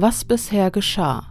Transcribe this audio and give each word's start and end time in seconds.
Was 0.00 0.24
bisher 0.24 0.70
geschah. 0.70 1.24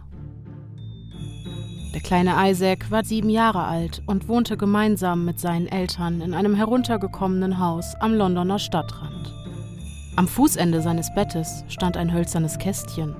Der 1.94 2.02
kleine 2.02 2.34
Isaac 2.50 2.90
war 2.90 3.02
sieben 3.02 3.30
Jahre 3.30 3.64
alt 3.64 4.02
und 4.04 4.28
wohnte 4.28 4.58
gemeinsam 4.58 5.24
mit 5.24 5.40
seinen 5.40 5.68
Eltern 5.68 6.20
in 6.20 6.34
einem 6.34 6.54
heruntergekommenen 6.54 7.58
Haus 7.58 7.94
am 8.00 8.12
Londoner 8.12 8.58
Stadtrand. 8.58 9.32
Am 10.16 10.28
Fußende 10.28 10.82
seines 10.82 11.08
Bettes 11.14 11.64
stand 11.68 11.96
ein 11.96 12.12
hölzernes 12.12 12.58
Kästchen. 12.58 13.16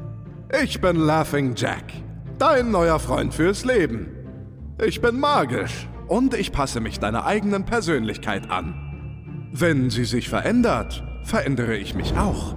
Ich 0.62 0.82
bin 0.82 0.96
Laughing 0.96 1.55
Jack, 1.56 1.95
dein 2.38 2.70
neuer 2.70 2.98
Freund 2.98 3.33
fürs 3.33 3.65
Leben. 3.65 4.09
Ich 4.84 5.01
bin 5.01 5.19
magisch 5.19 5.88
und 6.09 6.34
ich 6.34 6.52
passe 6.52 6.80
mich 6.80 7.01
deiner 7.01 7.24
eigenen 7.24 7.65
Persönlichkeit 7.65 8.51
an. 8.51 9.48
Wenn 9.51 9.88
sie 9.88 10.05
sich 10.05 10.28
verändert, 10.28 11.02
verändere 11.23 11.78
ich 11.78 11.95
mich 11.95 12.19
auch. 12.19 12.55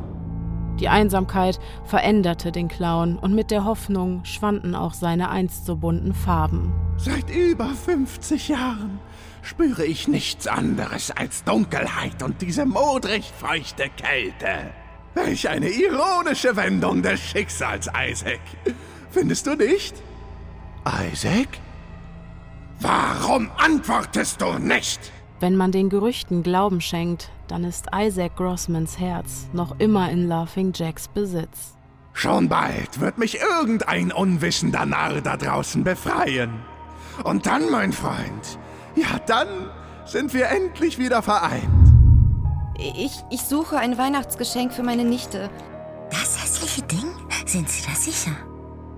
Die 0.81 0.89
Einsamkeit 0.89 1.59
veränderte 1.85 2.51
den 2.51 2.67
Clown 2.67 3.15
und 3.15 3.35
mit 3.35 3.51
der 3.51 3.65
Hoffnung 3.65 4.25
schwanden 4.25 4.73
auch 4.73 4.95
seine 4.95 5.29
einst 5.29 5.67
so 5.67 5.75
bunten 5.75 6.15
Farben. 6.15 6.73
Seit 6.97 7.29
über 7.29 7.69
50 7.69 8.47
Jahren 8.47 8.99
spüre 9.43 9.85
ich 9.85 10.07
nichts 10.07 10.47
anderes 10.47 11.11
als 11.11 11.43
Dunkelheit 11.43 12.23
und 12.23 12.41
diese 12.41 12.65
modrig 12.65 13.31
feuchte 13.39 13.91
Kälte. 13.95 14.71
Welch 15.13 15.47
eine 15.47 15.69
ironische 15.69 16.55
Wendung 16.55 17.03
des 17.03 17.19
Schicksals, 17.19 17.87
Isaac. 17.95 18.41
Findest 19.11 19.45
du 19.45 19.53
nicht? 19.53 19.93
Isaac? 21.11 21.59
Warum 22.79 23.51
antwortest 23.57 24.41
du 24.41 24.53
nicht? 24.53 25.11
Wenn 25.41 25.57
man 25.57 25.71
den 25.71 25.89
Gerüchten 25.89 26.43
Glauben 26.43 26.81
schenkt, 26.81 27.31
dann 27.47 27.63
ist 27.63 27.87
Isaac 27.95 28.35
Grossmans 28.35 28.99
Herz 28.99 29.47
noch 29.53 29.79
immer 29.79 30.11
in 30.11 30.27
Laughing 30.27 30.71
Jacks 30.71 31.07
Besitz. 31.07 31.75
Schon 32.13 32.47
bald 32.47 32.99
wird 32.99 33.17
mich 33.17 33.39
irgendein 33.41 34.11
unwissender 34.11 34.85
Narr 34.85 35.19
da 35.21 35.37
draußen 35.37 35.83
befreien. 35.83 36.61
Und 37.23 37.47
dann, 37.47 37.71
mein 37.71 37.91
Freund, 37.91 38.59
ja, 38.95 39.17
dann 39.25 39.47
sind 40.05 40.35
wir 40.35 40.47
endlich 40.47 40.99
wieder 40.99 41.23
vereint. 41.23 41.63
Ich, 42.77 43.13
ich 43.31 43.41
suche 43.41 43.79
ein 43.79 43.97
Weihnachtsgeschenk 43.97 44.71
für 44.71 44.83
meine 44.83 45.05
Nichte. 45.05 45.49
Das 46.11 46.39
hässliche 46.39 46.83
Ding? 46.83 47.09
Sind 47.47 47.67
Sie 47.67 47.83
da 47.89 47.95
sicher? 47.95 48.35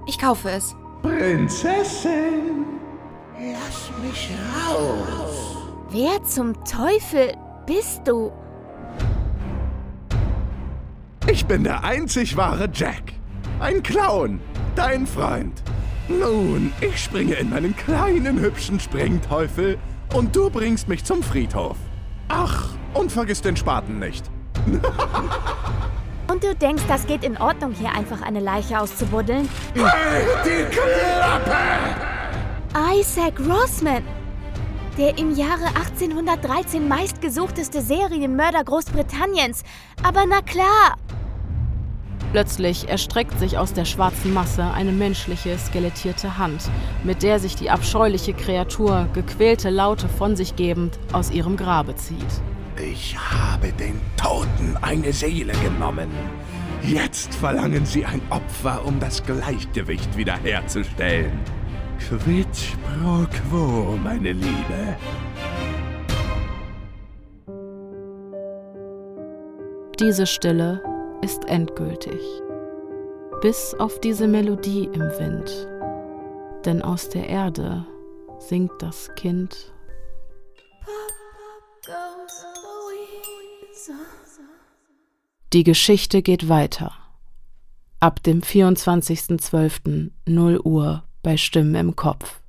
Ich 0.08 0.20
kaufe 0.20 0.50
es. 0.50 0.76
Prinzessin, 1.04 2.66
lass 3.40 3.92
mich 4.02 4.30
raus. 4.68 5.63
Wer 5.94 6.24
zum 6.24 6.56
Teufel 6.66 7.34
bist 7.68 8.02
du? 8.06 8.32
Ich 11.30 11.46
bin 11.46 11.64
der 11.64 11.84
einzig 11.84 12.36
wahre 12.36 12.68
Jack. 12.74 13.14
Ein 13.60 13.84
Clown, 13.84 14.42
dein 14.76 15.06
Freund. 15.06 15.62
Nun, 16.08 16.74
ich 16.82 16.98
springe 16.98 17.36
in 17.36 17.52
meinen 17.52 17.76
kleinen 17.76 18.40
hübschen 18.40 18.80
Springteufel 18.80 19.78
und 20.16 20.36
du 20.36 20.50
bringst 20.50 20.88
mich 20.88 21.04
zum 21.04 21.22
Friedhof. 21.22 21.78
Ach, 22.28 22.70
und 22.96 23.12
vergiss 23.12 23.42
den 23.42 23.56
Spaten 23.56 24.00
nicht. 24.00 24.26
Und 26.32 26.42
du 26.44 26.56
denkst, 26.56 26.84
das 26.88 27.06
geht 27.06 27.24
in 27.24 27.38
Ordnung, 27.38 27.74
hier 27.74 27.94
einfach 27.94 28.24
eine 28.24 28.40
Leiche 28.40 28.80
auszubuddeln? 28.80 29.48
Halt 29.76 30.26
die 30.46 30.64
Klappe! 30.74 31.54
Isaac 32.98 33.40
Rossman, 33.42 34.02
der 34.98 35.18
im 35.18 35.36
Jahre 35.36 35.68
1813 35.68 36.88
meistgesuchteste 36.88 37.82
Serienmörder 37.82 38.64
Großbritanniens. 38.64 39.64
Aber 40.04 40.26
na 40.28 40.42
klar! 40.42 40.98
Plötzlich 42.32 42.90
erstreckt 42.90 43.38
sich 43.38 43.60
aus 43.60 43.74
der 43.74 43.86
schwarzen 43.86 44.34
Masse 44.34 44.64
eine 44.64 44.92
menschliche, 44.92 45.56
skelettierte 45.58 46.40
Hand, 46.40 46.64
mit 47.04 47.22
der 47.22 47.40
sich 47.40 47.56
die 47.56 47.70
abscheuliche 47.70 48.34
Kreatur, 48.34 49.08
gequälte 49.14 49.70
Laute 49.70 50.10
von 50.10 50.36
sich 50.36 50.56
gebend, 50.56 50.98
aus 51.12 51.30
ihrem 51.30 51.58
Grabe 51.58 51.96
zieht. 51.96 52.42
Ich 52.76 53.16
habe 53.16 53.72
den 53.74 54.02
Toten 54.18 54.78
eine 54.82 55.14
Seele 55.14 55.54
genommen. 55.64 56.10
Jetzt 56.82 57.36
verlangen 57.36 57.86
sie 57.86 58.04
ein 58.04 58.22
Opfer, 58.32 58.84
um 58.84 59.00
das 59.00 59.24
Gleichgewicht 59.24 60.18
wiederherzustellen. 60.18 61.40
Quid 62.00 62.48
pro 62.84 63.26
quo, 63.32 63.98
meine 64.04 64.34
Liebe. 64.34 64.98
Diese 70.00 70.26
Stille 70.26 70.82
ist 71.22 71.46
endgültig. 71.46 72.20
Bis 73.42 73.74
auf 73.76 74.00
diese 74.02 74.28
Melodie 74.28 74.86
im 74.86 75.02
Wind. 75.02 75.68
Denn 76.66 76.82
aus 76.82 77.10
der 77.10 77.30
Erde 77.30 77.86
singt 78.40 78.72
das 78.80 79.14
Kind. 79.16 79.74
Die 85.54 85.64
Geschichte 85.64 86.22
geht 86.22 86.50
weiter. 86.50 86.92
Ab 88.00 88.24
dem 88.24 88.42
24.12. 88.42 90.12
0 90.26 90.60
Uhr 90.64 91.04
bei 91.24 91.38
Stimmen 91.38 91.74
im 91.76 91.96
Kopf. 91.96 92.42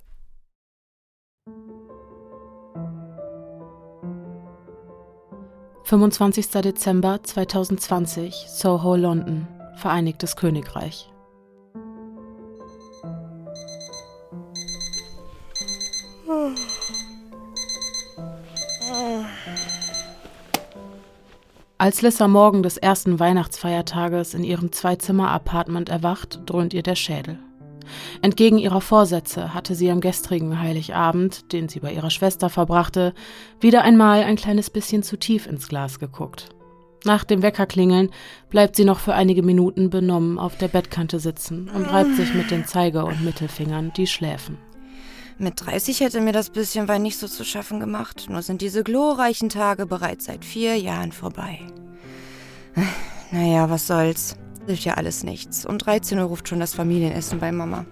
Fünfundzwanzigster 5.85 6.61
Dezember 6.61 7.23
2020, 7.23 8.47
Soho, 8.49 8.97
London, 8.97 9.47
Vereinigtes 9.77 10.34
Königreich. 10.34 11.09
Als 21.79 22.03
am 22.21 22.33
Morgen 22.33 22.63
des 22.63 22.77
ersten 22.77 23.21
Weihnachtsfeiertages 23.21 24.34
in 24.34 24.43
ihrem 24.43 24.73
Zwei-Zimmer-Apartment 24.73 25.91
erwacht, 25.91 26.41
dröhnt 26.47 26.73
ihr 26.73 26.83
der 26.83 26.95
Schädel. 26.97 27.39
Entgegen 28.22 28.59
ihrer 28.59 28.81
Vorsätze 28.81 29.55
hatte 29.55 29.75
sie 29.75 29.91
am 29.91 30.00
gestrigen 30.00 30.61
Heiligabend, 30.61 31.53
den 31.53 31.69
sie 31.69 31.81
bei 31.81 31.93
ihrer 31.93 32.11
Schwester 32.11 32.50
verbrachte, 32.50 33.15
wieder 33.61 33.83
einmal 33.83 34.22
ein 34.22 34.37
kleines 34.37 34.71
bisschen 34.71 35.03
zu 35.03 35.17
tief 35.17 35.47
ins 35.47 35.69
Glas 35.69 35.99
geguckt. 35.99 36.49
Nach 37.05 37.25
dem 37.25 37.43
Weckerklingeln 37.43 38.11
bleibt 38.49 38.77
sie 38.77 38.84
noch 38.84 38.99
für 38.99 39.15
einige 39.15 39.43
Minuten 39.43 39.91
benommen 39.91 40.39
auf 40.39 40.56
der 40.56 40.69
Bettkante 40.69 41.19
sitzen 41.19 41.69
und 41.69 41.84
reibt 41.84 42.17
sich 42.17 42.33
mit 42.33 42.50
den 42.50 42.65
Zeige- 42.67 43.05
und 43.05 43.22
Mittelfingern 43.22 43.93
die 43.95 44.06
Schläfen. 44.06 44.56
Mit 45.37 45.66
30 45.66 46.01
hätte 46.01 46.21
mir 46.21 46.33
das 46.33 46.51
bisschen 46.51 46.89
Wein 46.89 47.03
nicht 47.03 47.19
so 47.19 47.27
zu 47.27 47.45
schaffen 47.45 47.81
gemacht. 47.81 48.27
Nur 48.31 48.43
sind 48.43 48.62
diese 48.62 48.84
glorreichen 48.84 49.49
Tage 49.49 49.84
bereits 49.84 50.27
seit 50.27 50.45
vier 50.45 50.77
Jahren 50.77 51.12
vorbei. 51.12 51.59
Naja, 53.33 53.69
was 53.69 53.87
soll's. 53.89 54.37
Hilft 54.67 54.85
ja 54.85 54.95
alles 54.95 55.25
nichts. 55.25 55.67
Um 55.67 55.79
13 55.79 56.19
Uhr 56.19 56.25
ruft 56.25 56.49
schon 56.49 56.61
das 56.61 56.75
Familienessen 56.75 57.39
bei 57.39 57.53
Mama. 57.53 57.85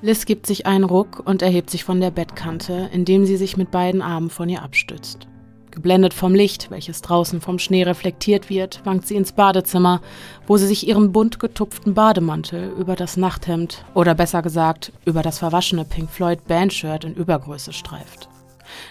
Liz 0.00 0.24
gibt 0.26 0.46
sich 0.46 0.66
einen 0.66 0.84
Ruck 0.84 1.22
und 1.24 1.42
erhebt 1.42 1.70
sich 1.70 1.84
von 1.84 2.00
der 2.00 2.10
Bettkante, 2.10 2.90
indem 2.92 3.24
sie 3.24 3.36
sich 3.36 3.56
mit 3.56 3.70
beiden 3.70 4.02
Armen 4.02 4.30
von 4.30 4.48
ihr 4.48 4.62
abstützt. 4.62 5.28
Geblendet 5.70 6.12
vom 6.12 6.34
Licht, 6.34 6.70
welches 6.70 7.02
draußen 7.02 7.40
vom 7.40 7.58
Schnee 7.58 7.84
reflektiert 7.84 8.50
wird, 8.50 8.82
wankt 8.84 9.06
sie 9.06 9.16
ins 9.16 9.32
Badezimmer, 9.32 10.02
wo 10.46 10.56
sie 10.56 10.66
sich 10.66 10.86
ihren 10.86 11.12
bunt 11.12 11.38
getupften 11.38 11.94
Bademantel 11.94 12.72
über 12.78 12.94
das 12.94 13.16
Nachthemd 13.16 13.84
oder 13.94 14.14
besser 14.14 14.42
gesagt 14.42 14.92
über 15.04 15.22
das 15.22 15.38
verwaschene 15.38 15.84
Pink 15.84 16.10
Floyd 16.10 16.46
Bandshirt 16.46 17.04
in 17.04 17.14
Übergröße 17.14 17.72
streift. 17.72 18.28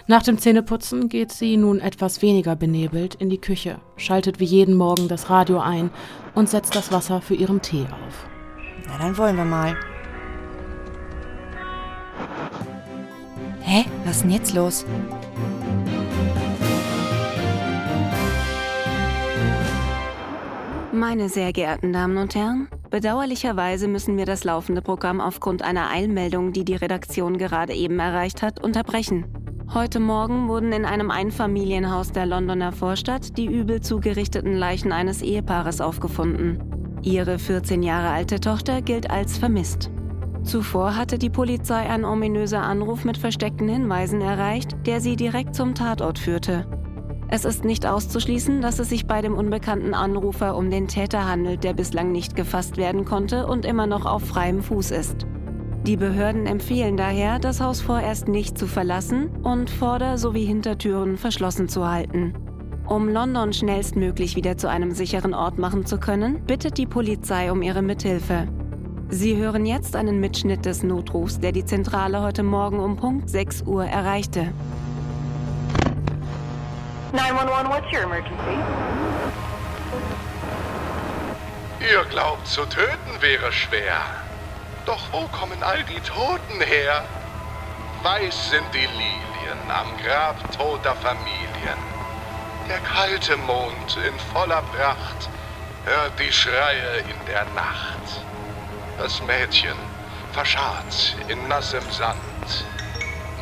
Nach 0.08 0.24
dem 0.24 0.38
Zähneputzen 0.38 1.10
geht 1.10 1.32
sie 1.32 1.58
nun 1.58 1.80
etwas 1.80 2.22
weniger 2.22 2.56
benebelt 2.56 3.16
in 3.16 3.30
die 3.30 3.42
Küche, 3.42 3.80
schaltet 3.98 4.40
wie 4.40 4.46
jeden 4.46 4.76
Morgen 4.76 5.08
das 5.08 5.30
Radio 5.30 5.60
ein 5.60 5.90
und 6.36 6.50
setzt 6.50 6.76
das 6.76 6.92
Wasser 6.92 7.22
für 7.22 7.36
ihren 7.36 7.62
Tee 7.62 7.86
auf. 7.86 8.28
Na, 8.88 8.98
dann 8.98 9.18
wollen 9.18 9.36
wir 9.36 9.46
mal. 9.46 9.78
Hä? 13.62 13.86
Was 14.06 14.18
ist 14.18 14.24
denn 14.24 14.32
jetzt 14.32 14.54
los? 14.54 14.86
Meine 20.94 21.30
sehr 21.30 21.54
geehrten 21.54 21.94
Damen 21.94 22.18
und 22.18 22.36
Herren, 22.36 22.68
bedauerlicherweise 22.90 23.88
müssen 23.88 24.18
wir 24.18 24.26
das 24.26 24.44
laufende 24.44 24.82
Programm 24.82 25.22
aufgrund 25.22 25.62
einer 25.62 25.90
Eilmeldung, 25.90 26.52
die 26.52 26.66
die 26.66 26.76
Redaktion 26.76 27.38
gerade 27.38 27.74
eben 27.74 27.98
erreicht 27.98 28.42
hat, 28.42 28.62
unterbrechen. 28.62 29.26
Heute 29.74 30.02
Morgen 30.02 30.50
wurden 30.50 30.74
in 30.74 30.84
einem 30.84 31.12
Einfamilienhaus 31.12 32.12
der 32.12 32.26
Londoner 32.26 32.74
Vorstadt 32.74 33.38
die 33.38 33.46
übel 33.46 33.80
zugerichteten 33.80 34.54
Leichen 34.54 34.92
eines 34.92 35.22
Ehepaares 35.22 35.80
aufgefunden. 35.80 37.00
Ihre 37.04 37.40
14 37.40 37.82
Jahre 37.82 38.10
alte 38.10 38.42
Tochter 38.42 38.82
gilt 38.82 39.10
als 39.10 39.38
vermisst. 39.38 39.90
Zuvor 40.44 40.98
hatte 40.98 41.18
die 41.18 41.30
Polizei 41.30 41.90
ein 41.90 42.04
ominöser 42.04 42.62
Anruf 42.62 43.06
mit 43.06 43.18
versteckten 43.18 43.70
Hinweisen 43.70 44.20
erreicht, 44.20 44.76
der 44.86 45.00
sie 45.00 45.16
direkt 45.16 45.56
zum 45.56 45.74
Tatort 45.74 46.20
führte. 46.20 46.66
Es 47.30 47.46
ist 47.46 47.64
nicht 47.64 47.86
auszuschließen, 47.86 48.60
dass 48.62 48.80
es 48.80 48.90
sich 48.90 49.08
bei 49.08 49.22
dem 49.22 49.36
unbekannten 49.36 49.94
Anrufer 49.94 50.58
um 50.58 50.70
den 50.70 50.90
Täter 50.90 51.30
handelt, 51.30 51.64
der 51.64 51.74
bislang 51.74 52.12
nicht 52.12 52.36
gefasst 52.36 52.76
werden 52.76 53.06
konnte 53.06 53.48
und 53.48 53.64
immer 53.64 53.88
noch 53.88 54.06
auf 54.06 54.24
freiem 54.24 54.62
Fuß 54.64 54.92
ist. 54.92 55.26
Die 55.88 55.98
Behörden 55.98 56.46
empfehlen 56.46 56.96
daher, 56.96 57.40
das 57.40 57.60
Haus 57.60 57.82
vorerst 57.82 58.28
nicht 58.28 58.56
zu 58.56 58.68
verlassen 58.68 59.32
und 59.42 59.70
Vorder- 59.72 60.20
sowie 60.20 60.46
Hintertüren 60.46 61.18
verschlossen 61.18 61.68
zu 61.68 61.90
halten. 61.90 62.36
Um 62.88 63.10
London 63.10 63.52
schnellstmöglich 63.52 64.36
wieder 64.36 64.58
zu 64.58 64.70
einem 64.70 64.92
sicheren 64.92 65.34
Ort 65.34 65.58
machen 65.58 65.88
zu 65.88 65.98
können, 65.98 66.46
bittet 66.46 66.78
die 66.78 66.86
Polizei 66.86 67.52
um 67.52 67.64
ihre 67.64 67.82
Mithilfe. 67.82 68.48
Sie 69.10 69.38
hören 69.38 69.66
jetzt 69.66 69.96
einen 69.96 70.20
Mitschnitt 70.20 70.66
des 70.66 70.84
Notrufs, 70.84 71.40
der 71.40 71.52
die 71.52 71.66
Zentrale 71.66 72.22
heute 72.22 72.44
Morgen 72.44 72.80
um 72.80 72.96
Punkt 72.96 73.28
6 73.28 73.64
Uhr 73.64 73.84
erreichte. 73.86 74.54
911, 77.12 77.70
what's 77.70 77.92
your 77.92 78.04
emergency? 78.04 78.58
Ihr 81.92 82.06
glaubt, 82.12 82.46
zu 82.46 82.62
töten 82.66 83.20
wäre 83.20 83.52
schwer. 83.52 84.02
Doch 84.86 85.12
wo 85.12 85.28
kommen 85.28 85.62
all 85.64 85.84
die 85.84 86.02
Toten 86.02 86.62
her? 86.62 87.06
Weiß 88.04 88.50
sind 88.50 88.74
die 88.74 88.86
Lilien 88.88 89.72
am 89.72 89.98
Grab 89.98 90.52
toter 90.52 90.96
Familien. 90.96 91.80
Der 92.68 92.80
kalte 92.80 93.38
Mond 93.38 93.98
in 93.98 94.20
voller 94.20 94.62
Pracht 94.64 95.30
hört 95.86 96.20
die 96.20 96.32
Schreie 96.32 96.98
in 97.02 97.26
der 97.26 97.46
Nacht. 97.46 98.26
Das 98.98 99.22
Mädchen 99.22 99.78
verscharrt 100.32 101.18
in 101.28 101.48
nassem 101.48 101.90
Sand 101.92 102.66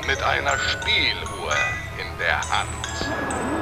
mit 0.08 0.22
einer 0.24 0.58
Spieluhr 0.58 1.56
in 1.98 2.18
der 2.18 2.50
Hand. 2.50 3.59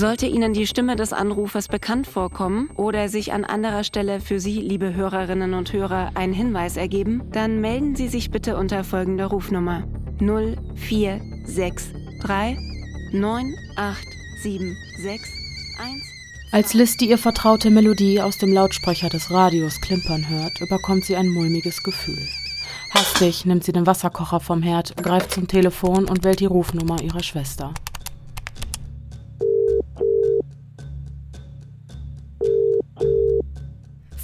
Sollte 0.00 0.26
Ihnen 0.26 0.54
die 0.54 0.66
Stimme 0.66 0.96
des 0.96 1.12
Anrufers 1.12 1.68
bekannt 1.68 2.06
vorkommen 2.06 2.70
oder 2.74 3.10
sich 3.10 3.34
an 3.34 3.44
anderer 3.44 3.84
Stelle 3.84 4.20
für 4.20 4.40
Sie, 4.40 4.62
liebe 4.62 4.94
Hörerinnen 4.94 5.52
und 5.52 5.74
Hörer, 5.74 6.12
ein 6.14 6.32
Hinweis 6.32 6.78
ergeben, 6.78 7.24
dann 7.32 7.60
melden 7.60 7.96
Sie 7.96 8.08
sich 8.08 8.30
bitte 8.30 8.56
unter 8.56 8.82
folgender 8.82 9.26
Rufnummer 9.26 9.84
0463 10.20 12.56
98761. 13.12 15.20
Als 16.50 16.72
Liz 16.72 16.96
die 16.96 17.10
ihr 17.10 17.18
vertraute 17.18 17.68
Melodie 17.68 18.22
aus 18.22 18.38
dem 18.38 18.54
Lautsprecher 18.54 19.10
des 19.10 19.30
Radios 19.30 19.82
klimpern 19.82 20.30
hört, 20.30 20.62
überkommt 20.62 21.04
sie 21.04 21.16
ein 21.16 21.28
mulmiges 21.28 21.82
Gefühl. 21.82 22.26
Hastig 22.94 23.44
nimmt 23.44 23.64
sie 23.64 23.72
den 23.72 23.86
Wasserkocher 23.86 24.40
vom 24.40 24.62
Herd, 24.62 24.96
greift 24.96 25.32
zum 25.32 25.46
Telefon 25.46 26.06
und 26.06 26.24
wählt 26.24 26.40
die 26.40 26.46
Rufnummer 26.46 27.02
ihrer 27.02 27.22
Schwester. 27.22 27.74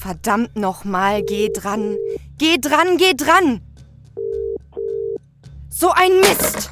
Verdammt 0.06 0.54
nochmal, 0.54 1.24
geh 1.24 1.48
dran. 1.52 1.96
Geh 2.38 2.58
dran, 2.58 2.96
geh 2.96 3.14
dran! 3.16 3.60
So 5.68 5.90
ein 5.90 6.20
Mist! 6.20 6.70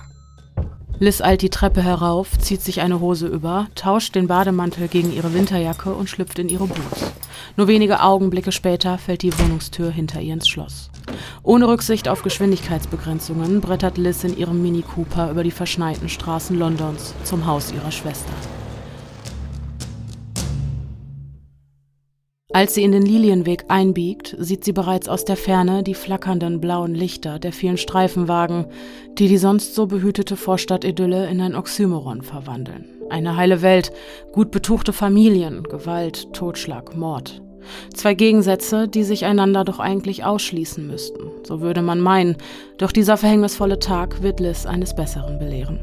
Liz 1.01 1.21
eilt 1.21 1.43
die 1.43 1.51
Treppe 1.51 1.83
herauf, 1.83 2.39
zieht 2.39 2.63
sich 2.63 2.81
eine 2.81 3.01
Hose 3.01 3.27
über, 3.27 3.67
tauscht 3.75 4.15
den 4.15 4.29
Bademantel 4.29 4.87
gegen 4.87 5.13
ihre 5.13 5.35
Winterjacke 5.35 5.93
und 5.93 6.09
schlüpft 6.09 6.39
in 6.39 6.49
ihre 6.49 6.69
Boots. 6.69 7.13
Nur 7.57 7.67
wenige 7.67 8.03
Augenblicke 8.03 8.53
später 8.53 8.99
fällt 8.99 9.23
die 9.23 9.37
Wohnungstür 9.37 9.91
hinter 9.91 10.21
ihr 10.21 10.35
ins 10.35 10.47
Schloss. 10.47 10.93
Ohne 11.43 11.67
Rücksicht 11.67 12.07
auf 12.07 12.23
Geschwindigkeitsbegrenzungen 12.23 13.61
brettert 13.61 13.99
Liz 13.99 14.23
in 14.23 14.39
ihrem 14.39 14.63
Mini 14.63 14.83
Cooper 14.83 15.33
über 15.33 15.43
die 15.43 15.51
verschneiten 15.51 16.09
Straßen 16.09 16.57
Londons 16.57 17.15
zum 17.25 17.47
Haus 17.47 17.73
ihrer 17.73 17.91
Schwester. 17.91 18.33
Als 22.55 22.75
sie 22.75 22.85
in 22.85 22.93
den 22.93 23.03
Lilienweg 23.03 23.65
einbiegt, 23.67 24.37
sieht 24.39 24.62
sie 24.62 24.73
bereits 24.73 25.09
aus 25.09 25.25
der 25.25 25.37
Ferne 25.37 25.83
die 25.83 25.95
flackernden 25.95 26.61
blauen 26.61 26.95
Lichter 26.95 27.41
der 27.41 27.53
vielen 27.53 27.77
Streifenwagen, 27.77 28.67
die 29.19 29.27
die 29.27 29.39
sonst 29.39 29.75
so 29.75 29.89
behütete 29.89 30.37
Vorstadtidylle 30.37 31.29
in 31.29 31.41
ein 31.41 31.56
Oxymoron 31.56 32.23
verwandeln. 32.23 32.85
Eine 33.11 33.37
heile 33.37 33.61
Welt, 33.61 33.91
gut 34.31 34.53
betuchte 34.53 34.93
Familien, 34.93 35.65
Gewalt, 35.65 36.33
Totschlag, 36.33 36.97
Mord. 36.97 37.43
Zwei 37.93 38.15
Gegensätze, 38.15 38.87
die 38.87 39.03
sich 39.03 39.25
einander 39.25 39.65
doch 39.65 39.81
eigentlich 39.81 40.23
ausschließen 40.23 40.87
müssten. 40.87 41.25
So 41.43 41.61
würde 41.61 41.83
man 41.83 41.99
meinen, 41.99 42.37
doch 42.79 42.93
dieser 42.93 43.17
verhängnisvolle 43.17 43.81
Tag 43.81 44.23
wird 44.23 44.39
Liz 44.39 44.65
eines 44.65 44.95
Besseren 44.95 45.41
belehren. 45.41 45.81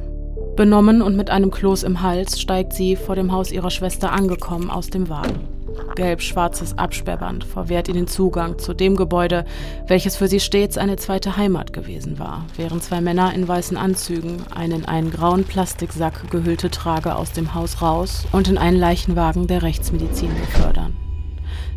Benommen 0.56 1.02
und 1.02 1.18
mit 1.18 1.32
einem 1.32 1.52
Kloß 1.52 1.84
im 1.84 2.02
Hals 2.02 2.40
steigt 2.40 2.72
sie, 2.72 2.96
vor 2.96 3.16
dem 3.16 3.34
Haus 3.34 3.52
ihrer 3.52 3.72
Schwester 3.72 4.14
angekommen, 4.14 4.70
aus 4.70 4.90
dem 4.90 5.10
Wagen. 5.10 5.61
Gelb-schwarzes 5.96 6.78
Absperrband 6.78 7.44
verwehrt 7.44 7.88
ihr 7.88 7.94
den 7.94 8.08
Zugang 8.08 8.60
zu 8.60 8.74
dem 8.74 8.96
Gebäude, 8.96 9.46
welches 9.88 10.16
für 10.16 10.28
sie 10.28 10.40
stets 10.40 10.78
eine 10.78 10.96
zweite 10.96 11.38
Heimat 11.38 11.74
gewesen 11.74 12.20
war, 12.20 12.46
während 12.56 12.84
zwei 12.84 13.02
Männer 13.02 13.34
in 13.34 13.48
weißen 13.48 13.78
Anzügen 13.78 14.44
eine 14.54 14.76
in 14.76 14.86
einen 14.86 15.12
grauen 15.12 15.44
Plastiksack 15.44 16.30
gehüllte 16.32 16.70
Trage 16.70 17.16
aus 17.16 17.32
dem 17.32 17.54
Haus 17.54 17.82
raus 17.82 18.26
und 18.32 18.48
in 18.48 18.58
einen 18.58 18.78
Leichenwagen 18.78 19.48
der 19.48 19.64
Rechtsmedizin 19.64 20.32
befördern. 20.36 21.01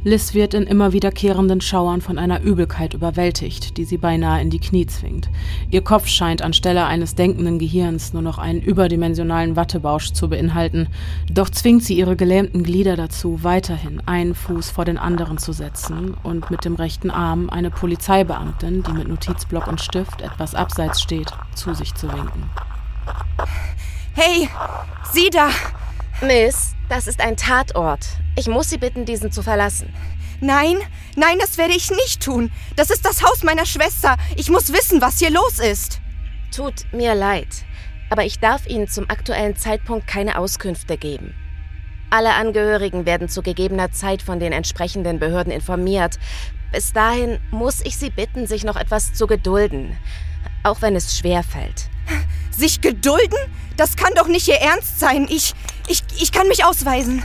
Liz 0.07 0.35
wird 0.35 0.53
in 0.53 0.65
immer 0.65 0.93
wiederkehrenden 0.93 1.63
Schauern 1.63 2.03
von 2.03 2.19
einer 2.19 2.43
Übelkeit 2.43 2.93
überwältigt, 2.93 3.79
die 3.79 3.87
sie 3.87 3.97
beinahe 3.97 4.43
in 4.43 4.51
die 4.51 4.59
Knie 4.59 4.85
zwingt. 4.85 5.31
Ihr 5.71 5.83
Kopf 5.83 6.09
scheint 6.09 6.43
anstelle 6.43 6.85
eines 6.85 7.15
denkenden 7.15 7.59
Gehirns 7.59 8.13
nur 8.13 8.21
noch 8.21 8.37
einen 8.37 8.61
überdimensionalen 8.61 9.57
Wattebausch 9.57 10.13
zu 10.13 10.29
beinhalten, 10.29 10.89
doch 11.33 11.49
zwingt 11.49 11.85
sie 11.85 11.97
ihre 11.97 12.17
gelähmten 12.17 12.65
Glieder 12.65 12.97
dazu, 12.97 13.43
weiterhin 13.43 14.03
einen 14.05 14.35
Fuß 14.35 14.69
vor 14.69 14.85
den 14.85 14.99
anderen 14.99 15.39
zu 15.39 15.55
setzen 15.55 16.15
und 16.23 16.51
mit 16.51 16.67
dem 16.67 16.75
rechten 16.75 17.11
Arm 17.11 17.49
eine 17.49 17.71
Polizeibeamtin, 17.71 18.83
die 18.83 18.93
mit 18.93 19.09
Notizblock 19.09 19.67
und 19.69 19.81
Stift 19.81 20.21
etwas 20.21 20.55
abseits 20.55 21.01
steht, 21.01 21.33
zu 21.55 21.73
sich 21.73 21.95
zu 21.95 22.13
winken. 22.13 22.51
Hey, 24.13 24.51
Sie 25.13 25.31
da! 25.31 25.49
Miss, 26.21 26.75
das 26.89 27.07
ist 27.07 27.21
ein 27.21 27.37
Tatort. 27.37 28.07
Ich 28.37 28.47
muss 28.47 28.71
Sie 28.71 28.79
bitten, 28.79 29.05
diesen 29.05 29.33
zu 29.33 29.43
verlassen. 29.43 29.93
Nein, 30.41 30.77
nein, 31.17 31.39
das 31.41 31.59
werde 31.59 31.75
ich 31.75 31.91
nicht 31.91 32.23
tun. 32.23 32.53
Das 32.77 32.91
ist 32.91 33.05
das 33.05 33.23
Haus 33.23 33.43
meiner 33.43 33.67
Schwester. 33.67 34.17
Ich 34.37 34.49
muss 34.49 34.73
wissen, 34.73 35.01
was 35.01 35.19
hier 35.19 35.31
los 35.31 35.59
ist. 35.59 36.01
Tut 36.55 36.93
mir 36.93 37.15
leid, 37.15 37.49
aber 38.11 38.25
ich 38.25 38.39
darf 38.39 38.67
Ihnen 38.67 38.89
zum 38.89 39.11
aktuellen 39.11 39.57
Zeitpunkt 39.57 40.07
keine 40.07 40.39
Auskünfte 40.39 40.97
geben. 40.97 41.35
Alle 42.11 42.35
Angehörigen 42.35 43.07
werden 43.07 43.29
zu 43.29 43.43
gegebener 43.43 43.91
Zeit 43.91 44.23
von 44.23 44.39
den 44.39 44.53
entsprechenden 44.53 45.19
Behörden 45.19 45.53
informiert. 45.53 46.19
Bis 46.71 46.93
dahin 46.93 47.41
muss 47.51 47.81
ich 47.85 47.97
Sie 47.97 48.11
bitten, 48.11 48.47
sich 48.47 48.63
noch 48.63 48.77
etwas 48.77 49.15
zu 49.15 49.27
gedulden, 49.27 49.97
auch 50.63 50.81
wenn 50.81 50.95
es 50.95 51.19
schwer 51.19 51.43
fällt. 51.43 51.89
Sich 52.57 52.81
gedulden? 52.81 53.39
Das 53.77 53.97
kann 53.97 54.13
doch 54.15 54.29
nicht 54.29 54.49
Ihr 54.49 54.61
Ernst 54.61 55.01
sein. 55.01 55.27
Ich, 55.29 55.55
ich, 55.89 56.03
ich 56.21 56.33
kann 56.33 56.49
mich 56.49 56.65
ausweisen. 56.65 57.23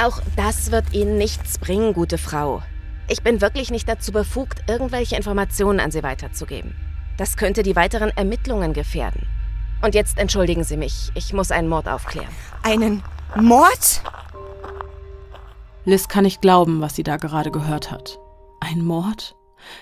Auch 0.00 0.20
das 0.36 0.70
wird 0.70 0.92
Ihnen 0.92 1.18
nichts 1.18 1.58
bringen, 1.58 1.92
gute 1.92 2.18
Frau. 2.18 2.62
Ich 3.08 3.22
bin 3.22 3.40
wirklich 3.40 3.70
nicht 3.70 3.88
dazu 3.88 4.12
befugt, 4.12 4.62
irgendwelche 4.68 5.16
Informationen 5.16 5.80
an 5.80 5.90
Sie 5.90 6.02
weiterzugeben. 6.02 6.74
Das 7.18 7.36
könnte 7.36 7.62
die 7.62 7.76
weiteren 7.76 8.10
Ermittlungen 8.10 8.72
gefährden. 8.72 9.26
Und 9.82 9.94
jetzt 9.94 10.18
entschuldigen 10.18 10.64
Sie 10.64 10.76
mich, 10.76 11.10
ich 11.14 11.32
muss 11.32 11.50
einen 11.50 11.68
Mord 11.68 11.88
aufklären. 11.88 12.32
Einen 12.62 13.02
Mord? 13.36 14.02
Liz 15.84 16.06
kann 16.06 16.22
nicht 16.22 16.40
glauben, 16.40 16.80
was 16.80 16.94
sie 16.94 17.02
da 17.02 17.16
gerade 17.16 17.50
gehört 17.50 17.90
hat. 17.90 18.18
Ein 18.60 18.84
Mord? 18.84 19.34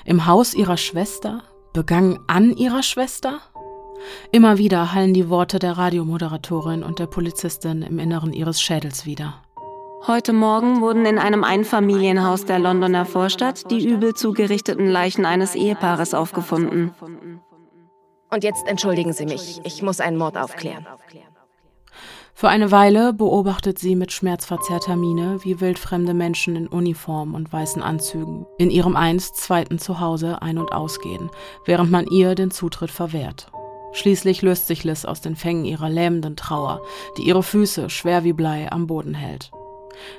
Im 0.07 0.27
Haus 0.27 0.55
ihrer 0.55 0.79
Schwester? 0.79 1.43
Begangen 1.75 2.19
an 2.27 2.57
ihrer 2.57 2.83
Schwester? 2.83 3.41
Immer 4.33 4.59
wieder 4.59 4.93
hallen 4.93 5.15
die 5.15 5.29
Worte 5.29 5.59
der 5.59 5.79
Radiomoderatorin 5.79 6.83
und 6.83 6.99
der 6.99 7.07
Polizistin 7.07 7.83
im 7.83 7.99
Inneren 7.99 8.33
ihres 8.33 8.61
Schädels 8.61 9.07
wieder. 9.07 9.43
Heute 10.07 10.33
Morgen 10.33 10.81
wurden 10.81 11.05
in 11.05 11.19
einem 11.19 11.45
Einfamilienhaus 11.45 12.47
der 12.47 12.59
Londoner 12.59 13.05
Vorstadt 13.05 13.71
die 13.71 13.87
übel 13.87 14.15
zugerichteten 14.15 14.89
Leichen 14.89 15.27
eines 15.27 15.55
Ehepaares 15.55 16.15
aufgefunden. 16.15 16.95
Und 18.31 18.45
jetzt 18.45 18.67
entschuldigen 18.67 19.13
Sie 19.13 19.27
mich, 19.27 19.61
ich 19.65 19.83
muss 19.83 20.01
einen 20.01 20.17
Mord 20.17 20.39
aufklären. 20.39 20.87
Für 22.33 22.49
eine 22.49 22.71
Weile 22.71 23.13
beobachtet 23.13 23.79
sie 23.79 23.97
mit 23.97 24.13
schmerzverzerrter 24.13 24.97
Miene, 24.97 25.41
wie 25.43 25.61
wildfremde 25.61 26.15
Menschen 26.15 26.57
in 26.57 26.69
Uniform 26.69 27.35
und 27.35 27.53
weißen 27.53 27.83
Anzügen 27.83 28.47
in 28.57 28.71
ihrem 28.71 28.97
einst 28.97 29.37
zweiten 29.37 29.79
Zuhause 29.79 30.41
ein- 30.41 30.57
und 30.57 30.73
ausgehen, 30.73 31.29
während 31.67 31.91
man 31.91 32.07
ihr 32.07 32.35
den 32.35 32.51
Zutritt 32.51 32.91
verwehrt. 32.91 33.53
Schließlich 33.93 34.43
löst 34.43 34.67
sich 34.67 34.85
Liz 34.85 35.05
aus 35.05 35.21
den 35.21 35.37
Fängen 35.37 35.65
ihrer 35.65 35.89
lähmenden 35.89 36.37
Trauer, 36.37 36.83
die 37.17 37.23
ihre 37.23 37.43
Füße 37.43 37.91
schwer 37.91 38.25
wie 38.25 38.33
Blei 38.33 38.71
am 38.71 38.87
Boden 38.87 39.15
hält. 39.15 39.51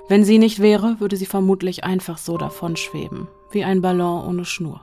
Wenn 0.08 0.24
sie 0.24 0.38
nicht 0.38 0.60
wäre, 0.60 0.98
würde 1.00 1.18
sie 1.18 1.26
vermutlich 1.26 1.84
einfach 1.84 2.18
so 2.18 2.38
davonschweben, 2.38 3.28
wie 3.52 3.64
ein 3.64 3.82
Ballon 3.82 4.26
ohne 4.26 4.46
Schnur. 4.46 4.82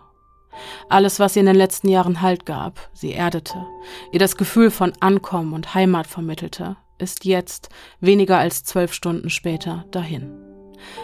Alles, 0.89 1.21
was 1.21 1.37
ihr 1.37 1.41
in 1.41 1.47
den 1.47 1.57
letzten 1.57 1.89
Jahren 1.89 2.21
Halt 2.21 2.47
gab, 2.47 2.89
sie 2.93 3.13
erdete, 3.13 3.67
ihr 4.13 4.19
das 4.19 4.37
Gefühl 4.37 4.71
von 4.71 4.93
Ankommen 5.01 5.53
und 5.53 5.75
Heimat 5.75 6.07
vermittelte, 6.07 6.77
ist 6.99 7.25
jetzt, 7.25 7.69
weniger 8.01 8.39
als 8.39 8.65
zwölf 8.65 8.93
Stunden 8.93 9.31
später, 9.31 9.85
dahin. 9.93 10.33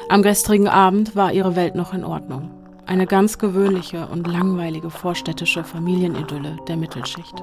Am 0.09 0.23
gestrigen 0.23 0.69
Abend 0.69 1.15
war 1.15 1.33
ihre 1.33 1.57
Welt 1.57 1.75
noch 1.75 1.93
in 1.93 2.05
Ordnung. 2.05 2.64
Eine 2.87 3.07
ganz 3.07 3.39
gewöhnliche 3.39 4.07
und 4.07 4.27
langweilige 4.27 4.91
vorstädtische 4.91 5.65
Familienidylle 5.65 6.59
der 6.69 6.77
Mittelschicht. 6.77 7.35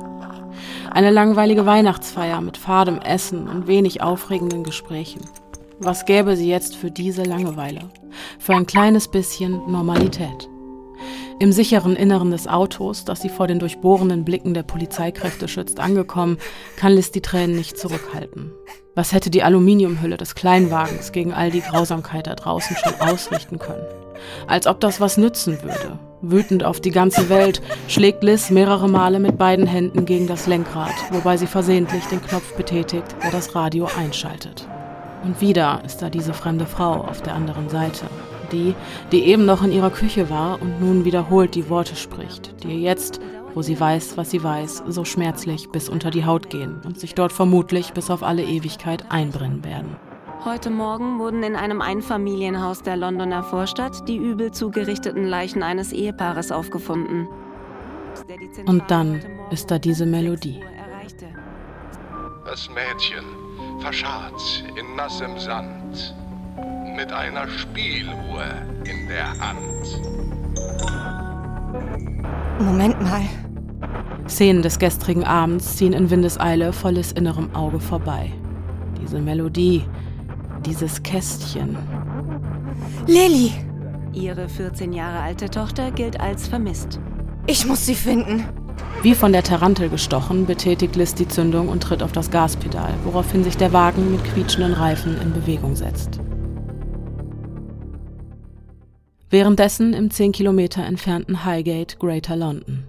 Eine 0.91 1.09
langweilige 1.09 1.65
Weihnachtsfeier 1.65 2.41
mit 2.41 2.57
fadem 2.57 2.99
Essen 2.99 3.47
und 3.47 3.65
wenig 3.65 4.03
aufregenden 4.03 4.63
Gesprächen. 4.63 5.21
Was 5.79 6.05
gäbe 6.05 6.35
sie 6.35 6.47
jetzt 6.47 6.75
für 6.75 6.91
diese 6.91 7.23
Langeweile? 7.23 7.81
Für 8.37 8.53
ein 8.53 8.67
kleines 8.67 9.07
bisschen 9.07 9.53
Normalität. 9.71 10.50
Im 11.39 11.51
sicheren 11.51 11.95
Inneren 11.95 12.31
des 12.31 12.47
Autos, 12.47 13.05
das 13.05 13.21
sie 13.21 13.29
vor 13.29 13.47
den 13.47 13.59
durchbohrenden 13.59 14.25
Blicken 14.25 14.53
der 14.53 14.63
Polizeikräfte 14.63 15.47
schützt, 15.47 15.79
angekommen, 15.79 16.37
kann 16.75 16.93
Liz 16.93 17.11
die 17.11 17.21
Tränen 17.21 17.55
nicht 17.55 17.77
zurückhalten. 17.77 18.51
Was 18.93 19.13
hätte 19.13 19.29
die 19.29 19.41
Aluminiumhülle 19.41 20.17
des 20.17 20.35
Kleinwagens 20.35 21.11
gegen 21.11 21.33
all 21.33 21.49
die 21.49 21.61
Grausamkeit 21.61 22.27
da 22.27 22.35
draußen 22.35 22.75
schon 22.75 22.93
ausrichten 22.99 23.57
können? 23.57 23.85
Als 24.47 24.67
ob 24.67 24.79
das 24.81 24.99
was 24.99 25.17
nützen 25.17 25.63
würde. 25.63 25.97
Wütend 26.21 26.63
auf 26.63 26.79
die 26.79 26.91
ganze 26.91 27.29
Welt 27.29 27.61
schlägt 27.87 28.23
Liz 28.23 28.49
mehrere 28.49 28.87
Male 28.87 29.19
mit 29.19 29.37
beiden 29.37 29.65
Händen 29.65 30.05
gegen 30.05 30.27
das 30.27 30.45
Lenkrad, 30.45 30.93
wobei 31.11 31.37
sie 31.37 31.47
versehentlich 31.47 32.05
den 32.05 32.21
Knopf 32.21 32.53
betätigt, 32.55 33.15
der 33.23 33.31
das 33.31 33.55
Radio 33.55 33.87
einschaltet. 33.97 34.67
Und 35.23 35.39
wieder 35.41 35.81
ist 35.85 36.01
da 36.01 36.09
diese 36.09 36.33
fremde 36.33 36.65
Frau 36.65 37.01
auf 37.01 37.21
der 37.21 37.33
anderen 37.33 37.69
Seite, 37.69 38.05
die, 38.51 38.75
die 39.11 39.25
eben 39.25 39.45
noch 39.45 39.63
in 39.63 39.71
ihrer 39.71 39.89
Küche 39.89 40.29
war 40.29 40.61
und 40.61 40.79
nun 40.81 41.05
wiederholt 41.05 41.55
die 41.55 41.69
Worte 41.69 41.95
spricht, 41.95 42.63
die 42.63 42.69
ihr 42.69 42.79
jetzt, 42.79 43.19
wo 43.53 43.61
sie 43.61 43.79
weiß, 43.79 44.17
was 44.17 44.31
sie 44.31 44.43
weiß, 44.43 44.83
so 44.87 45.05
schmerzlich 45.05 45.69
bis 45.69 45.89
unter 45.89 46.11
die 46.11 46.25
Haut 46.25 46.49
gehen 46.49 46.81
und 46.85 46.99
sich 46.99 47.15
dort 47.15 47.33
vermutlich 47.33 47.93
bis 47.93 48.09
auf 48.09 48.23
alle 48.23 48.43
Ewigkeit 48.43 49.05
einbrennen 49.09 49.63
werden. 49.63 49.95
Heute 50.43 50.71
Morgen 50.71 51.19
wurden 51.19 51.43
in 51.43 51.55
einem 51.55 51.81
Einfamilienhaus 51.81 52.81
der 52.81 52.97
Londoner 52.97 53.43
Vorstadt 53.43 54.07
die 54.07 54.17
übel 54.17 54.51
zugerichteten 54.51 55.25
Leichen 55.25 55.61
eines 55.61 55.91
Ehepaares 55.91 56.51
aufgefunden. 56.51 57.27
Und 58.65 58.89
dann 58.89 59.21
ist 59.51 59.69
da 59.69 59.77
diese 59.77 60.05
Melodie. 60.05 60.63
Das 62.45 62.69
Mädchen 62.69 63.23
verscharrt 63.79 64.63
in 64.75 64.95
nassem 64.95 65.37
Sand 65.37 66.15
mit 66.95 67.11
einer 67.11 67.47
Spieluhr 67.47 68.43
in 68.83 69.07
der 69.07 69.29
Hand. 69.39 70.01
Moment 72.59 73.01
mal. 73.01 73.21
Szenen 74.27 74.61
des 74.61 74.79
gestrigen 74.79 75.23
Abends 75.23 75.77
ziehen 75.77 75.93
in 75.93 76.09
Windeseile 76.09 76.73
volles 76.73 77.11
innerem 77.11 77.53
Auge 77.55 77.79
vorbei. 77.79 78.31
Diese 79.01 79.19
Melodie, 79.19 79.83
dieses 80.65 81.01
Kästchen. 81.03 81.77
Lilly! 83.07 83.51
Ihre 84.13 84.47
14 84.47 84.93
Jahre 84.93 85.19
alte 85.19 85.49
Tochter 85.49 85.91
gilt 85.91 86.19
als 86.19 86.47
vermisst. 86.47 86.99
Ich 87.47 87.65
muss 87.65 87.85
sie 87.85 87.95
finden. 87.95 88.45
Wie 89.01 89.15
von 89.15 89.33
der 89.33 89.43
Tarantel 89.43 89.89
gestochen, 89.89 90.45
betätigt 90.45 90.95
Liz 90.95 91.15
die 91.15 91.27
Zündung 91.27 91.69
und 91.69 91.81
tritt 91.81 92.03
auf 92.03 92.11
das 92.11 92.29
Gaspedal, 92.29 92.93
woraufhin 93.03 93.43
sich 93.43 93.57
der 93.57 93.73
Wagen 93.73 94.11
mit 94.11 94.23
quietschenden 94.23 94.73
Reifen 94.73 95.19
in 95.19 95.33
Bewegung 95.33 95.75
setzt. 95.75 96.20
Währenddessen 99.31 99.93
im 99.93 100.11
10 100.11 100.33
Kilometer 100.33 100.83
entfernten 100.83 101.45
Highgate, 101.45 101.97
Greater 101.99 102.35
London. 102.35 102.83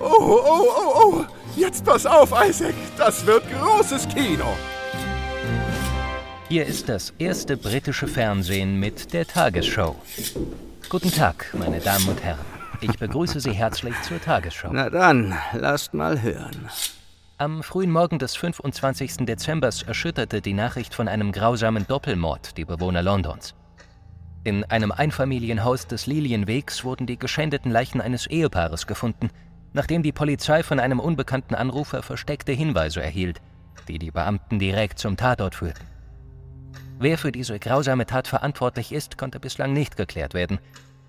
Oh, 0.00 0.06
oh, 0.08 0.68
oh, 0.78 0.94
oh! 0.96 1.24
Jetzt 1.54 1.84
pass 1.84 2.06
auf, 2.06 2.32
Isaac! 2.48 2.74
Das 2.96 3.26
wird 3.26 3.44
großes 3.52 4.08
Kino! 4.08 4.46
Hier 6.48 6.64
ist 6.64 6.88
das 6.88 7.12
erste 7.18 7.58
britische 7.58 8.08
Fernsehen 8.08 8.80
mit 8.80 9.12
der 9.12 9.26
Tagesshow. 9.26 9.96
Guten 10.88 11.12
Tag, 11.12 11.54
meine 11.58 11.80
Damen 11.80 12.08
und 12.08 12.22
Herren. 12.22 12.53
Ich 12.84 12.98
begrüße 12.98 13.40
Sie 13.40 13.52
herzlich 13.52 13.94
zur 14.02 14.20
Tagesschau. 14.20 14.68
Na 14.70 14.90
dann, 14.90 15.34
lasst 15.54 15.94
mal 15.94 16.20
hören. 16.20 16.68
Am 17.38 17.62
frühen 17.62 17.90
Morgen 17.90 18.18
des 18.18 18.36
25. 18.36 19.24
Dezember 19.24 19.70
erschütterte 19.86 20.42
die 20.42 20.52
Nachricht 20.52 20.94
von 20.94 21.08
einem 21.08 21.32
grausamen 21.32 21.86
Doppelmord 21.86 22.58
die 22.58 22.66
Bewohner 22.66 23.02
Londons. 23.02 23.54
In 24.44 24.64
einem 24.64 24.92
Einfamilienhaus 24.92 25.86
des 25.86 26.04
Lilienwegs 26.04 26.84
wurden 26.84 27.06
die 27.06 27.18
geschändeten 27.18 27.72
Leichen 27.72 28.02
eines 28.02 28.26
Ehepaares 28.26 28.86
gefunden, 28.86 29.30
nachdem 29.72 30.02
die 30.02 30.12
Polizei 30.12 30.62
von 30.62 30.78
einem 30.78 31.00
unbekannten 31.00 31.54
Anrufer 31.54 32.02
versteckte 32.02 32.52
Hinweise 32.52 33.02
erhielt, 33.02 33.40
die 33.88 33.98
die 33.98 34.10
Beamten 34.10 34.58
direkt 34.58 34.98
zum 34.98 35.16
Tatort 35.16 35.54
führten. 35.54 35.86
Wer 36.98 37.16
für 37.16 37.32
diese 37.32 37.58
grausame 37.58 38.04
Tat 38.04 38.28
verantwortlich 38.28 38.92
ist, 38.92 39.16
konnte 39.16 39.40
bislang 39.40 39.72
nicht 39.72 39.96
geklärt 39.96 40.34
werden, 40.34 40.58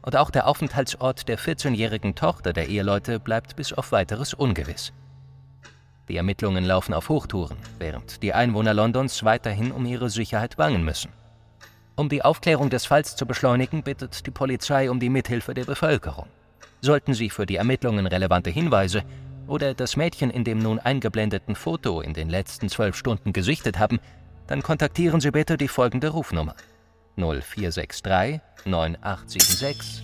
und 0.06 0.16
auch 0.16 0.30
der 0.30 0.48
Aufenthaltsort 0.48 1.28
der 1.28 1.40
14-jährigen 1.40 2.14
Tochter 2.14 2.54
der 2.54 2.70
Eheleute 2.70 3.20
bleibt 3.20 3.56
bis 3.56 3.74
auf 3.74 3.92
weiteres 3.92 4.36
ungewiss. 4.36 4.94
Die 6.08 6.18
Ermittlungen 6.18 6.64
laufen 6.64 6.94
auf 6.94 7.10
Hochtouren, 7.10 7.58
während 7.80 8.22
die 8.22 8.32
Einwohner 8.32 8.76
Londons 8.76 9.24
weiterhin 9.24 9.72
um 9.72 9.84
ihre 9.86 10.12
Sicherheit 10.12 10.58
bangen 10.58 10.84
müssen. 10.84 11.12
Um 11.96 12.08
die 12.08 12.24
Aufklärung 12.24 12.70
des 12.70 12.86
Falls 12.86 13.16
zu 13.16 13.26
beschleunigen, 13.26 13.82
bittet 13.82 14.28
die 14.28 14.32
Polizei 14.32 14.92
um 14.92 15.00
die 15.00 15.10
Mithilfe 15.10 15.56
der 15.56 15.66
Bevölkerung. 15.66 16.28
Sollten 16.82 17.16
Sie 17.16 17.32
für 17.32 17.48
die 17.48 17.56
Ermittlungen 17.56 18.06
relevante 18.06 18.52
Hinweise 18.52 19.02
oder 19.48 19.74
das 19.74 19.98
Mädchen 19.98 20.30
in 20.30 20.44
dem 20.44 20.60
nun 20.60 20.78
eingeblendeten 20.78 21.56
Foto 21.56 22.02
in 22.02 22.14
den 22.14 22.30
letzten 22.30 22.70
zwölf 22.70 22.96
Stunden 22.96 23.34
gesichtet 23.34 23.80
haben, 23.80 24.00
dann 24.46 24.62
kontaktieren 24.62 25.20
Sie 25.20 25.32
bitte 25.32 25.58
die 25.58 25.68
folgende 25.68 26.10
Rufnummer 26.10 26.54
0463 27.18 28.42
9876 28.66 30.04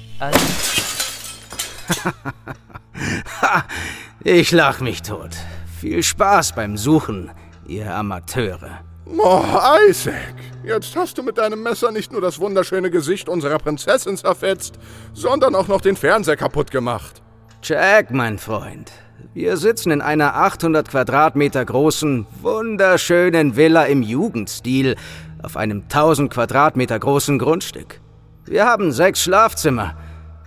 ich 4.24 4.52
lach 4.52 4.80
mich 4.80 5.02
tot. 5.02 5.32
Viel 5.80 6.04
Spaß 6.04 6.54
beim 6.54 6.78
Suchen, 6.78 7.32
ihr 7.68 7.94
Amateure. 7.94 8.82
Oh, 9.18 9.44
Isaac, 9.90 10.36
jetzt 10.64 10.96
hast 10.96 11.18
du 11.18 11.24
mit 11.24 11.38
deinem 11.38 11.64
Messer 11.64 11.92
nicht 11.92 12.12
nur 12.12 12.22
das 12.22 12.40
wunderschöne 12.40 12.92
Gesicht 12.92 13.28
unserer 13.28 13.58
Prinzessin 13.58 14.16
zerfetzt, 14.16 14.76
sondern 15.14 15.56
auch 15.56 15.68
noch 15.68 15.82
den 15.82 15.98
Fernseher 15.98 16.38
kaputt 16.38 16.72
gemacht. 16.72 17.22
Jack, 17.64 18.12
mein 18.12 18.38
Freund, 18.38 18.92
wir 19.34 19.58
sitzen 19.58 19.92
in 19.92 20.02
einer 20.02 20.36
800 20.36 20.90
Quadratmeter 20.90 21.66
großen, 21.66 22.26
wunderschönen 22.42 23.56
Villa 23.56 23.84
im 23.86 24.02
Jugendstil 24.02 24.96
auf 25.44 25.58
einem 25.58 25.84
1000 25.84 26.32
Quadratmeter 26.32 27.00
großen 27.00 27.40
Grundstück. 27.40 28.02
Wir 28.46 28.66
haben 28.66 28.92
sechs 28.92 29.22
Schlafzimmer. 29.22 29.96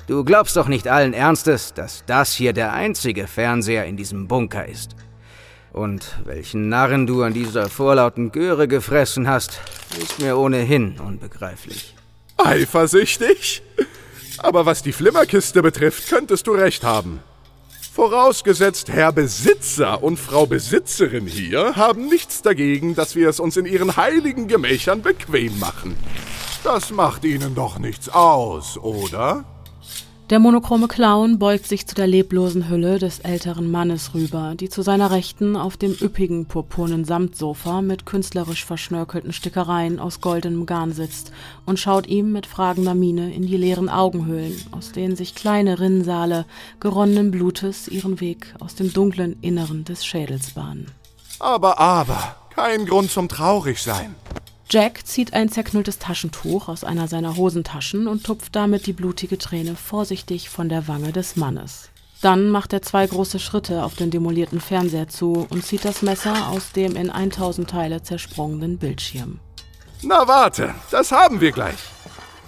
Du 0.07 0.25
glaubst 0.25 0.57
doch 0.57 0.69
nicht 0.69 0.89
allen 0.89 1.15
Ernstes, 1.15 1.73
dass 1.73 2.05
das 2.07 2.33
hier 2.33 2.53
der 2.53 2.73
einzige 2.73 3.27
Fernseher 3.27 3.87
in 3.87 3.97
diesem 3.97 4.29
Bunker 4.29 4.67
ist. 4.67 4.97
Und 5.73 6.19
welchen 6.25 6.69
Narren 6.69 7.07
du 7.07 7.23
an 7.23 7.35
dieser 7.35 7.69
vorlauten 7.69 8.31
Göre 8.31 8.69
gefressen 8.69 9.27
hast, 9.27 9.61
ist 10.01 10.21
mir 10.21 10.39
ohnehin 10.39 11.01
unbegreiflich. 11.01 11.95
Eifersüchtig? 12.37 13.63
Aber 14.39 14.67
was 14.67 14.83
die 14.83 14.93
Flimmerkiste 14.93 15.63
betrifft, 15.63 16.09
könntest 16.09 16.47
du 16.47 16.53
recht 16.53 16.85
haben. 16.85 17.21
Vorausgesetzt, 17.95 18.89
Herr 18.89 19.13
Besitzer 19.13 20.03
und 20.03 20.17
Frau 20.17 20.47
Besitzerin 20.47 21.29
hier 21.29 21.77
haben 21.77 22.09
nichts 22.09 22.43
dagegen, 22.43 22.97
dass 22.97 23.15
wir 23.15 23.29
es 23.29 23.39
uns 23.39 23.57
in 23.57 23.67
ihren 23.67 23.97
heiligen 23.97 24.49
Gemächern 24.49 25.01
bequem 25.01 25.61
machen. 25.61 25.97
Das 26.65 26.91
macht 26.91 27.25
Ihnen 27.25 27.55
doch 27.55 27.79
nichts 27.79 28.09
aus, 28.09 28.79
oder? 28.79 29.45
Der 30.31 30.39
monochrome 30.39 30.89
Clown 30.89 31.39
beugt 31.39 31.67
sich 31.67 31.87
zu 31.87 31.95
der 31.95 32.07
leblosen 32.07 32.71
Hülle 32.71 32.99
des 32.99 33.19
älteren 33.19 33.71
Mannes 33.71 34.15
rüber, 34.15 34.55
die 34.55 34.71
zu 34.71 34.81
seiner 34.81 35.11
Rechten 35.11 35.55
auf 35.55 35.77
dem 35.77 35.93
üppigen 35.93 36.47
purpurnen 36.47 37.05
Samtsofa 37.05 37.83
mit 37.83 38.07
künstlerisch 38.07 38.65
verschnörkelten 38.65 39.35
Stickereien 39.35 40.01
aus 40.01 40.23
goldenem 40.23 40.65
Garn 40.65 40.93
sitzt 40.93 41.31
und 41.67 41.79
schaut 41.79 42.07
ihm 42.07 42.33
mit 42.33 42.47
fragender 42.47 42.95
Miene 42.95 43.35
in 43.35 43.43
die 43.43 43.59
leeren 43.59 43.91
Augenhöhlen, 43.91 44.59
aus 44.71 44.93
denen 44.93 45.15
sich 45.15 45.35
kleine 45.35 45.79
Rinnsale 45.79 46.47
geronnenen 46.81 47.31
Blutes 47.31 47.87
ihren 47.87 48.19
Weg 48.19 48.55
aus 48.61 48.75
dem 48.75 48.95
dunklen 48.95 49.37
Inneren 49.43 49.85
des 49.85 50.07
Schädels 50.07 50.53
bahnen. 50.53 50.87
Aber, 51.39 51.79
aber, 51.79 52.37
kein 52.55 52.87
Grund 52.87 53.11
zum 53.11 53.29
Traurigsein. 53.29 54.15
Jack 54.75 55.07
zieht 55.07 55.35
ein 55.35 55.51
zerknülltes 55.51 56.01
Taschentuch 56.01 56.67
aus 56.67 56.83
einer 56.83 57.07
seiner 57.07 57.37
Hosentaschen 57.37 58.09
und 58.09 58.25
tupft 58.25 58.57
damit 58.57 58.89
die 58.89 58.93
blutige 58.93 59.39
Träne 59.39 59.77
vorsichtig 59.77 60.49
von 60.49 60.69
der 60.69 60.89
Wange 60.89 61.13
des 61.13 61.37
Mannes. 61.37 61.91
Dann 62.23 62.51
macht 62.51 62.73
er 62.73 62.83
zwei 62.83 63.07
große 63.07 63.39
Schritte 63.39 63.85
auf 63.85 63.95
den 63.95 64.11
demolierten 64.11 64.61
Fernseher 64.61 65.07
zu 65.07 65.47
und 65.49 65.65
zieht 65.65 65.85
das 65.85 66.03
Messer 66.03 66.49
aus 66.49 66.73
dem 66.73 66.97
in 66.97 67.09
1000 67.09 67.71
Teile 67.71 68.03
zersprungenen 68.03 68.79
Bildschirm. 68.79 69.39
Na 70.03 70.27
warte, 70.27 70.75
das 70.91 71.13
haben 71.13 71.41
wir 71.41 71.53
gleich. 71.53 71.79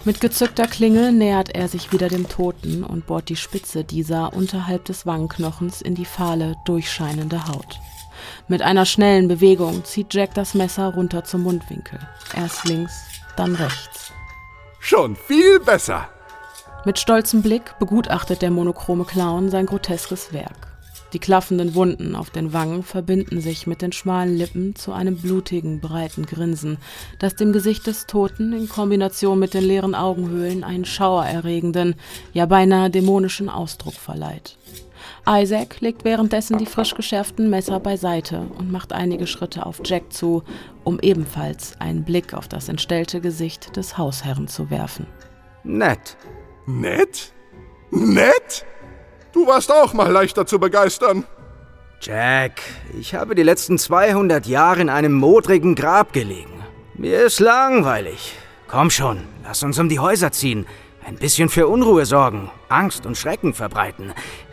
Mit 0.05 0.21
gezückter 0.21 0.67
Klinge 0.67 1.13
nähert 1.13 1.55
er 1.55 1.69
sich 1.69 1.93
wieder 1.93 2.09
dem 2.09 2.29
Toten 2.29 2.83
und 2.83 3.07
bohrt 3.07 3.29
die 3.29 3.37
Spitze 3.37 3.85
dieser 3.85 4.33
unterhalb 4.33 4.85
des 4.87 5.07
Wangenknochens 5.07 5.81
in 5.81 5.95
die 5.95 6.05
fahle, 6.05 6.57
durchscheinende 6.65 7.47
Haut. 7.47 7.79
Mit 8.49 8.63
einer 8.63 8.87
schnellen 8.87 9.29
Bewegung 9.29 9.85
zieht 9.85 10.15
Jack 10.15 10.35
das 10.35 10.55
Messer 10.55 10.95
runter 10.95 11.25
zum 11.25 11.43
Mundwinkel. 11.43 11.99
Erst 12.35 12.65
links, 12.65 12.93
dann 13.37 13.55
rechts. 13.55 14.13
Schon 14.81 15.17
viel 15.17 15.61
besser. 15.61 16.09
Mit 16.85 16.99
stolzem 16.99 17.43
Blick 17.43 17.79
begutachtet 17.79 18.43
der 18.43 18.51
monochrome 18.51 19.05
Clown 19.05 19.51
sein 19.51 19.67
groteskes 19.67 20.33
Werk. 20.33 20.77
Die 21.13 21.19
klaffenden 21.19 21.75
Wunden 21.75 22.15
auf 22.15 22.31
den 22.31 22.53
Wangen 22.53 22.83
verbinden 22.83 23.41
sich 23.41 23.67
mit 23.67 23.81
den 23.81 23.93
schmalen 23.93 24.37
Lippen 24.37 24.75
zu 24.75 24.93
einem 24.93 25.17
blutigen, 25.17 25.81
breiten 25.81 26.27
Grinsen, 26.27 26.79
das 27.19 27.37
dem 27.37 27.53
Gesicht 27.53 27.87
des 27.87 28.07
Toten 28.07 28.53
in 28.53 28.69
Kombination 28.69 29.39
mit 29.39 29.55
den 29.55 29.65
leeren 29.65 29.95
Augenhöhlen 29.95 30.63
einen 30.65 30.85
schauererregenden, 30.85 31.95
ja 32.33 32.47
beinahe 32.47 32.91
dämonischen 32.91 33.49
Ausdruck 33.49 33.95
verleiht. 33.95 34.59
Isaac 35.29 35.81
legt 35.81 36.05
währenddessen 36.05 36.59
die 36.59 36.67
frisch 36.67 36.95
geschärften 36.95 37.51
Messer 37.51 37.81
beiseite 37.81 38.47
und 38.59 38.71
macht 38.71 38.93
einige 38.93 39.27
Schritte 39.27 39.67
auf 39.67 39.81
Jack 39.85 40.13
zu, 40.13 40.45
um 40.85 41.01
ebenfalls 41.01 41.75
einen 41.81 42.05
Blick 42.05 42.33
auf 42.33 42.47
das 42.47 42.69
entstellte 42.69 43.21
Gesicht 43.21 43.77
des 43.77 43.99
Hausherrn 43.99 44.47
zu 44.47 44.71
werfen. 44.71 45.07
Nett, 45.65 46.17
Nett? 46.67 47.33
Nett? 47.91 48.67
Du 49.33 49.47
warst 49.47 49.71
auch 49.73 49.93
mal 49.93 50.11
leichter 50.11 50.47
zu 50.47 50.59
begeistern. 50.59 51.25
Jack, 52.01 52.61
ich 52.99 53.15
habe 53.15 53.35
die 53.35 53.43
letzten 53.43 53.79
200 53.79 54.47
Jahre 54.47 54.81
in 54.81 54.91
einem 54.91 55.13
modrigen 55.13 55.75
Grab 55.75 56.13
gelegen. 56.13 56.63
Mir 56.95 57.25
ist 57.27 57.41
langweilig. 57.41 58.35
Komm 58.69 58.91
schon, 58.91 59.23
lass 59.45 59.63
uns 59.63 59.79
um 59.79 59.89
die 59.89 59.99
Häuser 59.99 60.33
ziehen. 60.33 60.67
Ein 61.05 61.17
bisschen 61.17 61.49
für 61.49 61.69
Unruhe 61.69 62.05
sorgen, 62.05 62.51
Angst 62.69 63.07
und 63.07 63.17
Schrecken 63.17 63.55
verbreiten. 63.55 64.13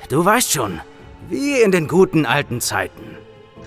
Du 0.09 0.23
weißt 0.23 0.51
schon, 0.51 0.81
wie 1.29 1.61
in 1.61 1.71
den 1.71 1.87
guten 1.87 2.25
alten 2.25 2.61
Zeiten. 2.61 3.17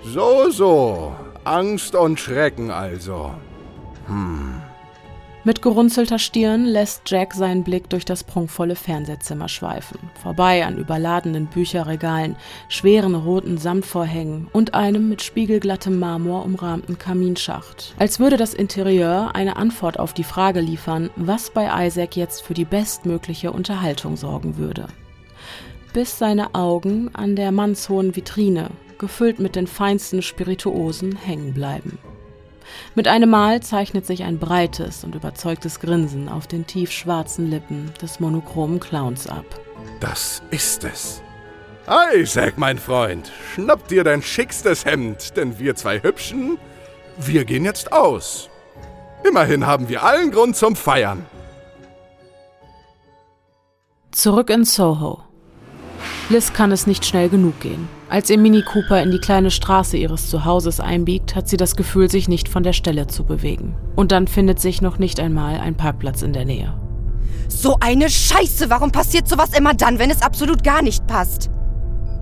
So, 0.05 0.50
so. 0.50 1.16
Angst 1.45 1.95
und 1.95 2.19
Schrecken 2.19 2.71
also. 2.71 3.33
Hm. 4.07 4.61
Mit 5.47 5.62
gerunzelter 5.62 6.19
Stirn 6.19 6.64
lässt 6.64 7.02
Jack 7.07 7.33
seinen 7.33 7.62
Blick 7.62 7.88
durch 7.88 8.05
das 8.05 8.25
prunkvolle 8.25 8.75
Fernsehzimmer 8.75 9.49
schweifen, 9.49 10.00
vorbei 10.21 10.66
an 10.66 10.76
überladenen 10.76 11.47
Bücherregalen, 11.47 12.35
schweren 12.69 13.14
roten 13.14 13.57
Samtvorhängen 13.57 14.49
und 14.52 14.75
einem 14.75 15.09
mit 15.09 15.23
spiegelglattem 15.23 16.00
Marmor 16.00 16.45
umrahmten 16.45 16.99
Kaminschacht. 16.99 17.95
Als 17.97 18.19
würde 18.19 18.37
das 18.37 18.55
Interieur 18.55 19.37
eine 19.37 19.55
Antwort 19.55 20.00
auf 20.00 20.14
die 20.14 20.25
Frage 20.25 20.59
liefern, 20.61 21.11
was 21.14 21.50
bei 21.50 21.87
Isaac 21.87 22.16
jetzt 22.16 22.43
für 22.43 22.55
die 22.55 22.64
bestmögliche 22.64 23.52
Unterhaltung 23.52 24.16
sorgen 24.16 24.57
würde. 24.57 24.88
Bis 25.96 26.18
seine 26.18 26.54
Augen 26.54 27.08
an 27.14 27.36
der 27.36 27.52
mannshohen 27.52 28.14
Vitrine, 28.14 28.68
gefüllt 28.98 29.40
mit 29.40 29.56
den 29.56 29.66
feinsten 29.66 30.20
Spirituosen, 30.20 31.16
hängen 31.16 31.54
bleiben. 31.54 31.98
Mit 32.94 33.08
einem 33.08 33.30
Mal 33.30 33.62
zeichnet 33.62 34.04
sich 34.04 34.22
ein 34.22 34.38
breites 34.38 35.04
und 35.04 35.14
überzeugtes 35.14 35.80
Grinsen 35.80 36.28
auf 36.28 36.46
den 36.46 36.66
tiefschwarzen 36.66 37.48
Lippen 37.48 37.94
des 38.02 38.20
monochromen 38.20 38.78
Clowns 38.78 39.26
ab. 39.26 39.46
Das 39.98 40.42
ist 40.50 40.84
es. 40.84 41.22
Isaac, 42.14 42.58
mein 42.58 42.76
Freund, 42.76 43.32
schnapp 43.54 43.88
dir 43.88 44.04
dein 44.04 44.20
schickstes 44.20 44.84
Hemd, 44.84 45.34
denn 45.38 45.58
wir 45.58 45.76
zwei 45.76 46.02
Hübschen, 46.02 46.58
wir 47.16 47.46
gehen 47.46 47.64
jetzt 47.64 47.90
aus. 47.90 48.50
Immerhin 49.26 49.64
haben 49.64 49.88
wir 49.88 50.02
allen 50.02 50.30
Grund 50.30 50.56
zum 50.56 50.76
Feiern. 50.76 51.24
Zurück 54.11 54.50
in 54.50 54.66
Soho. 54.66 55.25
Liz 56.28 56.52
kann 56.52 56.72
es 56.72 56.88
nicht 56.88 57.04
schnell 57.04 57.28
genug 57.28 57.60
gehen. 57.60 57.88
Als 58.08 58.30
ihr 58.30 58.38
Mini 58.38 58.62
Cooper 58.62 59.00
in 59.00 59.12
die 59.12 59.20
kleine 59.20 59.52
Straße 59.52 59.96
ihres 59.96 60.28
Zuhauses 60.28 60.80
einbiegt, 60.80 61.36
hat 61.36 61.48
sie 61.48 61.56
das 61.56 61.76
Gefühl, 61.76 62.10
sich 62.10 62.28
nicht 62.28 62.48
von 62.48 62.64
der 62.64 62.72
Stelle 62.72 63.06
zu 63.06 63.22
bewegen. 63.22 63.76
Und 63.94 64.10
dann 64.10 64.26
findet 64.26 64.58
sich 64.60 64.82
noch 64.82 64.98
nicht 64.98 65.20
einmal 65.20 65.60
ein 65.60 65.76
Parkplatz 65.76 66.22
in 66.22 66.32
der 66.32 66.44
Nähe. 66.44 66.74
So 67.48 67.76
eine 67.78 68.10
Scheiße! 68.10 68.70
Warum 68.70 68.90
passiert 68.90 69.28
sowas 69.28 69.56
immer 69.56 69.74
dann, 69.74 70.00
wenn 70.00 70.10
es 70.10 70.22
absolut 70.22 70.64
gar 70.64 70.82
nicht 70.82 71.06
passt? 71.06 71.48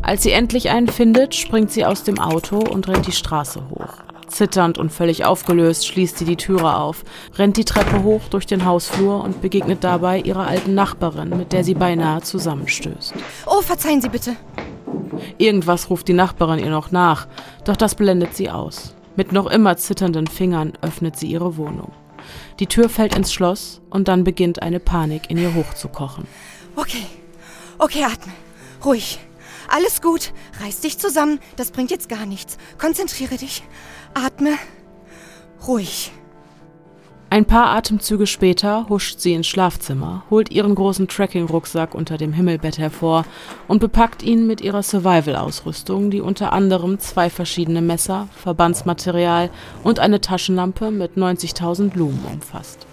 Als 0.02 0.22
sie 0.22 0.32
endlich 0.32 0.68
einen 0.68 0.88
findet, 0.88 1.34
springt 1.34 1.70
sie 1.70 1.86
aus 1.86 2.02
dem 2.02 2.18
Auto 2.18 2.58
und 2.58 2.86
rennt 2.88 3.06
die 3.06 3.12
Straße 3.12 3.62
hoch. 3.70 4.04
Zitternd 4.28 4.78
und 4.78 4.90
völlig 4.90 5.24
aufgelöst 5.24 5.86
schließt 5.86 6.18
sie 6.18 6.24
die 6.24 6.36
Türe 6.36 6.76
auf, 6.76 7.04
rennt 7.36 7.56
die 7.56 7.64
Treppe 7.64 8.02
hoch 8.02 8.22
durch 8.30 8.46
den 8.46 8.64
Hausflur 8.64 9.22
und 9.22 9.42
begegnet 9.42 9.84
dabei 9.84 10.20
ihrer 10.20 10.46
alten 10.46 10.74
Nachbarin, 10.74 11.30
mit 11.30 11.52
der 11.52 11.64
sie 11.64 11.74
beinahe 11.74 12.22
zusammenstößt. 12.22 13.14
Oh, 13.46 13.60
verzeihen 13.62 14.00
Sie 14.00 14.08
bitte. 14.08 14.36
Irgendwas 15.38 15.90
ruft 15.90 16.08
die 16.08 16.12
Nachbarin 16.12 16.58
ihr 16.58 16.70
noch 16.70 16.90
nach, 16.90 17.26
doch 17.64 17.76
das 17.76 17.94
blendet 17.94 18.34
sie 18.34 18.50
aus. 18.50 18.94
Mit 19.16 19.32
noch 19.32 19.46
immer 19.46 19.76
zitternden 19.76 20.26
Fingern 20.26 20.72
öffnet 20.80 21.16
sie 21.16 21.28
ihre 21.28 21.56
Wohnung. 21.56 21.92
Die 22.58 22.66
Tür 22.66 22.88
fällt 22.88 23.14
ins 23.14 23.32
Schloss 23.32 23.80
und 23.90 24.08
dann 24.08 24.24
beginnt 24.24 24.62
eine 24.62 24.80
Panik 24.80 25.30
in 25.30 25.38
ihr 25.38 25.54
hochzukochen. 25.54 26.26
Okay, 26.76 27.06
okay, 27.78 28.04
atme. 28.04 28.32
Ruhig. 28.84 29.18
Alles 29.68 30.02
gut. 30.02 30.32
Reiß 30.62 30.80
dich 30.80 30.98
zusammen. 30.98 31.40
Das 31.56 31.70
bringt 31.70 31.90
jetzt 31.90 32.08
gar 32.08 32.26
nichts. 32.26 32.58
Konzentriere 32.78 33.36
dich. 33.36 33.62
Atme. 34.14 34.54
Ruhig. 35.66 36.12
Ein 37.30 37.46
paar 37.46 37.74
Atemzüge 37.74 38.28
später 38.28 38.88
huscht 38.88 39.18
sie 39.18 39.32
ins 39.32 39.48
Schlafzimmer, 39.48 40.22
holt 40.30 40.52
ihren 40.52 40.76
großen 40.76 41.08
Trekking-Rucksack 41.08 41.96
unter 41.96 42.16
dem 42.16 42.32
Himmelbett 42.32 42.78
hervor 42.78 43.24
und 43.66 43.80
bepackt 43.80 44.22
ihn 44.22 44.46
mit 44.46 44.60
ihrer 44.60 44.84
Survival-Ausrüstung, 44.84 46.12
die 46.12 46.20
unter 46.20 46.52
anderem 46.52 47.00
zwei 47.00 47.28
verschiedene 47.28 47.82
Messer, 47.82 48.28
Verbandsmaterial 48.36 49.50
und 49.82 49.98
eine 49.98 50.20
Taschenlampe 50.20 50.92
mit 50.92 51.16
90.000 51.16 51.96
Lumen 51.96 52.24
umfasst. 52.32 52.86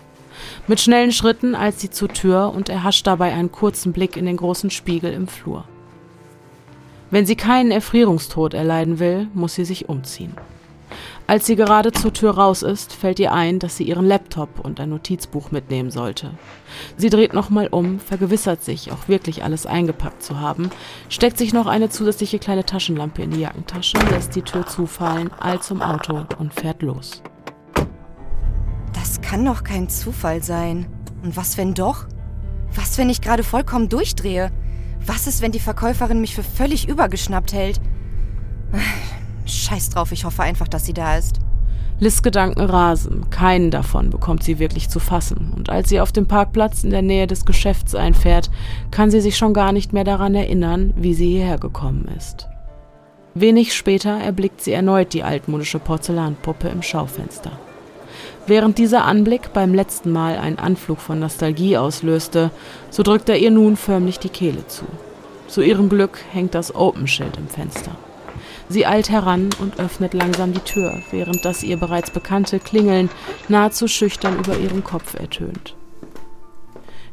Mit 0.66 0.80
schnellen 0.80 1.12
Schritten 1.12 1.54
eilt 1.54 1.80
sie 1.80 1.92
zur 1.92 2.10
Tür 2.10 2.52
und 2.56 2.68
erhascht 2.68 3.06
dabei 3.06 3.32
einen 3.32 3.52
kurzen 3.52 3.94
Blick 3.94 4.18
in 4.18 4.26
den 4.26 4.38
großen 4.38 4.72
Spiegel 4.72 5.14
im 5.14 5.28
Flur. 5.28 5.66
Wenn 7.12 7.28
sie 7.28 7.36
keinen 7.36 7.70
Erfrierungstod 7.70 8.56
erleiden 8.56 8.98
will, 8.98 9.28
muss 9.36 9.54
sie 9.54 9.66
sich 9.66 9.88
umziehen. 9.88 10.34
Als 11.28 11.46
sie 11.46 11.56
gerade 11.56 11.92
zur 11.92 12.12
Tür 12.12 12.32
raus 12.32 12.62
ist, 12.62 12.94
fällt 12.94 13.20
ihr 13.20 13.32
ein, 13.32 13.60
dass 13.60 13.78
sie 13.78 13.84
ihren 13.84 14.06
Laptop 14.06 14.60
und 14.60 14.80
ein 14.80 14.90
Notizbuch 14.90 15.52
mitnehmen 15.52 15.92
sollte. 15.92 16.32
Sie 16.98 17.10
dreht 17.10 17.34
nochmal 17.34 17.68
um, 17.68 18.00
vergewissert 18.00 18.64
sich, 18.64 18.92
auch 18.92 19.08
wirklich 19.08 19.44
alles 19.44 19.66
eingepackt 19.66 20.24
zu 20.24 20.40
haben, 20.40 20.70
steckt 21.10 21.38
sich 21.38 21.54
noch 21.54 21.68
eine 21.68 21.90
zusätzliche 21.90 22.40
kleine 22.40 22.66
Taschenlampe 22.66 23.22
in 23.22 23.32
die 23.32 23.42
Jackentasche, 23.42 23.98
lässt 24.12 24.36
die 24.36 24.42
Tür 24.42 24.66
zufallen, 24.68 25.32
eilt 25.40 25.64
zum 25.64 25.82
Auto 25.82 26.26
und 26.40 26.54
fährt 26.54 26.82
los. 26.82 27.22
Das 28.94 29.22
kann 29.22 29.46
doch 29.46 29.64
kein 29.64 29.90
Zufall 29.90 30.44
sein. 30.44 30.86
Und 31.24 31.38
was, 31.38 31.58
wenn 31.58 31.74
doch? 31.74 32.08
Was, 32.76 32.98
wenn 32.98 33.10
ich 33.10 33.22
gerade 33.22 33.44
vollkommen 33.44 33.90
durchdrehe? 33.90 34.52
Was 35.06 35.28
ist, 35.28 35.42
wenn 35.42 35.52
die 35.52 35.60
Verkäuferin 35.60 36.22
mich 36.22 36.36
für 36.36 36.44
völlig 36.44 36.88
übergeschnappt 36.88 37.54
hält? 37.54 37.82
Scheiß 39.54 39.90
drauf, 39.90 40.12
ich 40.12 40.26
hoffe 40.26 40.44
einfach, 40.44 40.68
dass 40.68 40.86
sie 40.86 40.94
da 40.94 41.18
ist. 41.18 41.40
Liz 42.00 42.24
Gedanken 42.24 42.62
rasen, 42.62 43.30
keinen 43.30 43.70
davon 43.70 44.10
bekommt 44.10 44.44
sie 44.44 44.58
wirklich 44.58 44.90
zu 44.90 45.00
fassen, 45.00 45.54
und 45.56 45.70
als 45.70 45.90
sie 45.90 46.02
auf 46.02 46.12
dem 46.12 46.26
Parkplatz 46.26 46.84
in 46.84 46.90
der 46.90 47.04
Nähe 47.04 47.28
des 47.28 47.46
Geschäfts 47.46 47.94
einfährt, 47.94 48.50
kann 48.90 49.12
sie 49.12 49.22
sich 49.22 49.38
schon 49.38 49.54
gar 49.54 49.72
nicht 49.72 49.94
mehr 49.94 50.04
daran 50.04 50.34
erinnern, 50.34 50.94
wie 50.96 51.14
sie 51.14 51.30
hierher 51.30 51.60
gekommen 51.60 52.10
ist. 52.18 52.48
Wenig 53.36 53.76
später 53.76 54.18
erblickt 54.18 54.62
sie 54.62 54.72
erneut 54.72 55.14
die 55.14 55.24
altmodische 55.24 55.78
Porzellanpuppe 55.78 56.70
im 56.70 56.82
Schaufenster. 56.82 57.52
Während 58.48 58.80
dieser 58.80 59.06
Anblick 59.06 59.54
beim 59.54 59.76
letzten 59.76 60.12
Mal 60.12 60.38
einen 60.38 60.58
Anflug 60.58 61.00
von 61.00 61.20
Nostalgie 61.20 61.78
auslöste, 61.78 62.50
so 62.90 63.04
drückt 63.04 63.30
er 63.30 63.38
ihr 63.38 63.52
nun 63.52 63.78
förmlich 63.78 64.18
die 64.18 64.30
Kehle 64.30 64.68
zu. 64.68 64.86
Zu 65.48 65.62
ihrem 65.62 65.88
Glück 65.88 66.20
hängt 66.32 66.56
das 66.56 66.74
Open-Schild 66.74 67.38
im 67.38 67.48
Fenster. 67.48 67.92
Sie 68.72 68.86
eilt 68.86 69.10
heran 69.10 69.50
und 69.60 69.82
öffnet 69.82 70.14
langsam 70.14 70.54
die 70.54 70.62
Tür, 70.62 71.02
während 71.12 71.44
das 71.44 71.62
ihr 71.62 71.76
bereits 71.76 72.10
bekannte 72.10 72.58
Klingeln 72.58 73.10
nahezu 73.50 73.90
schüchtern 73.90 74.40
über 74.40 74.58
ihrem 74.58 74.82
Kopf 74.82 75.14
ertönt. 75.14 75.76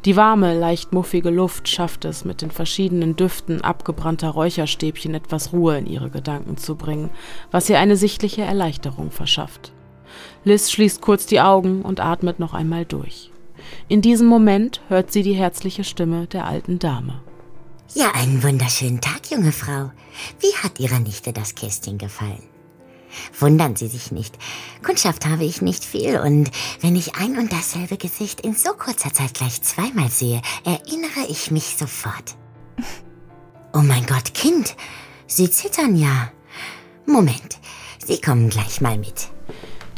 Die 0.05 0.15
warme, 0.15 0.57
leicht 0.57 0.93
muffige 0.93 1.31
Luft 1.31 1.67
schafft 1.67 2.05
es, 2.05 2.25
mit 2.25 2.43
den 2.43 2.53
verschiedenen 2.53 3.17
Düften 3.17 3.63
abgebrannter 3.63 4.29
Räucherstäbchen 4.29 5.15
etwas 5.15 5.53
Ruhe 5.53 5.77
in 5.77 5.87
ihre 5.87 6.11
Gedanken 6.11 6.59
zu 6.59 6.77
bringen, 6.77 7.11
was 7.51 7.69
ihr 7.69 7.81
eine 7.81 7.97
sichtliche 7.97 8.43
Erleichterung 8.43 9.11
verschafft. 9.11 9.73
Liz 10.45 10.71
schließt 10.71 11.01
kurz 11.01 11.27
die 11.27 11.41
Augen 11.41 11.83
und 11.83 11.99
atmet 11.99 12.39
noch 12.39 12.55
einmal 12.55 12.85
durch. 12.85 13.33
In 13.89 14.01
diesem 14.01 14.29
Moment 14.29 14.81
hört 14.87 15.11
sie 15.11 15.25
die 15.25 15.35
herzliche 15.35 15.83
Stimme 15.83 16.29
der 16.29 16.47
alten 16.47 16.79
Dame. 16.79 17.21
Ja, 17.95 18.11
einen 18.13 18.43
wunderschönen 18.43 19.01
Tag, 19.01 19.31
junge 19.31 19.51
Frau. 19.51 19.91
Wie 20.41 20.55
hat 20.63 20.79
Ihrer 20.79 21.01
Nichte 21.01 21.33
das 21.33 21.55
Kästchen 21.55 21.97
gefallen? 21.97 22.43
Wundern 23.41 23.77
Sie 23.77 23.89
sich 23.89 24.13
nicht. 24.13 24.37
Kundschaft 24.85 25.25
habe 25.25 25.45
ich 25.45 25.63
nicht 25.63 25.85
viel 25.85 26.19
und 26.19 26.51
wenn 26.83 26.97
ich 26.97 27.15
ein 27.15 27.39
und 27.39 27.51
dasselbe 27.51 27.97
Gesicht 27.97 28.43
in 28.43 28.55
so 28.55 28.73
kurzer 28.75 29.13
Zeit 29.15 29.33
gleich 29.33 29.63
zweimal 29.63 30.11
sehe, 30.11 30.43
erinnere 30.65 31.27
ich 31.31 31.51
mich 31.51 31.77
sofort. 31.79 32.37
Oh 33.73 33.81
mein 33.81 34.05
Gott, 34.05 34.35
Kind, 34.35 34.77
Sie 35.27 35.51
zittern 35.51 35.97
ja. 35.97 36.31
Moment, 37.07 37.59
Sie 38.07 38.21
kommen 38.21 38.51
gleich 38.51 38.83
mal 38.83 38.99
mit. 38.99 39.31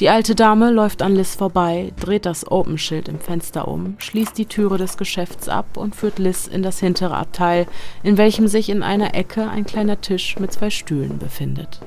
Die 0.01 0.09
alte 0.09 0.35
Dame 0.35 0.71
läuft 0.71 1.03
an 1.03 1.15
Liz 1.15 1.35
vorbei, 1.35 1.93
dreht 2.01 2.25
das 2.25 2.51
Open-Schild 2.51 3.07
im 3.09 3.21
Fenster 3.21 3.69
um, 3.69 3.97
schließt 3.99 4.39
die 4.39 4.47
Türe 4.47 4.79
des 4.79 4.97
Geschäfts 4.97 5.47
ab 5.51 5.77
und 5.77 5.95
führt 5.95 6.19
Liz 6.19 6.47
in 6.47 6.63
das 6.63 6.81
hintere 6.81 7.15
Abteil, 7.19 7.67
in 8.03 8.17
welchem 8.17 8.49
sich 8.49 8.71
in 8.71 8.83
einer 8.83 9.15
Ecke 9.15 9.47
ein 9.47 9.67
kleiner 9.67 10.01
Tisch 10.01 10.39
mit 10.39 10.55
zwei 10.55 10.71
Stühlen 10.71 11.19
befindet. 11.19 11.81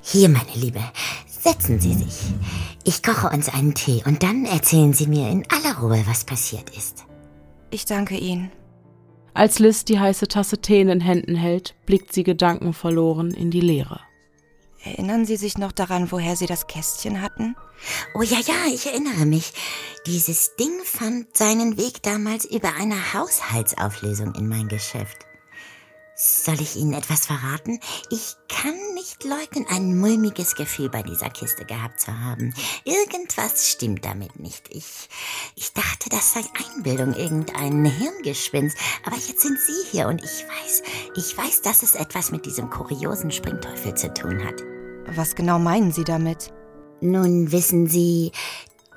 Hier, 0.00 0.30
meine 0.30 0.54
Liebe, 0.54 0.80
setzen 1.26 1.78
Sie 1.78 1.92
sich. 1.92 2.32
Ich 2.84 3.02
koche 3.02 3.28
uns 3.28 3.50
einen 3.50 3.74
Tee 3.74 4.02
und 4.06 4.22
dann 4.22 4.46
erzählen 4.46 4.94
Sie 4.94 5.06
mir 5.06 5.28
in 5.28 5.44
aller 5.50 5.76
Ruhe, 5.76 6.02
was 6.06 6.24
passiert 6.24 6.70
ist. 6.70 7.04
Ich 7.70 7.84
danke 7.84 8.16
Ihnen. 8.16 8.50
Als 9.34 9.58
Liz 9.58 9.84
die 9.84 10.00
heiße 10.00 10.26
Tasse 10.26 10.62
Tee 10.62 10.80
in 10.80 10.88
den 10.88 11.00
Händen 11.02 11.34
hält, 11.34 11.74
blickt 11.84 12.14
sie 12.14 12.22
gedankenverloren 12.22 13.32
in 13.32 13.50
die 13.50 13.60
Leere. 13.60 14.00
Erinnern 14.84 15.26
Sie 15.26 15.36
sich 15.36 15.58
noch 15.58 15.72
daran, 15.72 16.10
woher 16.10 16.36
Sie 16.36 16.46
das 16.46 16.66
Kästchen 16.66 17.22
hatten? 17.22 17.54
Oh 18.14 18.22
ja, 18.22 18.38
ja, 18.40 18.72
ich 18.72 18.86
erinnere 18.86 19.26
mich. 19.26 19.52
Dieses 20.06 20.56
Ding 20.56 20.72
fand 20.84 21.36
seinen 21.36 21.76
Weg 21.76 22.02
damals 22.02 22.44
über 22.44 22.74
eine 22.74 23.14
Haushaltsauflösung 23.14 24.34
in 24.34 24.48
mein 24.48 24.68
Geschäft. 24.68 25.26
Soll 26.24 26.60
ich 26.60 26.76
Ihnen 26.76 26.92
etwas 26.92 27.26
verraten? 27.26 27.80
Ich 28.10 28.36
kann 28.48 28.76
nicht 28.94 29.24
leugnen, 29.24 29.66
ein 29.68 29.98
mulmiges 29.98 30.54
Gefühl 30.54 30.88
bei 30.88 31.02
dieser 31.02 31.30
Kiste 31.30 31.64
gehabt 31.64 32.00
zu 32.00 32.16
haben. 32.16 32.54
Irgendwas 32.84 33.68
stimmt 33.70 34.04
damit 34.04 34.38
nicht. 34.38 34.68
Ich, 34.70 35.08
ich 35.56 35.72
dachte, 35.72 36.10
das 36.10 36.34
sei 36.34 36.42
Einbildung, 36.76 37.14
irgendein 37.14 37.84
Hirngespinst. 37.84 38.76
Aber 39.04 39.16
jetzt 39.16 39.40
sind 39.40 39.58
Sie 39.58 39.90
hier 39.90 40.06
und 40.06 40.22
ich 40.22 40.44
weiß, 40.46 40.82
ich 41.16 41.36
weiß, 41.36 41.62
dass 41.62 41.82
es 41.82 41.94
etwas 41.96 42.30
mit 42.30 42.46
diesem 42.46 42.70
kuriosen 42.70 43.32
Springteufel 43.32 43.94
zu 43.96 44.14
tun 44.14 44.44
hat. 44.44 44.62
Was 45.06 45.34
genau 45.34 45.58
meinen 45.58 45.92
Sie 45.92 46.04
damit? 46.04 46.52
Nun 47.00 47.52
wissen 47.52 47.86
Sie, 47.86 48.32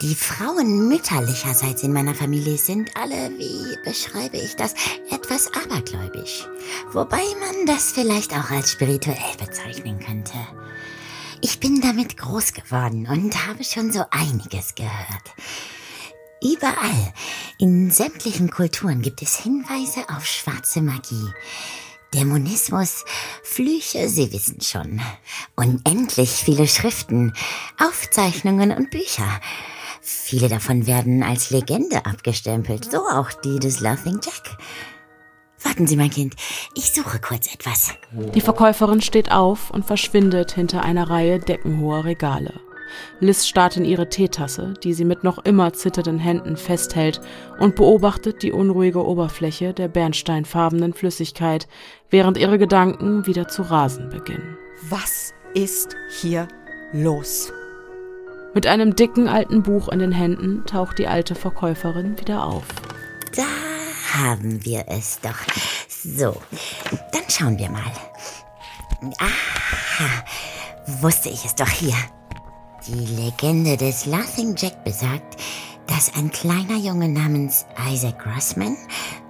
die 0.02 0.16
Frauen 0.16 0.90
mütterlicherseits 0.90 1.84
in 1.84 1.94
meiner 1.94 2.14
Familie 2.14 2.58
sind 2.58 2.92
alle, 2.96 3.32
wie 3.38 3.78
beschreibe 3.84 4.38
ich 4.38 4.56
das, 4.56 4.74
etwas 5.10 5.50
abergläubisch. 5.54 6.48
Wobei 6.92 7.24
man 7.40 7.66
das 7.66 7.94
vielleicht 7.94 8.34
auch 8.34 8.52
als 8.52 8.72
spirituell 8.72 9.36
bezeichnen 9.40 10.00
könnte. 10.00 10.38
Ich 11.42 11.60
bin 11.60 11.80
damit 11.80 12.18
groß 12.18 12.54
geworden 12.54 13.08
und 13.10 13.48
habe 13.48 13.64
schon 13.64 13.92
so 13.92 14.04
einiges 14.12 14.76
gehört. 14.76 15.34
Überall, 16.44 17.14
in 17.58 17.90
sämtlichen 17.90 18.52
Kulturen 18.52 19.02
gibt 19.02 19.22
es 19.22 19.40
Hinweise 19.40 20.10
auf 20.10 20.26
schwarze 20.26 20.82
Magie. 20.82 21.34
Dämonismus, 22.16 23.04
Flüche, 23.44 24.08
Sie 24.08 24.32
wissen 24.32 24.62
schon. 24.62 25.02
Unendlich 25.58 26.30
viele 26.30 26.66
Schriften, 26.66 27.34
Aufzeichnungen 27.78 28.72
und 28.72 28.90
Bücher. 28.90 29.28
Viele 30.02 30.48
davon 30.48 30.88
werden 30.88 31.24
als 31.24 31.50
Legende 31.50 32.06
abgestempelt, 32.06 32.90
so 32.90 33.00
auch 33.00 33.34
die 33.34 33.60
des 33.60 33.82
Laughing 33.82 34.22
Jack. 34.24 34.58
Warten 35.62 35.88
Sie, 35.88 35.98
mein 35.98 36.10
Kind, 36.10 36.36
ich 36.74 36.94
suche 36.94 37.20
kurz 37.20 37.54
etwas. 37.54 37.96
Die 38.34 38.42
Verkäuferin 38.42 39.02
steht 39.02 39.32
auf 39.32 39.72
und 39.72 39.86
verschwindet 39.86 40.54
hinter 40.54 40.84
einer 40.84 41.10
Reihe 41.10 41.40
deckenhoher 41.40 42.06
Regale. 42.06 42.54
Liz 43.20 43.48
starrt 43.48 43.78
in 43.78 43.86
ihre 43.86 44.10
Teetasse, 44.10 44.74
die 44.84 44.94
sie 44.94 45.06
mit 45.06 45.24
noch 45.24 45.40
immer 45.40 45.74
zitternden 45.74 46.20
Händen 46.20 46.58
festhält, 46.58 47.22
und 47.60 47.76
beobachtet 47.76 48.44
die 48.44 48.52
unruhige 48.52 49.06
Oberfläche 49.06 49.74
der 49.74 49.88
bernsteinfarbenen 49.88 50.94
Flüssigkeit, 50.94 51.68
während 52.10 52.38
ihre 52.38 52.58
Gedanken 52.58 53.26
wieder 53.26 53.48
zu 53.48 53.64
rasen 53.64 54.10
beginnen. 54.10 54.58
Was 54.90 55.34
ist 55.54 55.96
hier 56.20 56.48
los? 56.92 57.52
Mit 58.54 58.68
einem 58.68 58.96
dicken 58.96 59.28
alten 59.28 59.64
Buch 59.64 59.90
in 59.90 60.00
den 60.00 60.12
Händen 60.14 60.66
taucht 60.66 60.98
die 60.98 61.08
alte 61.08 61.36
Verkäuferin 61.36 62.20
wieder 62.20 62.46
auf. 62.46 62.64
Da 63.36 63.44
haben 64.14 64.64
wir 64.64 64.86
es 64.88 65.20
doch. 65.20 65.36
So, 65.90 66.42
dann 67.12 67.24
schauen 67.28 67.58
wir 67.58 67.70
mal. 67.70 67.92
Aha, 69.20 70.24
wusste 71.02 71.30
ich 71.30 71.44
es 71.44 71.56
doch 71.56 71.68
hier. 71.68 71.96
Die 72.88 73.06
Legende 73.16 73.76
des 73.76 74.06
Laughing 74.06 74.56
Jack 74.56 74.84
besagt, 74.84 75.36
dass 75.88 76.14
ein 76.16 76.32
kleiner 76.32 76.78
Junge 76.78 77.10
namens 77.10 77.66
Isaac 77.92 78.20
Grossman 78.20 78.78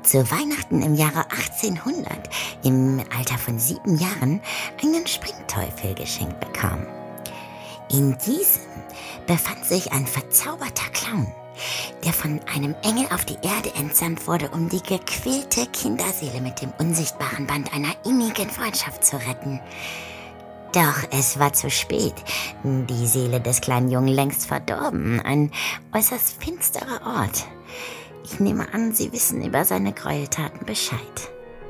zu 0.04 0.30
Weihnachten 0.32 0.82
im 0.82 0.96
Jahre 0.96 1.26
1800 1.32 2.30
im 2.64 3.02
Alter 3.18 3.38
von 3.38 3.60
sieben 3.60 3.98
Jahren 3.98 4.42
einen 4.82 5.08
Springteufel 5.08 5.96
geschenkt 5.96 6.40
bekam. 6.40 6.86
In 7.92 8.18
diesem 8.26 8.62
befand 9.28 9.66
sich 9.66 9.92
ein 9.92 10.08
verzauberter 10.08 10.90
Clown, 10.94 11.28
der 12.04 12.14
von 12.14 12.40
einem 12.54 12.76
Engel 12.84 13.08
auf 13.14 13.26
die 13.26 13.38
Erde 13.42 13.74
entsandt 13.76 14.28
wurde, 14.28 14.50
um 14.50 14.70
die 14.70 14.82
gequälte 14.82 15.68
Kinderseele 15.68 16.42
mit 16.42 16.62
dem 16.62 16.72
unsichtbaren 16.78 17.48
Band 17.48 17.74
einer 17.74 17.94
innigen 18.06 18.50
Freundschaft 18.50 19.04
zu 19.04 19.18
retten. 19.18 19.60
Doch 20.76 21.08
es 21.10 21.40
war 21.40 21.54
zu 21.54 21.70
spät. 21.70 22.16
Die 22.66 23.08
Seele 23.08 23.40
des 23.40 23.62
kleinen 23.62 23.90
Jungen 23.90 24.10
längst 24.10 24.48
verdorben. 24.48 25.22
Ein 25.22 25.52
äußerst 25.94 26.44
finsterer 26.44 27.00
Ort. 27.06 27.48
Ich 28.26 28.42
nehme 28.42 28.74
an, 28.74 28.94
Sie 28.94 29.14
wissen 29.14 29.42
über 29.42 29.64
seine 29.64 29.94
Gräueltaten 29.94 30.66
Bescheid. 30.66 31.00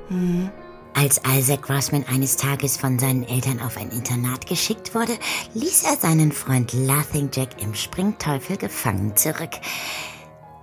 Hm. 0.07 0.49
Als 0.95 1.21
Isaac 1.27 1.61
Grossman 1.61 2.05
eines 2.11 2.37
Tages 2.37 2.77
von 2.77 2.97
seinen 2.97 3.27
Eltern 3.27 3.61
auf 3.61 3.77
ein 3.77 3.91
Internat 3.91 4.47
geschickt 4.47 4.95
wurde, 4.95 5.13
ließ 5.53 5.83
er 5.83 5.97
seinen 5.97 6.31
Freund 6.31 6.73
Laughing 6.73 7.29
Jack 7.31 7.61
im 7.61 7.75
Springteufel 7.75 8.57
gefangen 8.57 9.15
zurück. 9.15 9.51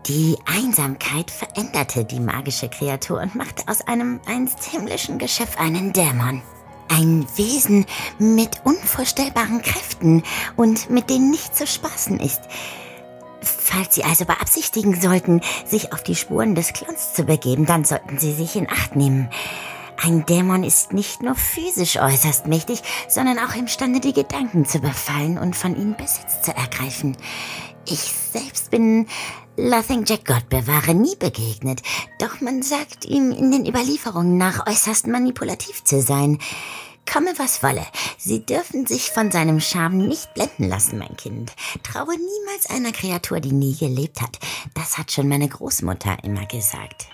Die 0.07 0.37
Einsamkeit 0.46 1.31
veränderte 1.31 2.05
die 2.05 2.18
magische 2.18 2.68
Kreatur 2.68 3.20
und 3.20 3.37
machte 3.37 3.68
aus 3.68 3.83
einem 3.83 4.20
einst 4.26 4.64
himmlischen 4.64 5.18
Geschöpf 5.18 5.61
einen 5.61 5.92
Dämon. 5.92 6.42
Ein 6.94 7.26
Wesen 7.37 7.87
mit 8.18 8.61
unvorstellbaren 8.64 9.62
Kräften 9.62 10.22
und 10.57 10.90
mit 10.90 11.09
denen 11.09 11.31
nicht 11.31 11.57
zu 11.57 11.66
spaßen 11.66 12.20
ist. 12.20 12.42
Falls 13.40 13.94
Sie 13.94 14.05
also 14.05 14.26
beabsichtigen 14.26 15.00
sollten, 15.00 15.40
sich 15.64 15.94
auf 15.94 16.02
die 16.02 16.14
Spuren 16.14 16.55
des 16.55 16.74
Clowns 16.74 17.14
zu 17.14 17.24
begeben, 17.24 17.64
dann 17.64 17.85
sollten 17.85 18.18
Sie 18.18 18.33
sich 18.35 18.57
in 18.57 18.68
Acht 18.68 18.94
nehmen. 18.94 19.31
Ein 20.05 20.26
Dämon 20.26 20.64
ist 20.64 20.92
nicht 20.92 21.22
nur 21.22 21.35
physisch 21.35 21.96
äußerst 21.96 22.46
mächtig, 22.46 22.83
sondern 23.09 23.38
auch 23.38 23.55
imstande, 23.55 24.00
die 24.00 24.12
Gedanken 24.12 24.66
zu 24.66 24.78
befallen 24.81 25.38
und 25.38 25.57
von 25.57 25.74
ihnen 25.74 25.96
Besitz 25.96 26.42
zu 26.42 26.55
ergreifen. 26.55 27.16
Ich 27.87 28.12
selbst 28.33 28.70
bin 28.70 29.07
Laughing 29.57 30.05
Jack 30.07 30.25
Gott 30.25 30.49
bewahre 30.49 30.95
nie 30.95 31.15
begegnet, 31.17 31.83
doch 32.19 32.41
man 32.41 32.62
sagt 32.62 33.05
ihm 33.05 33.31
in 33.33 33.51
den 33.51 33.67
Überlieferungen 33.67 34.38
nach 34.38 34.67
äußerst 34.67 35.07
manipulativ 35.09 35.85
zu 35.85 36.01
sein. 36.01 36.38
Komme 37.11 37.35
was 37.37 37.62
wolle, 37.62 37.85
Sie 38.17 38.47
dürfen 38.47 38.87
sich 38.87 39.11
von 39.11 39.31
seinem 39.31 39.61
Charme 39.61 40.09
nicht 40.09 40.33
blenden 40.33 40.69
lassen, 40.69 40.99
mein 40.99 41.17
Kind. 41.17 41.53
Traue 41.83 42.15
niemals 42.17 42.71
einer 42.71 42.93
Kreatur, 42.93 43.41
die 43.41 43.53
nie 43.53 43.77
gelebt 43.77 44.23
hat. 44.23 44.38
Das 44.75 44.97
hat 44.97 45.12
schon 45.12 45.29
meine 45.29 45.49
Großmutter 45.49 46.25
immer 46.25 46.47
gesagt. 46.47 47.09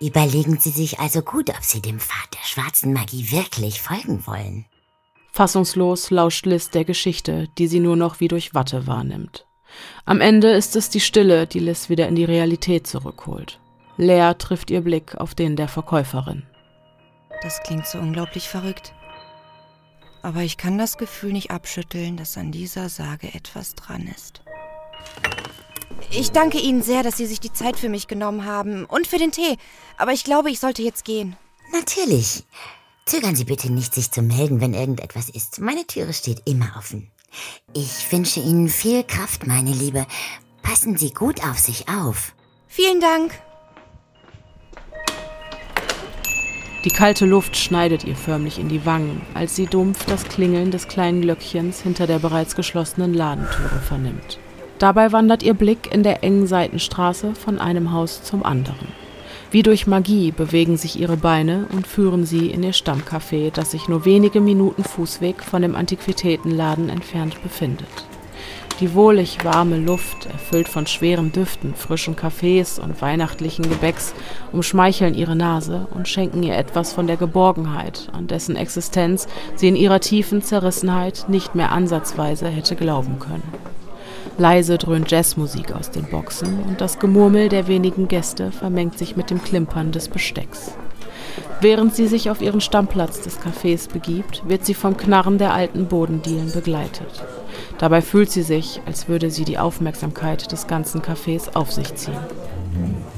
Überlegen 0.00 0.58
Sie 0.58 0.70
sich 0.70 0.98
also 0.98 1.20
gut, 1.20 1.50
ob 1.50 1.62
Sie 1.62 1.82
dem 1.82 2.00
Pfad 2.00 2.32
der 2.32 2.46
schwarzen 2.46 2.94
Magie 2.94 3.30
wirklich 3.30 3.82
folgen 3.82 4.26
wollen. 4.26 4.64
Fassungslos 5.32 6.10
lauscht 6.10 6.46
Liz 6.46 6.70
der 6.70 6.86
Geschichte, 6.86 7.48
die 7.58 7.68
sie 7.68 7.80
nur 7.80 7.96
noch 7.96 8.20
wie 8.20 8.28
durch 8.28 8.54
Watte 8.54 8.86
wahrnimmt. 8.86 9.46
Am 10.04 10.20
Ende 10.20 10.50
ist 10.50 10.76
es 10.76 10.90
die 10.90 11.00
Stille, 11.00 11.46
die 11.46 11.58
Liz 11.58 11.88
wieder 11.88 12.08
in 12.08 12.14
die 12.14 12.24
Realität 12.24 12.86
zurückholt. 12.86 13.60
Leer 13.96 14.36
trifft 14.38 14.70
ihr 14.70 14.82
Blick 14.82 15.16
auf 15.16 15.34
den 15.34 15.56
der 15.56 15.68
Verkäuferin. 15.68 16.44
Das 17.42 17.62
klingt 17.62 17.86
so 17.86 17.98
unglaublich 17.98 18.48
verrückt. 18.48 18.92
Aber 20.22 20.40
ich 20.40 20.56
kann 20.56 20.78
das 20.78 20.98
Gefühl 20.98 21.32
nicht 21.32 21.50
abschütteln, 21.50 22.16
dass 22.16 22.36
an 22.36 22.50
dieser 22.52 22.88
Sage 22.88 23.32
etwas 23.32 23.74
dran 23.74 24.08
ist. 24.14 24.42
Ich 26.10 26.32
danke 26.32 26.58
Ihnen 26.58 26.82
sehr, 26.82 27.02
dass 27.02 27.16
Sie 27.16 27.26
sich 27.26 27.40
die 27.40 27.52
Zeit 27.52 27.78
für 27.78 27.88
mich 27.88 28.06
genommen 28.08 28.44
haben 28.44 28.84
und 28.84 29.06
für 29.06 29.18
den 29.18 29.32
Tee. 29.32 29.56
Aber 29.96 30.12
ich 30.12 30.24
glaube, 30.24 30.50
ich 30.50 30.60
sollte 30.60 30.82
jetzt 30.82 31.04
gehen. 31.04 31.36
Natürlich. 31.72 32.44
Zögern 33.04 33.36
Sie 33.36 33.44
bitte 33.44 33.72
nicht, 33.72 33.94
sich 33.94 34.10
zu 34.10 34.20
melden, 34.20 34.60
wenn 34.60 34.74
irgendetwas 34.74 35.28
ist. 35.28 35.60
Meine 35.60 35.86
Türe 35.86 36.12
steht 36.12 36.42
immer 36.44 36.74
offen. 36.76 37.10
Ich 37.72 38.10
wünsche 38.10 38.40
Ihnen 38.40 38.68
viel 38.68 39.04
Kraft, 39.04 39.46
meine 39.46 39.72
Liebe. 39.72 40.06
Passen 40.62 40.96
Sie 40.96 41.12
gut 41.12 41.42
auf 41.44 41.58
sich 41.58 41.88
auf. 41.88 42.34
Vielen 42.66 43.00
Dank. 43.00 43.32
Die 46.84 46.90
kalte 46.90 47.26
Luft 47.26 47.56
schneidet 47.56 48.04
ihr 48.04 48.14
förmlich 48.14 48.60
in 48.60 48.68
die 48.68 48.86
Wangen, 48.86 49.20
als 49.34 49.56
sie 49.56 49.66
dumpf 49.66 50.04
das 50.06 50.22
Klingeln 50.22 50.70
des 50.70 50.86
kleinen 50.86 51.20
Glöckchens 51.20 51.80
hinter 51.80 52.06
der 52.06 52.20
bereits 52.20 52.54
geschlossenen 52.54 53.12
Ladentüre 53.12 53.80
vernimmt. 53.80 54.38
Dabei 54.78 55.10
wandert 55.10 55.42
ihr 55.42 55.54
Blick 55.54 55.92
in 55.92 56.04
der 56.04 56.22
engen 56.22 56.46
Seitenstraße 56.46 57.34
von 57.34 57.58
einem 57.58 57.92
Haus 57.92 58.22
zum 58.22 58.44
anderen. 58.44 58.86
Wie 59.50 59.62
durch 59.62 59.86
Magie 59.86 60.32
bewegen 60.32 60.76
sich 60.76 60.98
ihre 60.98 61.16
Beine 61.16 61.66
und 61.72 61.86
führen 61.86 62.26
sie 62.26 62.50
in 62.50 62.62
ihr 62.62 62.74
Stammcafé, 62.74 63.52
das 63.52 63.70
sich 63.70 63.88
nur 63.88 64.04
wenige 64.04 64.40
Minuten 64.40 64.82
Fußweg 64.82 65.42
von 65.42 65.62
dem 65.62 65.76
Antiquitätenladen 65.76 66.88
entfernt 66.88 67.40
befindet. 67.42 67.86
Die 68.80 68.92
wohlig 68.92 69.42
warme 69.42 69.78
Luft, 69.78 70.26
erfüllt 70.26 70.68
von 70.68 70.86
schweren 70.86 71.32
Düften, 71.32 71.74
frischen 71.74 72.14
Kaffees 72.14 72.78
und 72.78 73.00
weihnachtlichen 73.00 73.66
Gebäcks, 73.70 74.14
umschmeicheln 74.52 75.14
ihre 75.14 75.34
Nase 75.34 75.86
und 75.94 76.08
schenken 76.08 76.42
ihr 76.42 76.56
etwas 76.56 76.92
von 76.92 77.06
der 77.06 77.16
Geborgenheit, 77.16 78.08
an 78.12 78.26
dessen 78.26 78.54
Existenz 78.54 79.28
sie 79.54 79.68
in 79.68 79.76
ihrer 79.76 80.00
tiefen 80.00 80.42
Zerrissenheit 80.42 81.26
nicht 81.28 81.54
mehr 81.54 81.72
ansatzweise 81.72 82.48
hätte 82.48 82.76
glauben 82.76 83.18
können. 83.18 83.75
Leise 84.38 84.76
dröhnt 84.76 85.10
Jazzmusik 85.10 85.72
aus 85.72 85.90
den 85.90 86.04
Boxen 86.04 86.62
und 86.64 86.82
das 86.82 86.98
Gemurmel 86.98 87.48
der 87.48 87.68
wenigen 87.68 88.06
Gäste 88.06 88.52
vermengt 88.52 88.98
sich 88.98 89.16
mit 89.16 89.30
dem 89.30 89.42
Klimpern 89.42 89.92
des 89.92 90.08
Bestecks. 90.08 90.72
Während 91.60 91.94
sie 91.94 92.06
sich 92.06 92.28
auf 92.28 92.42
ihren 92.42 92.60
Stammplatz 92.60 93.22
des 93.22 93.40
Cafés 93.40 93.90
begibt, 93.90 94.42
wird 94.46 94.66
sie 94.66 94.74
vom 94.74 94.96
Knarren 94.96 95.38
der 95.38 95.54
alten 95.54 95.86
Bodendielen 95.86 96.52
begleitet. 96.52 97.24
Dabei 97.78 98.02
fühlt 98.02 98.30
sie 98.30 98.42
sich, 98.42 98.82
als 98.84 99.08
würde 99.08 99.30
sie 99.30 99.44
die 99.44 99.58
Aufmerksamkeit 99.58 100.52
des 100.52 100.66
ganzen 100.66 101.00
Cafés 101.00 101.54
auf 101.54 101.72
sich 101.72 101.94
ziehen. 101.94 102.18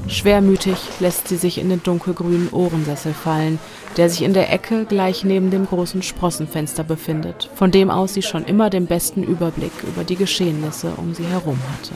Schwermütig 0.07 0.77
lässt 1.01 1.27
sie 1.27 1.35
sich 1.35 1.57
in 1.57 1.69
den 1.69 1.83
dunkelgrünen 1.83 2.49
Ohrensessel 2.51 3.13
fallen, 3.13 3.59
der 3.97 4.09
sich 4.09 4.23
in 4.23 4.33
der 4.33 4.51
Ecke 4.51 4.85
gleich 4.85 5.25
neben 5.25 5.51
dem 5.51 5.65
großen 5.67 6.01
Sprossenfenster 6.01 6.83
befindet, 6.83 7.49
von 7.55 7.71
dem 7.71 7.91
aus 7.91 8.13
sie 8.13 8.21
schon 8.21 8.45
immer 8.45 8.69
den 8.69 8.85
besten 8.85 9.23
Überblick 9.23 9.73
über 9.83 10.05
die 10.05 10.15
Geschehnisse 10.15 10.93
um 10.95 11.13
sie 11.13 11.25
herum 11.25 11.59
hatte. 11.73 11.93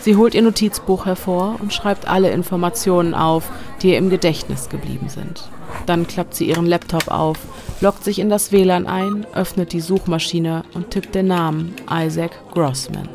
Sie 0.00 0.16
holt 0.16 0.34
ihr 0.34 0.42
Notizbuch 0.42 1.06
hervor 1.06 1.56
und 1.60 1.72
schreibt 1.72 2.08
alle 2.08 2.30
Informationen 2.30 3.14
auf, 3.14 3.50
die 3.82 3.90
ihr 3.90 3.98
im 3.98 4.10
Gedächtnis 4.10 4.68
geblieben 4.68 5.08
sind. 5.08 5.48
Dann 5.86 6.06
klappt 6.06 6.34
sie 6.34 6.48
ihren 6.48 6.66
Laptop 6.66 7.08
auf, 7.08 7.38
loggt 7.80 8.04
sich 8.04 8.18
in 8.18 8.30
das 8.30 8.52
WLAN 8.52 8.86
ein, 8.86 9.26
öffnet 9.34 9.72
die 9.72 9.80
Suchmaschine 9.80 10.62
und 10.74 10.90
tippt 10.90 11.14
den 11.14 11.26
Namen 11.26 11.74
Isaac 11.90 12.32
Grossman. 12.52 13.08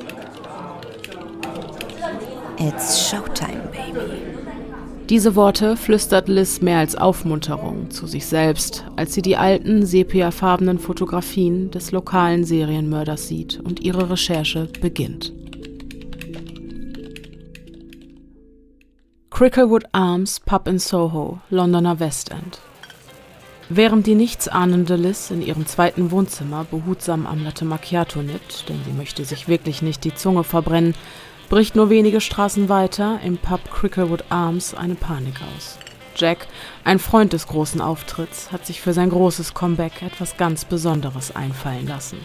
It's 2.60 3.10
Showtime, 3.10 3.69
baby. 3.72 4.34
Diese 5.10 5.36
Worte 5.36 5.76
flüstert 5.76 6.30
Liz 6.30 6.62
mehr 6.62 6.80
als 6.80 6.96
Aufmunterung 6.96 7.91
zu 7.91 8.08
sich 8.08 8.26
selbst, 8.26 8.86
als 8.96 9.13
sie 9.13 9.22
die 9.22 9.36
alten, 9.36 9.86
sepiafarbenen 9.86 10.80
Fotografien 10.80 11.72
des 11.72 11.91
lokalen 11.91 12.46
Serienmörders 12.46 13.28
sieht 13.28 13.60
und 13.60 13.82
ihre 13.82 14.10
Recherche 14.10 14.69
beginnt. 14.80 15.34
Cricklewood 19.34 19.86
Arms 19.93 20.39
Pub 20.39 20.67
in 20.67 20.78
Soho, 20.78 21.39
Londoner 21.50 22.00
West 22.00 22.30
End. 22.30 22.60
Während 23.67 24.06
die 24.06 24.13
nichtsahnende 24.13 24.96
Liz 24.96 25.32
in 25.32 25.41
ihrem 25.41 25.65
zweiten 25.65 26.12
Wohnzimmer 26.12 26.67
behutsam 26.69 27.26
am 27.26 27.43
Latte 27.43 27.65
Macchiato 27.65 28.22
nippt, 28.22 28.69
denn 28.69 28.80
sie 28.86 28.91
möchte 28.91 29.26
sich 29.26 29.48
wirklich 29.48 29.82
nicht 29.82 30.04
die 30.04 30.13
Zunge 30.13 30.43
verbrennen, 30.43 30.93
bricht 31.50 31.76
nur 31.76 31.89
wenige 31.89 32.22
Straßen 32.22 32.69
weiter 32.69 33.22
im 33.24 33.39
Pub 33.39 33.60
Cricklewood 33.72 34.24
Arms 34.30 34.76
eine 34.76 34.93
Panik 34.93 35.41
aus. 35.56 35.80
Jack, 36.15 36.46
ein 36.84 37.00
Freund 37.00 37.34
des 37.34 37.48
großen 37.48 37.82
Auftritts, 37.82 38.52
hat 38.52 38.67
sich 38.67 38.82
für 38.82 38.93
sein 38.93 39.10
großes 39.10 39.56
Comeback 39.56 40.04
etwas 40.04 40.38
ganz 40.38 40.63
Besonderes 40.63 41.36
einfallen 41.36 41.88
lassen. 41.88 42.19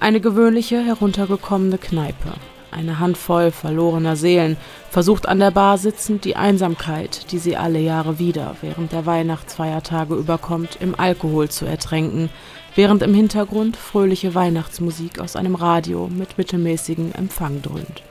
Eine 0.00 0.20
gewöhnliche, 0.20 0.84
heruntergekommene 0.84 1.78
Kneipe, 1.78 2.34
eine 2.72 2.98
Handvoll 2.98 3.50
verlorener 3.50 4.16
Seelen, 4.16 4.56
versucht 4.90 5.28
an 5.28 5.38
der 5.38 5.50
Bar 5.50 5.78
sitzend 5.78 6.24
die 6.24 6.36
Einsamkeit, 6.36 7.32
die 7.32 7.38
sie 7.38 7.56
alle 7.56 7.78
Jahre 7.78 8.18
wieder 8.18 8.56
während 8.60 8.92
der 8.92 9.06
Weihnachtsfeiertage 9.06 10.14
überkommt, 10.14 10.78
im 10.80 10.98
Alkohol 10.98 11.48
zu 11.48 11.66
ertränken, 11.66 12.30
während 12.74 13.02
im 13.02 13.14
Hintergrund 13.14 13.76
fröhliche 13.76 14.34
Weihnachtsmusik 14.34 15.20
aus 15.20 15.36
einem 15.36 15.54
Radio 15.54 16.08
mit 16.08 16.38
mittelmäßigem 16.38 17.12
Empfang 17.12 17.62
dröhnt. 17.62 18.02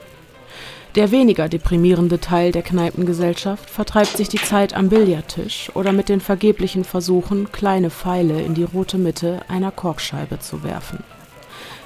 Der 0.96 1.12
weniger 1.12 1.48
deprimierende 1.48 2.18
Teil 2.18 2.50
der 2.50 2.62
Kneipengesellschaft 2.62 3.70
vertreibt 3.70 4.16
sich 4.16 4.28
die 4.28 4.42
Zeit 4.42 4.74
am 4.74 4.88
Billardtisch 4.88 5.70
oder 5.74 5.92
mit 5.92 6.08
den 6.08 6.20
vergeblichen 6.20 6.82
Versuchen, 6.82 7.52
kleine 7.52 7.90
Pfeile 7.90 8.42
in 8.42 8.54
die 8.54 8.64
rote 8.64 8.98
Mitte 8.98 9.40
einer 9.46 9.70
Korkscheibe 9.70 10.40
zu 10.40 10.64
werfen. 10.64 11.04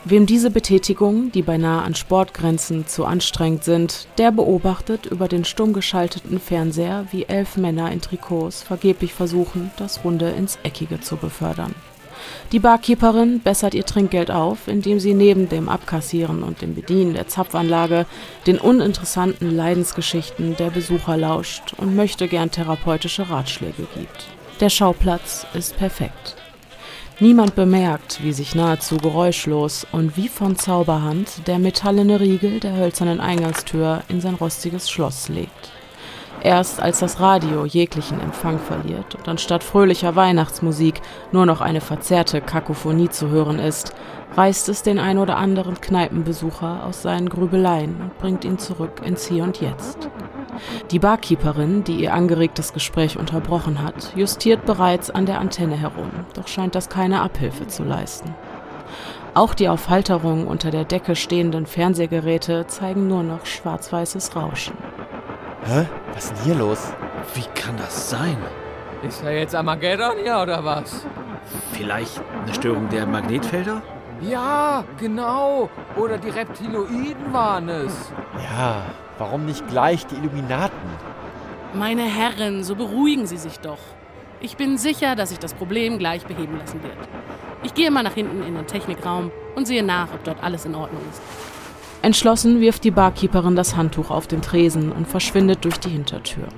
Wem 0.07 0.27
diese 0.27 0.51
Betätigungen, 0.51 1.33
die 1.33 1.41
beinahe 1.41 1.83
an 1.83 1.95
Sportgrenzen 1.95 2.87
zu 2.87 3.07
anstrengend 3.07 3.65
sind, 3.65 4.07
der 4.19 4.33
beobachtet 4.33 5.07
über 5.07 5.29
den 5.29 5.47
stumm 5.47 5.73
geschalteten 5.73 6.39
Fernseher, 6.41 7.07
wie 7.11 7.25
elf 7.25 7.57
Männer 7.57 7.91
in 7.91 8.03
Trikots 8.03 8.63
vergeblich 8.63 9.15
versuchen, 9.15 9.71
das 9.79 10.05
Runde 10.05 10.29
ins 10.29 10.59
Eckige 10.63 11.01
zu 11.01 11.17
befördern. 11.17 11.75
Die 12.53 12.59
Barkeeperin 12.59 13.41
bessert 13.41 13.73
ihr 13.73 13.87
Trinkgeld 13.87 14.31
auf, 14.31 14.69
indem 14.69 15.01
sie 15.01 15.15
neben 15.15 15.49
dem 15.49 15.71
Abkassieren 15.71 16.43
und 16.43 16.61
dem 16.61 16.75
Bedienen 16.75 17.15
der 17.15 17.29
Zapfanlage 17.29 18.05
den 18.47 18.59
uninteressanten 18.59 19.57
Leidensgeschichten 19.57 20.55
der 20.57 20.69
Besucher 20.69 21.17
lauscht 21.17 21.73
und 21.79 21.97
möchte 21.97 22.29
gern 22.29 22.51
therapeutische 22.51 23.31
Ratschläge 23.31 23.87
gibt. 23.95 24.27
Der 24.61 24.69
Schauplatz 24.69 25.47
ist 25.55 25.79
perfekt. 25.79 26.37
Niemand 27.21 27.55
bemerkt, 27.55 28.25
wie 28.25 28.33
sich 28.33 28.57
nahezu 28.57 28.97
geräuschlos 28.97 29.87
und 29.93 30.17
wie 30.17 30.29
von 30.29 30.57
Zauberhand 30.57 31.47
der 31.47 31.61
metallene 31.61 32.19
Riegel 32.19 32.59
der 32.59 32.75
hölzernen 32.77 33.21
Eingangstür 33.21 34.03
in 34.09 34.21
sein 34.21 34.35
rostiges 34.35 34.91
Schloss 34.91 35.29
legt. 35.29 35.74
Erst 36.45 36.79
als 36.79 36.99
das 36.99 37.21
Radio 37.21 37.65
jeglichen 37.65 38.21
Empfang 38.21 38.59
verliert 38.59 39.15
und 39.15 39.27
anstatt 39.29 39.65
fröhlicher 39.65 40.15
Weihnachtsmusik 40.15 41.01
nur 41.33 41.47
noch 41.47 41.63
eine 41.63 41.81
verzerrte 41.81 42.43
Kakophonie 42.43 43.09
zu 43.09 43.31
hören 43.31 43.59
ist, 43.59 43.95
reißt 44.37 44.69
es 44.69 44.83
den 44.83 44.99
ein 44.99 45.17
oder 45.17 45.39
anderen 45.39 45.81
Kneipenbesucher 45.81 46.85
aus 46.85 47.01
seinen 47.01 47.31
Grübeleien 47.31 47.97
und 47.99 48.19
bringt 48.19 48.45
ihn 48.45 48.59
zurück 48.59 49.01
ins 49.03 49.27
Hier 49.27 49.43
und 49.43 49.63
Jetzt. 49.63 50.11
Die 50.91 50.99
Barkeeperin, 50.99 51.83
die 51.83 51.97
ihr 51.97 52.13
angeregtes 52.13 52.75
Gespräch 52.75 53.19
unterbrochen 53.19 53.83
hat, 53.83 54.13
justiert 54.15 54.67
bereits 54.67 55.09
an 55.09 55.25
der 55.25 55.41
Antenne 55.41 55.77
herum, 55.77 56.11
doch 56.35 56.47
scheint 56.47 56.75
das 56.75 56.91
keine 56.91 57.23
Abhilfe 57.23 57.69
zu 57.69 57.85
leisten. 57.85 58.35
Auch 59.33 59.55
die 59.55 59.71
auf 59.71 59.89
Halterung 59.89 60.47
unter 60.47 60.71
der 60.71 60.85
Decke 60.85 61.17
stehenden 61.17 61.65
Fernsehgeräte 61.65 62.67
zeigen 62.67 63.09
nur 63.09 63.23
noch 63.23 63.47
schwarz-weißes 63.47 64.37
Rauschen. 64.37 64.77
Hä? 65.67 65.87
Was 66.13 66.25
ist 66.25 66.37
denn 66.37 66.45
hier 66.45 66.55
los? 66.57 66.93
Wie 67.35 67.61
kann 67.61 67.77
das 67.79 68.11
sein? 68.11 68.37
Ist 69.03 69.23
da 69.25 69.31
jetzt 69.31 69.55
Armageddon 69.55 70.17
hier 70.23 70.39
oder 70.39 70.63
was? 70.65 71.07
Vielleicht 71.73 72.21
eine 72.43 72.55
Störung 72.55 72.89
der 72.91 73.07
Magnetfelder? 73.07 73.83
Ja, 74.21 74.85
genau. 74.99 75.71
Oder 75.97 76.19
die 76.19 76.29
Reptiloiden 76.29 77.33
waren 77.33 77.69
es. 77.69 78.13
Ja, 78.43 78.83
warum 79.19 79.47
nicht 79.47 79.67
gleich 79.69 80.07
die 80.07 80.17
Illuminaten? 80.17 80.89
Meine 81.73 82.03
Herren, 82.03 82.63
so 82.63 82.77
beruhigen 82.77 83.27
Sie 83.27 83.39
sich 83.39 83.59
doch. 83.61 83.79
Ich 84.41 84.57
bin 84.57 84.77
sicher, 84.77 85.17
dass 85.17 85.31
sich 85.31 85.39
das 85.39 85.55
Problem 85.55 85.99
gleich 85.99 86.27
beheben 86.27 86.59
lassen 86.59 86.83
wird. 86.83 86.97
Ich 87.63 87.73
gehe 87.73 87.91
mal 87.91 88.03
nach 88.03 88.15
hinten 88.15 88.43
in 88.43 88.55
den 88.55 88.67
Technikraum 88.67 89.31
und 89.57 89.67
sehe 89.67 89.83
nach, 89.83 90.09
ob 90.13 90.23
dort 90.25 90.43
alles 90.43 90.67
in 90.67 90.75
Ordnung 90.75 91.01
ist. 91.11 91.23
Entschlossen 92.05 92.61
wirft 92.61 92.85
die 92.85 92.91
Barkeeperin 92.91 93.57
das 93.57 93.77
Handtuch 93.77 94.11
auf 94.11 94.27
den 94.27 94.43
Tresen 94.43 94.93
und 94.93 95.09
verschwindet 95.09 95.65
durch 95.65 95.81
die 95.81 95.89
Hintertür. 95.89 96.49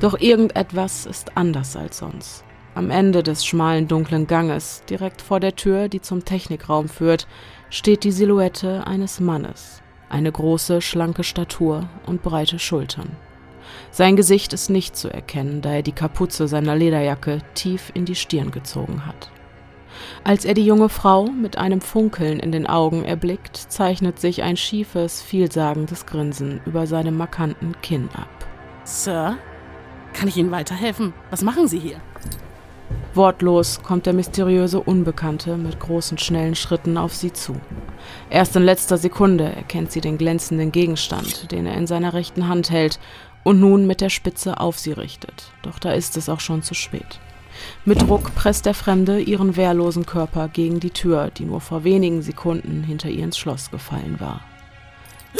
Doch 0.00 0.18
irgendetwas 0.18 1.06
ist 1.06 1.36
anders 1.36 1.76
als 1.76 1.98
sonst. 1.98 2.42
Am 2.74 2.90
Ende 2.90 3.22
des 3.22 3.46
schmalen 3.46 3.86
dunklen 3.86 4.26
Ganges, 4.26 4.82
direkt 4.90 5.22
vor 5.22 5.38
der 5.38 5.54
Tür, 5.54 5.88
die 5.88 6.00
zum 6.00 6.24
Technikraum 6.24 6.88
führt, 6.88 7.28
steht 7.70 8.02
die 8.02 8.10
Silhouette 8.10 8.84
eines 8.84 9.20
Mannes. 9.20 9.82
Eine 10.08 10.32
große, 10.32 10.80
schlanke 10.80 11.22
Statur 11.22 11.88
und 12.06 12.24
breite 12.24 12.58
Schultern. 12.58 13.10
Sein 13.92 14.16
Gesicht 14.16 14.52
ist 14.52 14.68
nicht 14.68 14.96
zu 14.96 15.08
erkennen, 15.08 15.62
da 15.62 15.74
er 15.74 15.82
die 15.82 15.92
Kapuze 15.92 16.48
seiner 16.48 16.74
Lederjacke 16.74 17.38
tief 17.54 17.92
in 17.94 18.04
die 18.04 18.16
Stirn 18.16 18.50
gezogen 18.50 19.06
hat. 19.06 19.30
Als 20.24 20.44
er 20.44 20.54
die 20.54 20.64
junge 20.64 20.88
Frau 20.88 21.26
mit 21.26 21.58
einem 21.58 21.80
Funkeln 21.80 22.40
in 22.40 22.52
den 22.52 22.66
Augen 22.66 23.04
erblickt, 23.04 23.56
zeichnet 23.56 24.20
sich 24.20 24.42
ein 24.42 24.56
schiefes, 24.56 25.22
vielsagendes 25.22 26.06
Grinsen 26.06 26.60
über 26.66 26.86
seinem 26.86 27.16
markanten 27.16 27.74
Kinn 27.82 28.08
ab. 28.14 28.28
Sir, 28.84 29.36
kann 30.12 30.28
ich 30.28 30.36
Ihnen 30.36 30.50
weiterhelfen? 30.50 31.12
Was 31.30 31.42
machen 31.42 31.68
Sie 31.68 31.78
hier? 31.78 32.00
Wortlos 33.14 33.82
kommt 33.82 34.06
der 34.06 34.14
mysteriöse 34.14 34.80
Unbekannte 34.80 35.56
mit 35.58 35.78
großen, 35.78 36.16
schnellen 36.16 36.54
Schritten 36.54 36.96
auf 36.96 37.14
sie 37.14 37.32
zu. 37.32 37.60
Erst 38.30 38.56
in 38.56 38.62
letzter 38.62 38.96
Sekunde 38.96 39.44
erkennt 39.44 39.92
sie 39.92 40.00
den 40.00 40.16
glänzenden 40.16 40.72
Gegenstand, 40.72 41.52
den 41.52 41.66
er 41.66 41.76
in 41.76 41.86
seiner 41.86 42.14
rechten 42.14 42.48
Hand 42.48 42.70
hält, 42.70 42.98
und 43.44 43.60
nun 43.60 43.86
mit 43.86 44.00
der 44.00 44.08
Spitze 44.08 44.60
auf 44.60 44.78
sie 44.78 44.92
richtet. 44.92 45.52
Doch 45.62 45.78
da 45.78 45.92
ist 45.92 46.16
es 46.16 46.28
auch 46.28 46.40
schon 46.40 46.62
zu 46.62 46.74
spät. 46.74 47.20
Mit 47.84 48.02
Druck 48.02 48.34
presst 48.34 48.66
der 48.66 48.74
Fremde 48.74 49.20
ihren 49.20 49.56
wehrlosen 49.56 50.06
Körper 50.06 50.48
gegen 50.48 50.80
die 50.80 50.90
Tür, 50.90 51.30
die 51.30 51.44
nur 51.44 51.60
vor 51.60 51.84
wenigen 51.84 52.22
Sekunden 52.22 52.82
hinter 52.82 53.08
ihr 53.08 53.24
ins 53.24 53.38
Schloss 53.38 53.70
gefallen 53.70 54.20
war. 54.20 54.40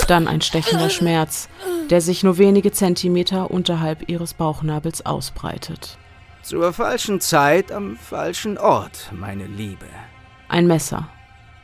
Dann 0.08 0.28
ein 0.28 0.40
stechender 0.40 0.90
Schmerz, 0.90 1.48
der 1.90 2.00
sich 2.00 2.22
nur 2.22 2.38
wenige 2.38 2.72
Zentimeter 2.72 3.50
unterhalb 3.50 4.08
ihres 4.08 4.34
Bauchnabels 4.34 5.04
ausbreitet. 5.06 5.98
Zur 6.42 6.72
falschen 6.72 7.20
Zeit 7.20 7.70
am 7.70 7.96
falschen 7.96 8.58
Ort, 8.58 9.10
meine 9.12 9.46
Liebe. 9.46 9.86
Ein 10.48 10.66
Messer. 10.66 11.08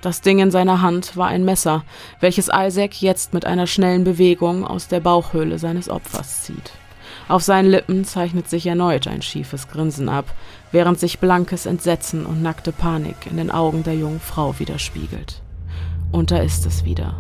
Das 0.00 0.20
Ding 0.20 0.38
in 0.38 0.52
seiner 0.52 0.80
Hand 0.80 1.16
war 1.16 1.26
ein 1.26 1.44
Messer, 1.44 1.84
welches 2.20 2.48
Isaac 2.54 3.02
jetzt 3.02 3.34
mit 3.34 3.44
einer 3.44 3.66
schnellen 3.66 4.04
Bewegung 4.04 4.64
aus 4.64 4.86
der 4.86 5.00
Bauchhöhle 5.00 5.58
seines 5.58 5.88
Opfers 5.88 6.44
zieht. 6.44 6.70
Auf 7.28 7.42
seinen 7.42 7.70
Lippen 7.70 8.04
zeichnet 8.04 8.48
sich 8.48 8.66
erneut 8.66 9.06
ein 9.06 9.20
schiefes 9.20 9.68
Grinsen 9.68 10.08
ab, 10.08 10.34
während 10.72 10.98
sich 10.98 11.18
blankes 11.18 11.66
Entsetzen 11.66 12.24
und 12.24 12.42
nackte 12.42 12.72
Panik 12.72 13.16
in 13.30 13.36
den 13.36 13.50
Augen 13.50 13.82
der 13.82 13.94
jungen 13.94 14.20
Frau 14.20 14.58
widerspiegelt. 14.58 15.42
Und 16.10 16.30
da 16.30 16.38
ist 16.38 16.64
es 16.64 16.86
wieder. 16.86 17.14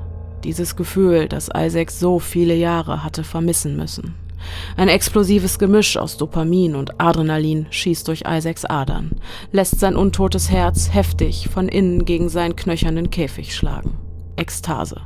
Dieses 0.44 0.76
Gefühl, 0.76 1.28
das 1.28 1.50
Isaac 1.54 1.90
so 1.90 2.18
viele 2.18 2.54
Jahre 2.54 3.04
hatte 3.04 3.22
vermissen 3.22 3.76
müssen. 3.76 4.14
Ein 4.76 4.88
explosives 4.88 5.58
Gemisch 5.58 5.96
aus 5.96 6.16
Dopamin 6.16 6.74
und 6.74 7.00
Adrenalin 7.00 7.66
schießt 7.70 8.06
durch 8.08 8.22
Isaacs 8.26 8.64
Adern, 8.64 9.16
lässt 9.52 9.80
sein 9.80 9.96
untotes 9.96 10.50
Herz 10.50 10.94
heftig 10.94 11.48
von 11.48 11.68
innen 11.68 12.04
gegen 12.04 12.28
seinen 12.28 12.56
knöchernen 12.56 13.10
Käfig 13.10 13.54
schlagen. 13.54 13.98
Ekstase. 14.36 15.00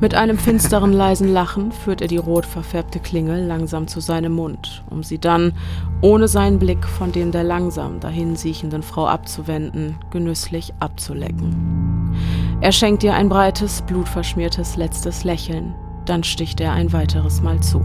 Mit 0.00 0.14
einem 0.14 0.38
finsteren, 0.38 0.92
leisen 0.92 1.32
Lachen 1.32 1.72
führt 1.72 2.00
er 2.00 2.08
die 2.08 2.16
rot 2.16 2.46
verfärbte 2.46 3.00
Klinge 3.00 3.44
langsam 3.44 3.88
zu 3.88 4.00
seinem 4.00 4.32
Mund, 4.32 4.84
um 4.90 5.02
sie 5.02 5.18
dann, 5.18 5.52
ohne 6.00 6.28
seinen 6.28 6.58
Blick 6.58 6.86
von 6.86 7.12
dem 7.12 7.32
der 7.32 7.44
langsam 7.44 8.00
dahinsiechenden 8.00 8.82
Frau 8.82 9.06
abzuwenden, 9.06 9.96
genüsslich 10.10 10.74
abzulecken. 10.80 12.14
Er 12.60 12.72
schenkt 12.72 13.04
ihr 13.04 13.14
ein 13.14 13.28
breites, 13.28 13.82
blutverschmiertes 13.82 14.76
letztes 14.76 15.24
Lächeln, 15.24 15.74
dann 16.04 16.24
sticht 16.24 16.60
er 16.60 16.72
ein 16.72 16.92
weiteres 16.92 17.42
Mal 17.42 17.60
zu. 17.60 17.82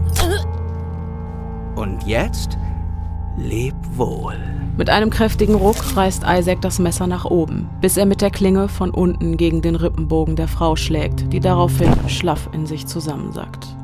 Und 1.74 2.06
jetzt 2.06 2.58
leb 3.36 3.74
wohl. 3.96 4.36
Mit 4.76 4.88
einem 4.88 5.10
kräftigen 5.10 5.54
Ruck 5.54 5.96
reißt 5.96 6.24
Isaac 6.26 6.62
das 6.62 6.78
Messer 6.78 7.06
nach 7.06 7.24
oben, 7.24 7.68
bis 7.80 7.96
er 7.96 8.06
mit 8.06 8.22
der 8.22 8.30
Klinge 8.30 8.68
von 8.68 8.90
unten 8.90 9.36
gegen 9.36 9.60
den 9.60 9.76
Rippenbogen 9.76 10.34
der 10.34 10.48
Frau 10.48 10.76
schlägt, 10.76 11.32
die 11.32 11.40
daraufhin 11.40 11.92
schlaff 12.08 12.48
in 12.52 12.66
sich 12.66 12.86
zusammensackt. 12.86 13.76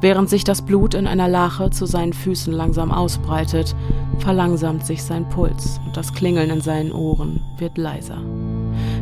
Während 0.00 0.28
sich 0.28 0.44
das 0.44 0.62
Blut 0.62 0.94
in 0.94 1.06
einer 1.06 1.28
Lache 1.28 1.70
zu 1.70 1.86
seinen 1.86 2.12
Füßen 2.12 2.52
langsam 2.52 2.92
ausbreitet, 2.92 3.74
verlangsamt 4.18 4.86
sich 4.86 5.02
sein 5.02 5.28
Puls 5.28 5.80
und 5.84 5.96
das 5.96 6.12
Klingeln 6.12 6.50
in 6.50 6.60
seinen 6.60 6.92
Ohren 6.92 7.40
wird 7.58 7.78
leiser. 7.78 8.18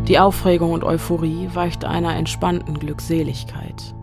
Die 0.08 0.18
Aufregung 0.18 0.72
und 0.72 0.84
Euphorie 0.84 1.50
weicht 1.52 1.84
einer 1.84 2.14
entspannten 2.16 2.78
Glückseligkeit. 2.78 3.94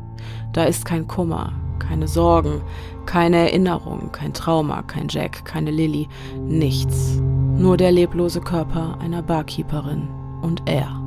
Da 0.52 0.66
ist 0.66 0.86
kein 0.86 1.08
Kummer, 1.08 1.54
keine 1.80 2.08
Sorgen, 2.08 2.62
keine 3.06 3.38
Erinnerung, 3.38 4.12
kein 4.12 4.34
Trauma, 4.34 4.82
kein 4.84 5.08
Jack, 5.10 5.46
keine 5.46 5.72
Lilly, 5.72 6.08
nichts. 6.38 7.20
Nur 7.58 7.78
der 7.78 7.92
leblose 7.92 8.42
Körper 8.42 8.98
einer 9.00 9.22
Barkeeperin 9.22 10.08
und 10.42 10.64
er. 10.66 11.02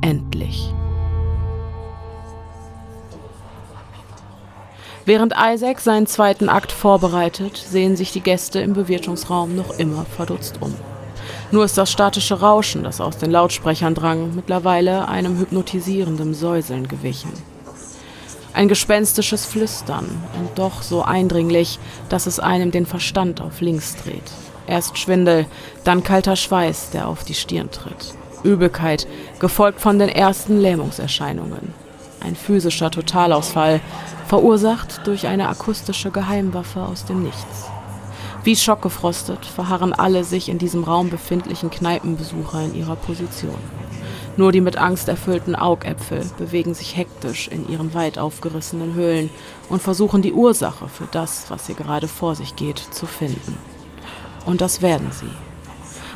Endlich. 0.00 0.72
Während 5.04 5.34
Isaac 5.38 5.80
seinen 5.80 6.06
zweiten 6.06 6.48
Akt 6.48 6.72
vorbereitet, 6.72 7.56
sehen 7.56 7.94
sich 7.94 8.12
die 8.12 8.20
Gäste 8.20 8.60
im 8.60 8.72
Bewirtungsraum 8.72 9.54
noch 9.54 9.78
immer 9.78 10.04
verdutzt 10.04 10.58
um. 10.60 10.74
Nur 11.52 11.64
ist 11.64 11.78
das 11.78 11.92
statische 11.92 12.40
Rauschen, 12.40 12.82
das 12.82 13.00
aus 13.00 13.16
den 13.16 13.30
Lautsprechern 13.30 13.94
drang, 13.94 14.34
mittlerweile 14.34 15.06
einem 15.06 15.38
hypnotisierenden 15.38 16.34
Säuseln 16.34 16.88
gewichen. 16.88 17.30
Ein 18.56 18.68
gespenstisches 18.68 19.44
Flüstern 19.44 20.06
und 20.40 20.58
doch 20.58 20.80
so 20.80 21.02
eindringlich, 21.02 21.78
dass 22.08 22.24
es 22.24 22.40
einem 22.40 22.70
den 22.70 22.86
Verstand 22.86 23.42
auf 23.42 23.60
links 23.60 23.96
dreht. 24.02 24.32
Erst 24.66 24.96
Schwindel, 24.96 25.44
dann 25.84 26.02
kalter 26.02 26.36
Schweiß, 26.36 26.88
der 26.88 27.06
auf 27.06 27.22
die 27.22 27.34
Stirn 27.34 27.70
tritt. 27.70 28.14
Übelkeit, 28.44 29.06
gefolgt 29.40 29.82
von 29.82 29.98
den 29.98 30.08
ersten 30.08 30.58
Lähmungserscheinungen. 30.58 31.74
Ein 32.20 32.34
physischer 32.34 32.90
Totalausfall, 32.90 33.82
verursacht 34.26 35.06
durch 35.06 35.26
eine 35.26 35.50
akustische 35.50 36.10
Geheimwaffe 36.10 36.80
aus 36.80 37.04
dem 37.04 37.24
Nichts. 37.24 37.66
Wie 38.42 38.56
schockgefrostet 38.56 39.44
verharren 39.44 39.92
alle 39.92 40.24
sich 40.24 40.48
in 40.48 40.56
diesem 40.56 40.82
Raum 40.82 41.10
befindlichen 41.10 41.68
Kneipenbesucher 41.68 42.62
in 42.64 42.74
ihrer 42.74 42.96
Position. 42.96 43.58
Nur 44.36 44.52
die 44.52 44.60
mit 44.60 44.76
Angst 44.76 45.08
erfüllten 45.08 45.54
Augäpfel 45.54 46.24
bewegen 46.36 46.74
sich 46.74 46.96
hektisch 46.96 47.48
in 47.48 47.68
ihren 47.68 47.94
weit 47.94 48.18
aufgerissenen 48.18 48.94
Höhlen 48.94 49.30
und 49.70 49.80
versuchen 49.80 50.20
die 50.20 50.34
Ursache 50.34 50.88
für 50.88 51.08
das, 51.10 51.46
was 51.48 51.66
hier 51.66 51.74
gerade 51.74 52.06
vor 52.06 52.34
sich 52.34 52.54
geht, 52.54 52.78
zu 52.78 53.06
finden. 53.06 53.56
Und 54.44 54.60
das 54.60 54.82
werden 54.82 55.10
sie. 55.10 55.30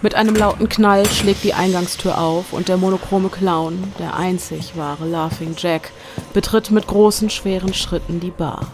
Mit 0.02 0.14
einem 0.14 0.34
lauten 0.34 0.68
Knall 0.68 1.04
schlägt 1.06 1.44
die 1.44 1.54
Eingangstür 1.54 2.18
auf 2.18 2.52
und 2.52 2.68
der 2.68 2.76
monochrome 2.76 3.28
Clown, 3.28 3.92
der 3.98 4.16
einzig 4.16 4.76
wahre 4.76 5.06
Laughing 5.06 5.54
Jack, 5.58 5.90
betritt 6.32 6.70
mit 6.70 6.86
großen, 6.86 7.28
schweren 7.28 7.74
Schritten 7.74 8.20
die 8.20 8.30
Bar. 8.30 8.66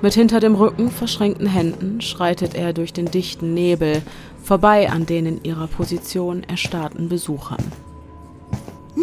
Mit 0.00 0.14
hinter 0.14 0.38
dem 0.38 0.54
Rücken 0.54 0.90
verschränkten 0.90 1.46
Händen 1.46 2.00
schreitet 2.00 2.54
er 2.54 2.72
durch 2.72 2.92
den 2.92 3.10
dichten 3.10 3.54
Nebel, 3.54 4.02
vorbei 4.42 4.90
an 4.90 5.06
den 5.06 5.26
in 5.26 5.44
ihrer 5.44 5.66
Position 5.66 6.44
erstarrten 6.44 7.08
Besuchern. 7.08 7.72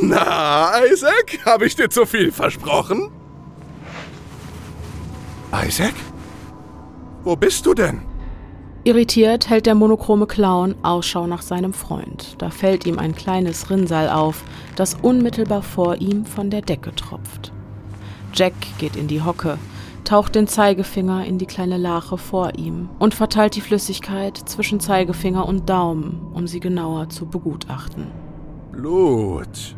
Na, 0.01 0.71
Isaac, 0.91 1.39
habe 1.45 1.65
ich 1.65 1.75
dir 1.75 1.89
zu 1.89 2.05
viel 2.05 2.31
versprochen? 2.31 3.09
Isaac? 5.53 5.93
Wo 7.23 7.37
bist 7.37 7.65
du 7.65 7.73
denn? 7.73 8.01
Irritiert 8.83 9.49
hält 9.49 9.65
der 9.65 9.73
monochrome 9.73 10.27
Clown 10.27 10.75
Ausschau 10.83 11.27
nach 11.27 11.41
seinem 11.41 11.73
Freund. 11.73 12.35
Da 12.39 12.49
fällt 12.49 12.85
ihm 12.85 12.99
ein 12.99 13.15
kleines 13.15 13.69
Rinnsal 13.69 14.09
auf, 14.09 14.43
das 14.75 14.95
unmittelbar 15.01 15.63
vor 15.63 15.95
ihm 15.95 16.25
von 16.25 16.49
der 16.49 16.61
Decke 16.61 16.93
tropft. 16.93 17.53
Jack 18.33 18.53
geht 18.77 18.97
in 18.97 19.07
die 19.07 19.21
Hocke, 19.21 19.57
taucht 20.03 20.35
den 20.35 20.47
Zeigefinger 20.47 21.25
in 21.25 21.37
die 21.37 21.47
kleine 21.47 21.77
Lache 21.77 22.17
vor 22.17 22.55
ihm 22.57 22.89
und 22.99 23.13
verteilt 23.13 23.55
die 23.55 23.61
Flüssigkeit 23.61 24.37
zwischen 24.37 24.81
Zeigefinger 24.81 25.47
und 25.47 25.69
Daumen, 25.69 26.27
um 26.33 26.47
sie 26.47 26.59
genauer 26.59 27.07
zu 27.07 27.25
begutachten. 27.25 28.07
Blut. 28.73 29.75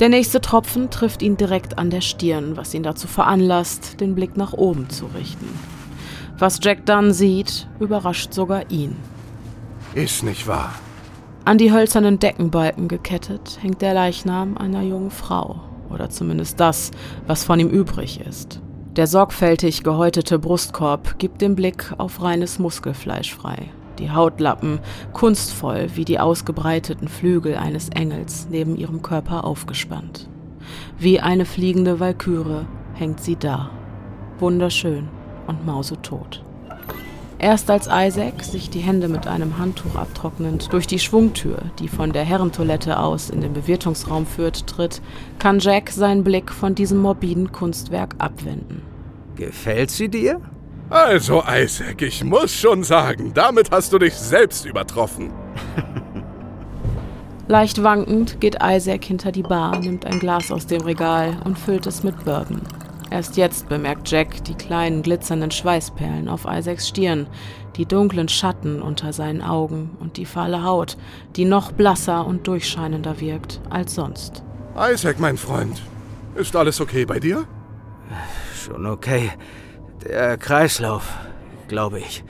Der 0.00 0.08
nächste 0.08 0.40
Tropfen 0.40 0.90
trifft 0.90 1.22
ihn 1.22 1.36
direkt 1.36 1.78
an 1.78 1.88
der 1.88 2.00
Stirn, 2.00 2.56
was 2.56 2.74
ihn 2.74 2.82
dazu 2.82 3.06
veranlasst, 3.06 4.00
den 4.00 4.16
Blick 4.16 4.36
nach 4.36 4.52
oben 4.52 4.90
zu 4.90 5.06
richten. 5.06 5.48
Was 6.36 6.58
Jack 6.60 6.84
dann 6.84 7.12
sieht, 7.12 7.68
überrascht 7.78 8.34
sogar 8.34 8.70
ihn. 8.72 8.96
Ist 9.94 10.24
nicht 10.24 10.48
wahr. 10.48 10.74
An 11.44 11.58
die 11.58 11.72
hölzernen 11.72 12.18
Deckenbalken 12.18 12.88
gekettet 12.88 13.58
hängt 13.60 13.82
der 13.82 13.94
Leichnam 13.94 14.56
einer 14.56 14.82
jungen 14.82 15.12
Frau, 15.12 15.60
oder 15.90 16.10
zumindest 16.10 16.58
das, 16.58 16.90
was 17.28 17.44
von 17.44 17.60
ihm 17.60 17.68
übrig 17.68 18.20
ist. 18.20 18.60
Der 18.96 19.06
sorgfältig 19.06 19.84
gehäutete 19.84 20.40
Brustkorb 20.40 21.18
gibt 21.18 21.40
den 21.40 21.54
Blick 21.54 21.92
auf 21.98 22.20
reines 22.20 22.58
Muskelfleisch 22.58 23.32
frei 23.32 23.70
die 23.98 24.10
Hautlappen 24.10 24.80
kunstvoll 25.12 25.88
wie 25.94 26.04
die 26.04 26.20
ausgebreiteten 26.20 27.08
Flügel 27.08 27.56
eines 27.56 27.88
Engels 27.88 28.48
neben 28.50 28.76
ihrem 28.76 29.02
Körper 29.02 29.44
aufgespannt. 29.44 30.28
Wie 30.98 31.20
eine 31.20 31.44
fliegende 31.44 32.00
Walküre 32.00 32.66
hängt 32.94 33.20
sie 33.20 33.36
da, 33.36 33.70
wunderschön 34.38 35.08
und 35.46 35.66
mausetot. 35.66 36.42
Erst 37.38 37.70
als 37.70 37.88
Isaac, 37.92 38.42
sich 38.42 38.70
die 38.70 38.78
Hände 38.78 39.08
mit 39.08 39.26
einem 39.26 39.58
Handtuch 39.58 39.96
abtrocknend, 39.96 40.72
durch 40.72 40.86
die 40.86 40.98
Schwungtür, 40.98 41.58
die 41.78 41.88
von 41.88 42.12
der 42.12 42.24
Herrentoilette 42.24 42.98
aus 42.98 43.28
in 43.28 43.40
den 43.40 43.52
Bewirtungsraum 43.52 44.24
führt, 44.24 44.66
tritt, 44.66 45.02
kann 45.38 45.58
Jack 45.58 45.90
seinen 45.90 46.24
Blick 46.24 46.50
von 46.50 46.74
diesem 46.74 46.98
morbiden 46.98 47.52
Kunstwerk 47.52 48.14
abwenden. 48.18 48.82
Gefällt 49.36 49.90
sie 49.90 50.08
dir? 50.08 50.40
Also, 50.90 51.42
Isaac, 51.48 52.02
ich 52.02 52.22
muss 52.22 52.52
schon 52.52 52.84
sagen, 52.84 53.32
damit 53.34 53.70
hast 53.70 53.92
du 53.92 53.98
dich 53.98 54.14
selbst 54.14 54.66
übertroffen. 54.66 55.32
Leicht 57.48 57.82
wankend 57.82 58.40
geht 58.40 58.58
Isaac 58.62 59.04
hinter 59.04 59.32
die 59.32 59.42
Bar, 59.42 59.78
nimmt 59.78 60.06
ein 60.06 60.18
Glas 60.18 60.50
aus 60.50 60.66
dem 60.66 60.82
Regal 60.82 61.36
und 61.44 61.58
füllt 61.58 61.86
es 61.86 62.02
mit 62.02 62.24
Bourbon. 62.24 62.62
Erst 63.10 63.36
jetzt 63.36 63.68
bemerkt 63.68 64.10
Jack 64.10 64.44
die 64.44 64.54
kleinen 64.54 65.02
glitzernden 65.02 65.50
Schweißperlen 65.50 66.28
auf 66.28 66.46
Isaacs 66.48 66.88
Stirn, 66.88 67.26
die 67.76 67.86
dunklen 67.86 68.28
Schatten 68.28 68.80
unter 68.80 69.12
seinen 69.12 69.42
Augen 69.42 69.96
und 70.00 70.16
die 70.16 70.26
fahle 70.26 70.64
Haut, 70.64 70.96
die 71.36 71.44
noch 71.44 71.72
blasser 71.72 72.26
und 72.26 72.46
durchscheinender 72.46 73.20
wirkt 73.20 73.60
als 73.70 73.94
sonst. 73.94 74.42
Isaac, 74.76 75.20
mein 75.20 75.36
Freund, 75.36 75.82
ist 76.34 76.56
alles 76.56 76.80
okay 76.80 77.04
bei 77.04 77.20
dir? 77.20 77.44
Schon 78.54 78.86
okay. 78.86 79.30
Der 80.08 80.36
Kreislauf, 80.36 81.18
glaube 81.68 81.98
ich. 81.98 82.24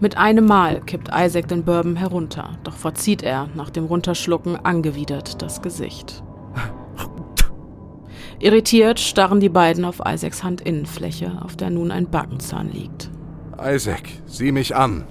Mit 0.00 0.16
einem 0.16 0.46
Mal 0.46 0.80
kippt 0.80 1.10
Isaac 1.14 1.48
den 1.48 1.62
Bourbon 1.64 1.96
herunter, 1.96 2.58
doch 2.64 2.74
verzieht 2.74 3.22
er 3.22 3.48
nach 3.54 3.68
dem 3.68 3.84
Runterschlucken 3.84 4.56
angewidert 4.56 5.42
das 5.42 5.60
Gesicht. 5.60 6.22
Irritiert 8.38 8.98
starren 8.98 9.40
die 9.40 9.50
beiden 9.50 9.84
auf 9.84 10.00
Isaacs 10.06 10.42
Handinnenfläche, 10.42 11.42
auf 11.42 11.56
der 11.56 11.68
nun 11.68 11.90
ein 11.90 12.08
Backenzahn 12.08 12.70
liegt. 12.72 13.10
Isaac, 13.62 14.08
sieh 14.24 14.50
mich 14.50 14.74
an. 14.74 15.04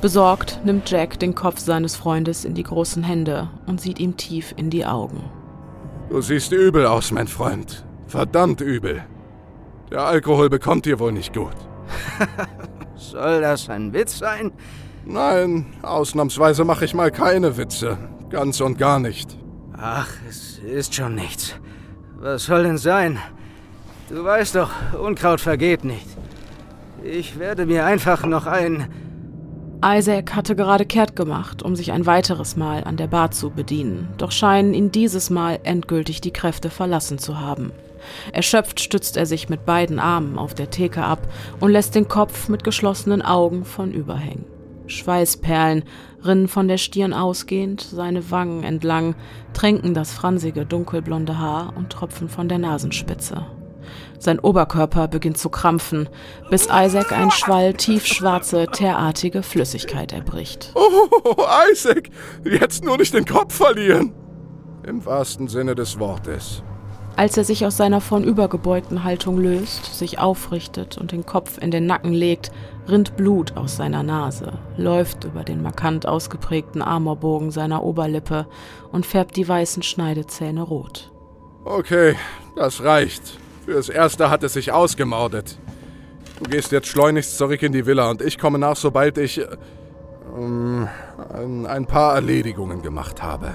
Besorgt 0.00 0.60
nimmt 0.64 0.88
Jack 0.88 1.18
den 1.18 1.34
Kopf 1.34 1.58
seines 1.58 1.96
Freundes 1.96 2.44
in 2.44 2.54
die 2.54 2.62
großen 2.62 3.02
Hände 3.02 3.50
und 3.66 3.80
sieht 3.80 3.98
ihm 3.98 4.16
tief 4.16 4.54
in 4.56 4.70
die 4.70 4.86
Augen. 4.86 5.24
Du 6.08 6.20
siehst 6.20 6.52
übel 6.52 6.86
aus, 6.86 7.10
mein 7.10 7.26
Freund. 7.26 7.84
Verdammt 8.06 8.60
übel. 8.60 9.02
Der 9.90 10.00
Alkohol 10.00 10.48
bekommt 10.48 10.86
dir 10.86 10.98
wohl 10.98 11.12
nicht 11.12 11.34
gut. 11.34 11.56
Soll 12.96 13.40
das 13.40 13.68
ein 13.68 13.92
Witz 13.92 14.18
sein? 14.18 14.52
Nein, 15.04 15.66
ausnahmsweise 15.82 16.64
mache 16.64 16.84
ich 16.84 16.94
mal 16.94 17.10
keine 17.10 17.56
Witze. 17.56 17.98
Ganz 18.30 18.60
und 18.60 18.78
gar 18.78 18.98
nicht. 18.98 19.36
Ach, 19.76 20.08
es 20.28 20.58
ist 20.58 20.94
schon 20.94 21.14
nichts. 21.14 21.54
Was 22.16 22.44
soll 22.44 22.62
denn 22.62 22.78
sein? 22.78 23.18
Du 24.08 24.24
weißt 24.24 24.54
doch, 24.54 24.70
Unkraut 24.98 25.40
vergeht 25.40 25.84
nicht. 25.84 26.06
Ich 27.02 27.38
werde 27.38 27.66
mir 27.66 27.84
einfach 27.84 28.24
noch 28.24 28.46
ein... 28.46 28.88
Isaac 29.84 30.34
hatte 30.34 30.56
gerade 30.56 30.86
kehrt 30.86 31.14
gemacht, 31.16 31.62
um 31.62 31.76
sich 31.76 31.92
ein 31.92 32.06
weiteres 32.06 32.56
Mal 32.56 32.84
an 32.84 32.96
der 32.96 33.08
Bar 33.08 33.32
zu 33.32 33.50
bedienen, 33.50 34.08
doch 34.16 34.30
scheinen 34.30 34.72
ihn 34.72 34.90
dieses 34.90 35.28
Mal 35.28 35.60
endgültig 35.64 36.22
die 36.22 36.32
Kräfte 36.32 36.70
verlassen 36.70 37.18
zu 37.18 37.38
haben. 37.38 37.70
Erschöpft 38.32 38.80
stützt 38.80 39.16
er 39.16 39.26
sich 39.26 39.48
mit 39.48 39.64
beiden 39.64 39.98
Armen 39.98 40.38
auf 40.38 40.54
der 40.54 40.70
Theke 40.70 41.02
ab 41.02 41.26
und 41.60 41.70
lässt 41.70 41.94
den 41.94 42.08
Kopf 42.08 42.48
mit 42.48 42.64
geschlossenen 42.64 43.22
Augen 43.22 43.64
von 43.64 43.92
überhängen. 43.92 44.46
Schweißperlen 44.86 45.84
rinnen 46.24 46.48
von 46.48 46.68
der 46.68 46.78
Stirn 46.78 47.12
ausgehend, 47.12 47.80
seine 47.80 48.30
Wangen 48.30 48.64
entlang, 48.64 49.14
tränken 49.52 49.94
das 49.94 50.12
fransige 50.12 50.66
dunkelblonde 50.66 51.38
Haar 51.38 51.74
und 51.76 51.90
tropfen 51.90 52.28
von 52.28 52.48
der 52.48 52.58
Nasenspitze. 52.58 53.46
Sein 54.18 54.38
Oberkörper 54.38 55.08
beginnt 55.08 55.36
zu 55.36 55.50
krampfen, 55.50 56.08
bis 56.50 56.68
Isaac 56.72 57.12
ein 57.12 57.30
Schwall 57.30 57.74
tiefschwarze, 57.74 58.66
teerartige 58.72 59.42
Flüssigkeit 59.42 60.12
erbricht. 60.12 60.72
Oh, 60.74 61.36
Isaac, 61.70 62.08
jetzt 62.44 62.84
nur 62.84 62.96
nicht 62.96 63.12
den 63.12 63.26
Kopf 63.26 63.54
verlieren. 63.54 64.14
Im 64.86 65.04
wahrsten 65.04 65.48
Sinne 65.48 65.74
des 65.74 65.98
Wortes. 65.98 66.62
Als 67.16 67.36
er 67.36 67.44
sich 67.44 67.64
aus 67.64 67.76
seiner 67.76 68.00
vornübergebeugten 68.00 69.04
Haltung 69.04 69.38
löst, 69.38 69.94
sich 69.94 70.18
aufrichtet 70.18 70.98
und 70.98 71.12
den 71.12 71.24
Kopf 71.24 71.58
in 71.58 71.70
den 71.70 71.86
Nacken 71.86 72.12
legt, 72.12 72.50
rinnt 72.88 73.16
Blut 73.16 73.56
aus 73.56 73.76
seiner 73.76 74.02
Nase, 74.02 74.58
läuft 74.76 75.22
über 75.22 75.44
den 75.44 75.62
markant 75.62 76.06
ausgeprägten 76.06 76.82
Amorbogen 76.82 77.52
seiner 77.52 77.84
Oberlippe 77.84 78.46
und 78.90 79.06
färbt 79.06 79.36
die 79.36 79.46
weißen 79.46 79.84
Schneidezähne 79.84 80.62
rot. 80.62 81.12
Okay, 81.64 82.16
das 82.56 82.82
reicht. 82.82 83.38
Fürs 83.64 83.88
Erste 83.88 84.28
hat 84.28 84.42
es 84.42 84.54
sich 84.54 84.72
ausgemordet. 84.72 85.56
Du 86.42 86.50
gehst 86.50 86.72
jetzt 86.72 86.88
schleunigst 86.88 87.38
zurück 87.38 87.62
in 87.62 87.72
die 87.72 87.86
Villa 87.86 88.10
und 88.10 88.22
ich 88.22 88.38
komme 88.38 88.58
nach, 88.58 88.76
sobald 88.76 89.18
ich 89.18 89.38
äh, 89.38 89.46
ein, 90.36 91.66
ein 91.66 91.86
paar 91.86 92.16
Erledigungen 92.16 92.82
gemacht 92.82 93.22
habe. 93.22 93.54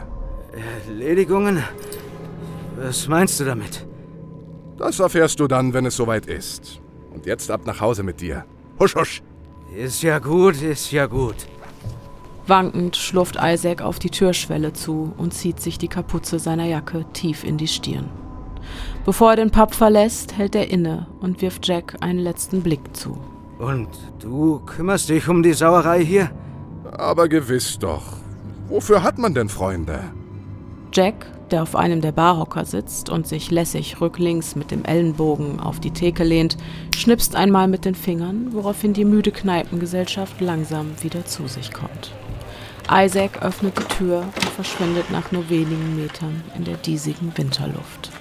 Erledigungen? 0.88 1.62
Was 2.82 3.10
meinst 3.10 3.40
du 3.40 3.44
damit? 3.44 3.86
Das 4.78 5.00
erfährst 5.00 5.40
du 5.42 5.48
dann, 5.48 5.74
wenn 5.74 5.86
es 5.86 5.98
soweit 5.98 6.26
ist. 6.28 6.80
Und 7.14 7.26
jetzt 7.26 7.52
ab 7.52 7.62
nach 7.66 7.82
Hause 7.82 8.04
mit 8.04 8.22
dir. 8.22 8.46
Husch, 8.80 8.96
husch. 8.96 9.22
Ist 9.76 10.02
ja 10.02 10.20
gut, 10.20 10.62
ist 10.62 10.92
ja 10.92 11.06
gut. 11.06 11.36
Wankend 12.48 12.96
schlurft 12.96 13.38
Isaac 13.42 13.82
auf 13.82 14.00
die 14.00 14.10
Türschwelle 14.10 14.72
zu 14.72 15.14
und 15.18 15.34
zieht 15.34 15.60
sich 15.60 15.78
die 15.78 15.90
Kapuze 15.90 16.40
seiner 16.40 16.66
Jacke 16.66 17.06
tief 17.12 17.44
in 17.44 17.58
die 17.58 17.68
Stirn. 17.68 18.10
Bevor 19.06 19.32
er 19.32 19.36
den 19.36 19.52
Pub 19.52 19.76
verlässt, 19.76 20.38
hält 20.38 20.56
er 20.56 20.72
inne 20.72 21.08
und 21.20 21.42
wirft 21.42 21.68
Jack 21.68 21.98
einen 22.00 22.20
letzten 22.20 22.62
Blick 22.62 22.96
zu. 22.96 23.20
Und 23.60 23.90
du 24.20 24.60
kümmerst 24.60 25.10
dich 25.10 25.28
um 25.28 25.44
die 25.44 25.54
Sauerei 25.54 26.04
hier? 26.04 26.32
Aber 26.92 27.28
gewiss 27.28 27.78
doch. 27.78 28.14
Wofür 28.70 29.04
hat 29.04 29.18
man 29.18 29.34
denn 29.34 29.50
Freunde? 29.50 30.00
Jack 30.94 31.26
der 31.52 31.64
auf 31.64 31.76
einem 31.76 32.02
der 32.02 32.12
Barhocker 32.12 32.66
sitzt 32.66 33.10
und 33.10 33.28
sich 33.28 33.52
lässig 33.52 34.00
rücklings 34.02 34.56
mit 34.56 34.72
dem 34.72 34.86
Ellenbogen 34.86 35.60
auf 35.60 35.80
die 35.80 35.92
Theke 35.92 36.24
lehnt, 36.24 36.58
schnipst 36.96 37.36
einmal 37.36 37.68
mit 37.68 37.86
den 37.86 37.96
Fingern, 37.96 38.54
woraufhin 38.54 38.94
die 38.94 39.06
müde 39.06 39.32
Kneipengesellschaft 39.32 40.42
langsam 40.42 40.92
wieder 41.02 41.26
zu 41.26 41.48
sich 41.48 41.72
kommt. 41.72 42.12
Isaac 42.92 43.42
öffnet 43.44 43.78
die 43.78 43.96
Tür 43.96 44.22
und 44.22 44.46
verschwindet 44.46 45.12
nach 45.12 45.32
nur 45.32 45.50
wenigen 45.50 45.96
Metern 45.96 46.44
in 46.56 46.64
der 46.64 46.78
diesigen 46.78 47.32
Winterluft. 47.36 48.12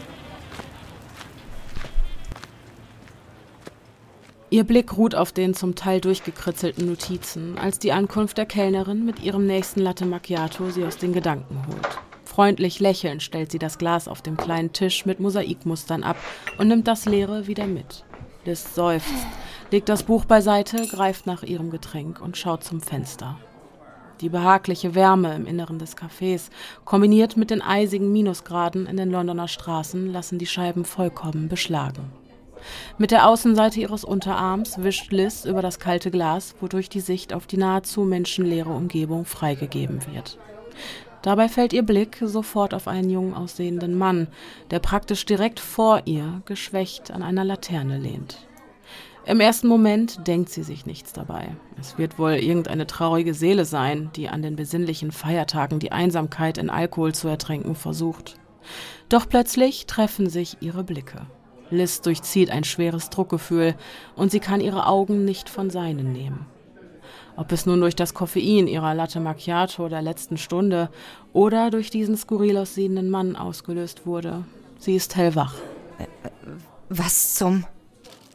Ihr 4.51 4.65
Blick 4.65 4.97
ruht 4.97 5.15
auf 5.15 5.33
den 5.33 5.53
zum 5.53 5.75
Teil 5.75 6.01
durchgekritzelten 6.01 6.87
Notizen, 6.87 7.59
als 7.59 7.79
die 7.79 7.93
Ankunft 7.93 8.39
der 8.39 8.47
Kellnerin 8.47 9.05
mit 9.05 9.23
ihrem 9.23 9.47
nächsten 9.47 9.81
Latte 9.81 10.07
Macchiato 10.07 10.71
sie 10.71 10.85
aus 10.85 10.97
den 10.97 11.13
Gedanken 11.13 11.67
holt. 11.67 12.08
Freundlich 12.39 12.79
lächelnd 12.79 13.21
stellt 13.21 13.51
sie 13.51 13.59
das 13.59 13.79
Glas 13.79 14.07
auf 14.07 14.23
dem 14.23 14.37
kleinen 14.37 14.73
Tisch 14.73 15.05
mit 15.05 15.19
Mosaikmustern 15.19 16.05
ab 16.05 16.17
und 16.57 16.69
nimmt 16.69 16.87
das 16.87 17.05
leere 17.05 17.49
wieder 17.49 17.67
mit. 17.67 18.05
Liz 18.45 18.77
seufzt, 18.77 19.27
legt 19.73 19.89
das 19.89 20.05
Buch 20.05 20.25
beiseite, 20.25 20.87
greift 20.87 21.27
nach 21.27 21.43
ihrem 21.43 21.71
Getränk 21.71 22.21
und 22.21 22.37
schaut 22.37 22.63
zum 22.63 22.81
Fenster. 22.81 23.41
Die 24.21 24.29
behagliche 24.29 24.95
Wärme 24.95 25.35
im 25.35 25.47
Inneren 25.47 25.81
des 25.81 25.97
Cafés, 25.97 26.51
kombiniert 26.85 27.37
mit 27.37 27.51
den 27.51 27.61
eisigen 27.61 28.13
Minusgraden 28.13 28.87
in 28.87 28.97
den 28.97 29.11
Londoner 29.11 29.49
Straßen, 29.49 30.07
lassen 30.07 30.39
die 30.39 30.47
Scheiben 30.47 30.85
vollkommen 30.85 31.49
beschlagen. 31.49 32.13
Mit 32.99 33.11
der 33.11 33.27
Außenseite 33.27 33.81
ihres 33.81 34.05
Unterarms 34.05 34.81
wischt 34.81 35.11
Liz 35.11 35.45
über 35.45 35.61
das 35.61 35.81
kalte 35.81 36.13
Glas, 36.13 36.55
wodurch 36.61 36.89
die 36.89 37.01
Sicht 37.01 37.33
auf 37.33 37.49
die 37.49 37.57
nahezu 37.57 38.03
menschenleere 38.03 38.71
Umgebung 38.71 39.25
freigegeben 39.25 40.07
wird. 40.07 40.39
Dabei 41.23 41.49
fällt 41.49 41.73
ihr 41.73 41.83
Blick 41.83 42.19
sofort 42.25 42.75
auf 42.75 42.87
einen 42.89 43.11
jung 43.11 43.35
aussehenden 43.35 43.97
Mann, 43.97 44.29
der 44.71 44.79
praktisch 44.79 45.27
direkt 45.27 45.61
vor 45.61 46.03
ihr 46.05 46.43
geschwächt 46.45 47.11
an 47.11 47.23
einer 47.23 47.45
Laterne 47.45 47.99
lehnt. 47.99 48.39
Im 49.27 49.41
ersten 49.41 49.69
Moment 49.69 50.27
denkt 50.27 50.49
sie 50.49 50.63
sich 50.63 50.87
nichts 50.87 51.13
dabei. 51.13 51.55
Es 51.79 51.99
wird 51.99 52.19
wohl 52.19 52.33
irgendeine 52.33 52.87
traurige 52.87 53.35
Seele 53.35 53.67
sein, 53.67 54.11
die 54.17 54.31
an 54.31 54.41
den 54.41 54.57
besinnlichen 54.57 55.13
Feiertagen 55.13 55.81
die 55.81 55.93
Einsamkeit 55.93 56.57
in 56.57 56.71
Alkohol 56.71 57.15
zu 57.15 57.29
ertränken 57.29 57.75
versucht. 57.75 58.37
Doch 59.11 59.29
plötzlich 59.29 59.85
treffen 59.85 60.31
sich 60.31 60.57
ihre 60.61 60.83
Blicke. 60.83 61.27
Liz 61.69 62.01
durchzieht 62.01 62.51
ein 62.51 62.65
schweres 62.65 63.11
Druckgefühl 63.11 63.75
und 64.17 64.31
sie 64.31 64.41
kann 64.41 64.63
ihre 64.63 64.87
Augen 64.87 65.27
nicht 65.27 65.51
von 65.51 65.69
seinen 65.69 66.13
nehmen. 66.13 66.47
Ob 67.39 67.53
es 67.53 67.67
nun 67.67 67.81
durch 67.81 67.95
das 67.95 68.15
Koffein 68.15 68.67
ihrer 68.67 68.95
Latte 68.95 69.21
Macchiato 69.21 69.89
der 69.89 70.03
letzten 70.03 70.39
Stunde 70.39 70.91
oder 71.33 71.71
durch 71.71 71.89
diesen 71.89 72.17
skurril 72.17 72.59
aussehenden 72.59 73.11
Mann 73.11 73.37
ausgelöst 73.37 74.07
wurde. 74.07 74.45
Sie 74.81 74.97
ist 74.97 75.15
hellwach. 75.15 75.55
Was 76.89 77.37
zum? 77.37 77.65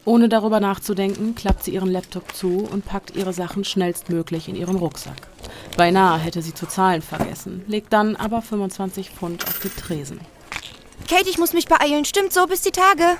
Ohne 0.06 0.30
darüber 0.30 0.58
nachzudenken, 0.58 1.34
klappt 1.34 1.64
sie 1.64 1.74
ihren 1.74 1.90
Laptop 1.90 2.34
zu 2.34 2.66
und 2.72 2.86
packt 2.86 3.14
ihre 3.14 3.34
Sachen 3.34 3.64
schnellstmöglich 3.64 4.48
in 4.48 4.56
ihren 4.56 4.76
Rucksack. 4.76 5.28
Beinahe 5.76 6.18
hätte 6.18 6.40
sie 6.40 6.54
zu 6.54 6.66
zahlen 6.66 7.02
vergessen, 7.02 7.62
legt 7.66 7.92
dann 7.92 8.16
aber 8.16 8.40
25 8.40 9.10
Pfund 9.10 9.46
auf 9.46 9.60
die 9.60 9.68
Tresen. 9.68 10.18
Kate, 11.10 11.28
ich 11.28 11.36
muss 11.36 11.52
mich 11.52 11.68
beeilen. 11.68 12.06
Stimmt 12.06 12.32
so, 12.32 12.46
bis 12.46 12.62
die 12.62 12.70
Tage. 12.70 13.18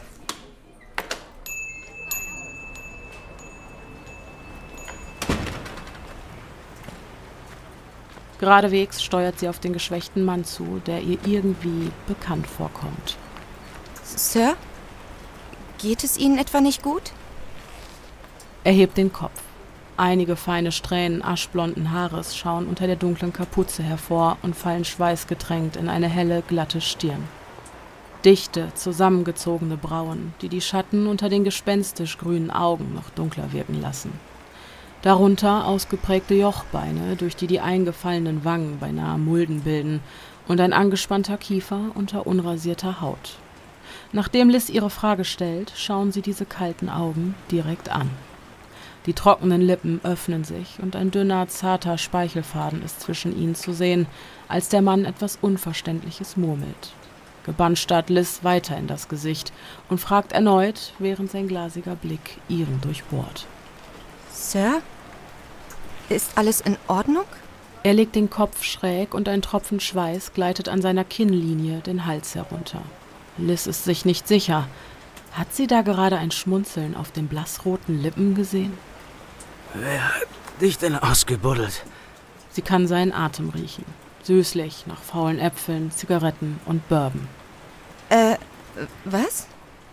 Geradewegs 8.44 9.02
steuert 9.02 9.38
sie 9.38 9.48
auf 9.48 9.58
den 9.58 9.72
geschwächten 9.72 10.22
Mann 10.22 10.44
zu, 10.44 10.82
der 10.84 11.00
ihr 11.00 11.16
irgendwie 11.24 11.90
bekannt 12.06 12.46
vorkommt. 12.46 13.16
Sir? 14.02 14.54
Geht 15.78 16.04
es 16.04 16.18
Ihnen 16.18 16.36
etwa 16.36 16.60
nicht 16.60 16.82
gut? 16.82 17.12
Er 18.62 18.72
hebt 18.72 18.98
den 18.98 19.14
Kopf. 19.14 19.40
Einige 19.96 20.36
feine 20.36 20.72
Strähnen 20.72 21.24
aschblonden 21.24 21.90
Haares 21.90 22.36
schauen 22.36 22.66
unter 22.66 22.86
der 22.86 22.96
dunklen 22.96 23.32
Kapuze 23.32 23.82
hervor 23.82 24.36
und 24.42 24.54
fallen 24.54 24.84
schweißgetränkt 24.84 25.76
in 25.76 25.88
eine 25.88 26.08
helle, 26.08 26.42
glatte 26.46 26.82
Stirn. 26.82 27.26
Dichte, 28.26 28.68
zusammengezogene 28.74 29.78
Brauen, 29.78 30.34
die 30.42 30.50
die 30.50 30.60
Schatten 30.60 31.06
unter 31.06 31.30
den 31.30 31.44
gespenstisch 31.44 32.18
grünen 32.18 32.50
Augen 32.50 32.92
noch 32.92 33.08
dunkler 33.08 33.54
wirken 33.54 33.80
lassen. 33.80 34.12
Darunter 35.04 35.66
ausgeprägte 35.66 36.32
Jochbeine, 36.32 37.16
durch 37.16 37.36
die 37.36 37.46
die 37.46 37.60
eingefallenen 37.60 38.42
Wangen 38.46 38.78
beinahe 38.78 39.18
Mulden 39.18 39.60
bilden, 39.60 40.00
und 40.48 40.62
ein 40.62 40.72
angespannter 40.72 41.36
Kiefer 41.36 41.90
unter 41.94 42.26
unrasierter 42.26 43.02
Haut. 43.02 43.36
Nachdem 44.12 44.48
Liz 44.48 44.70
ihre 44.70 44.88
Frage 44.88 45.26
stellt, 45.26 45.74
schauen 45.76 46.10
sie 46.10 46.22
diese 46.22 46.46
kalten 46.46 46.88
Augen 46.88 47.34
direkt 47.50 47.90
an. 47.90 48.08
Die 49.04 49.12
trockenen 49.12 49.60
Lippen 49.60 50.00
öffnen 50.04 50.42
sich 50.42 50.78
und 50.80 50.96
ein 50.96 51.10
dünner, 51.10 51.48
zarter 51.48 51.98
Speichelfaden 51.98 52.82
ist 52.82 53.02
zwischen 53.02 53.38
ihnen 53.38 53.54
zu 53.54 53.74
sehen, 53.74 54.06
als 54.48 54.70
der 54.70 54.80
Mann 54.80 55.04
etwas 55.04 55.36
Unverständliches 55.38 56.38
murmelt. 56.38 56.94
Gebannt 57.44 57.78
starrt 57.78 58.08
Liz 58.08 58.40
weiter 58.42 58.78
in 58.78 58.86
das 58.86 59.08
Gesicht 59.10 59.52
und 59.90 60.00
fragt 60.00 60.32
erneut, 60.32 60.94
während 60.98 61.30
sein 61.30 61.46
glasiger 61.46 61.94
Blick 61.94 62.38
ihren 62.48 62.80
durchbohrt. 62.80 63.46
Sir? 64.32 64.80
Ist 66.08 66.36
alles 66.36 66.60
in 66.60 66.76
Ordnung? 66.86 67.24
Er 67.82 67.94
legt 67.94 68.14
den 68.14 68.30
Kopf 68.30 68.62
schräg 68.62 69.14
und 69.14 69.28
ein 69.28 69.42
Tropfen 69.42 69.80
Schweiß 69.80 70.32
gleitet 70.32 70.68
an 70.68 70.82
seiner 70.82 71.04
Kinnlinie 71.04 71.80
den 71.80 72.06
Hals 72.06 72.34
herunter. 72.34 72.82
Liz 73.38 73.66
ist 73.66 73.84
sich 73.84 74.04
nicht 74.04 74.28
sicher. 74.28 74.68
Hat 75.32 75.54
sie 75.54 75.66
da 75.66 75.82
gerade 75.82 76.16
ein 76.16 76.30
Schmunzeln 76.30 76.96
auf 76.96 77.10
den 77.10 77.26
blassroten 77.26 78.00
Lippen 78.00 78.34
gesehen? 78.34 78.72
Wer 79.74 80.14
hat 80.14 80.28
dich 80.60 80.78
denn 80.78 80.96
ausgebuddelt? 80.96 81.84
Sie 82.50 82.62
kann 82.62 82.86
seinen 82.86 83.12
Atem 83.12 83.48
riechen. 83.50 83.84
Süßlich 84.22 84.86
nach 84.86 85.02
faulen 85.02 85.38
Äpfeln, 85.38 85.90
Zigaretten 85.90 86.60
und 86.66 86.88
Bourbon. 86.88 87.26
Äh, 88.10 88.36
was? 89.04 89.46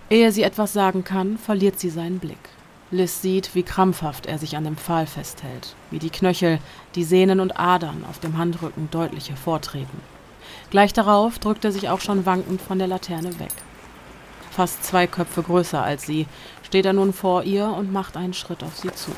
Ehe 0.09 0.32
sie 0.32 0.43
etwas 0.43 0.74
sagen 0.74 1.03
kann, 1.03 1.38
verliert 1.38 1.80
sie 1.80 1.89
seinen 1.89 2.20
Blick. 2.20 2.49
Liz 2.91 3.21
sieht, 3.21 3.55
wie 3.55 3.63
krampfhaft 3.63 4.25
er 4.25 4.37
sich 4.37 4.57
an 4.57 4.65
dem 4.65 4.75
Pfahl 4.75 5.07
festhält, 5.07 5.75
wie 5.91 5.99
die 5.99 6.09
Knöchel, 6.09 6.59
die 6.95 7.05
Sehnen 7.05 7.39
und 7.39 7.57
Adern 7.57 8.03
auf 8.09 8.19
dem 8.19 8.37
Handrücken 8.37 8.89
deutlich 8.91 9.29
hervortreten. 9.29 10.01
Gleich 10.69 10.91
darauf 10.91 11.39
drückt 11.39 11.63
er 11.63 11.71
sich 11.71 11.87
auch 11.87 12.01
schon 12.01 12.25
wankend 12.25 12.61
von 12.61 12.79
der 12.79 12.87
Laterne 12.87 13.39
weg. 13.39 13.53
Fast 14.51 14.83
zwei 14.83 15.07
Köpfe 15.07 15.41
größer 15.41 15.81
als 15.81 16.05
sie, 16.05 16.27
steht 16.63 16.85
er 16.85 16.91
nun 16.91 17.13
vor 17.13 17.43
ihr 17.43 17.67
und 17.67 17.93
macht 17.93 18.17
einen 18.17 18.33
Schritt 18.33 18.61
auf 18.61 18.77
sie 18.77 18.93
zu. 18.93 19.11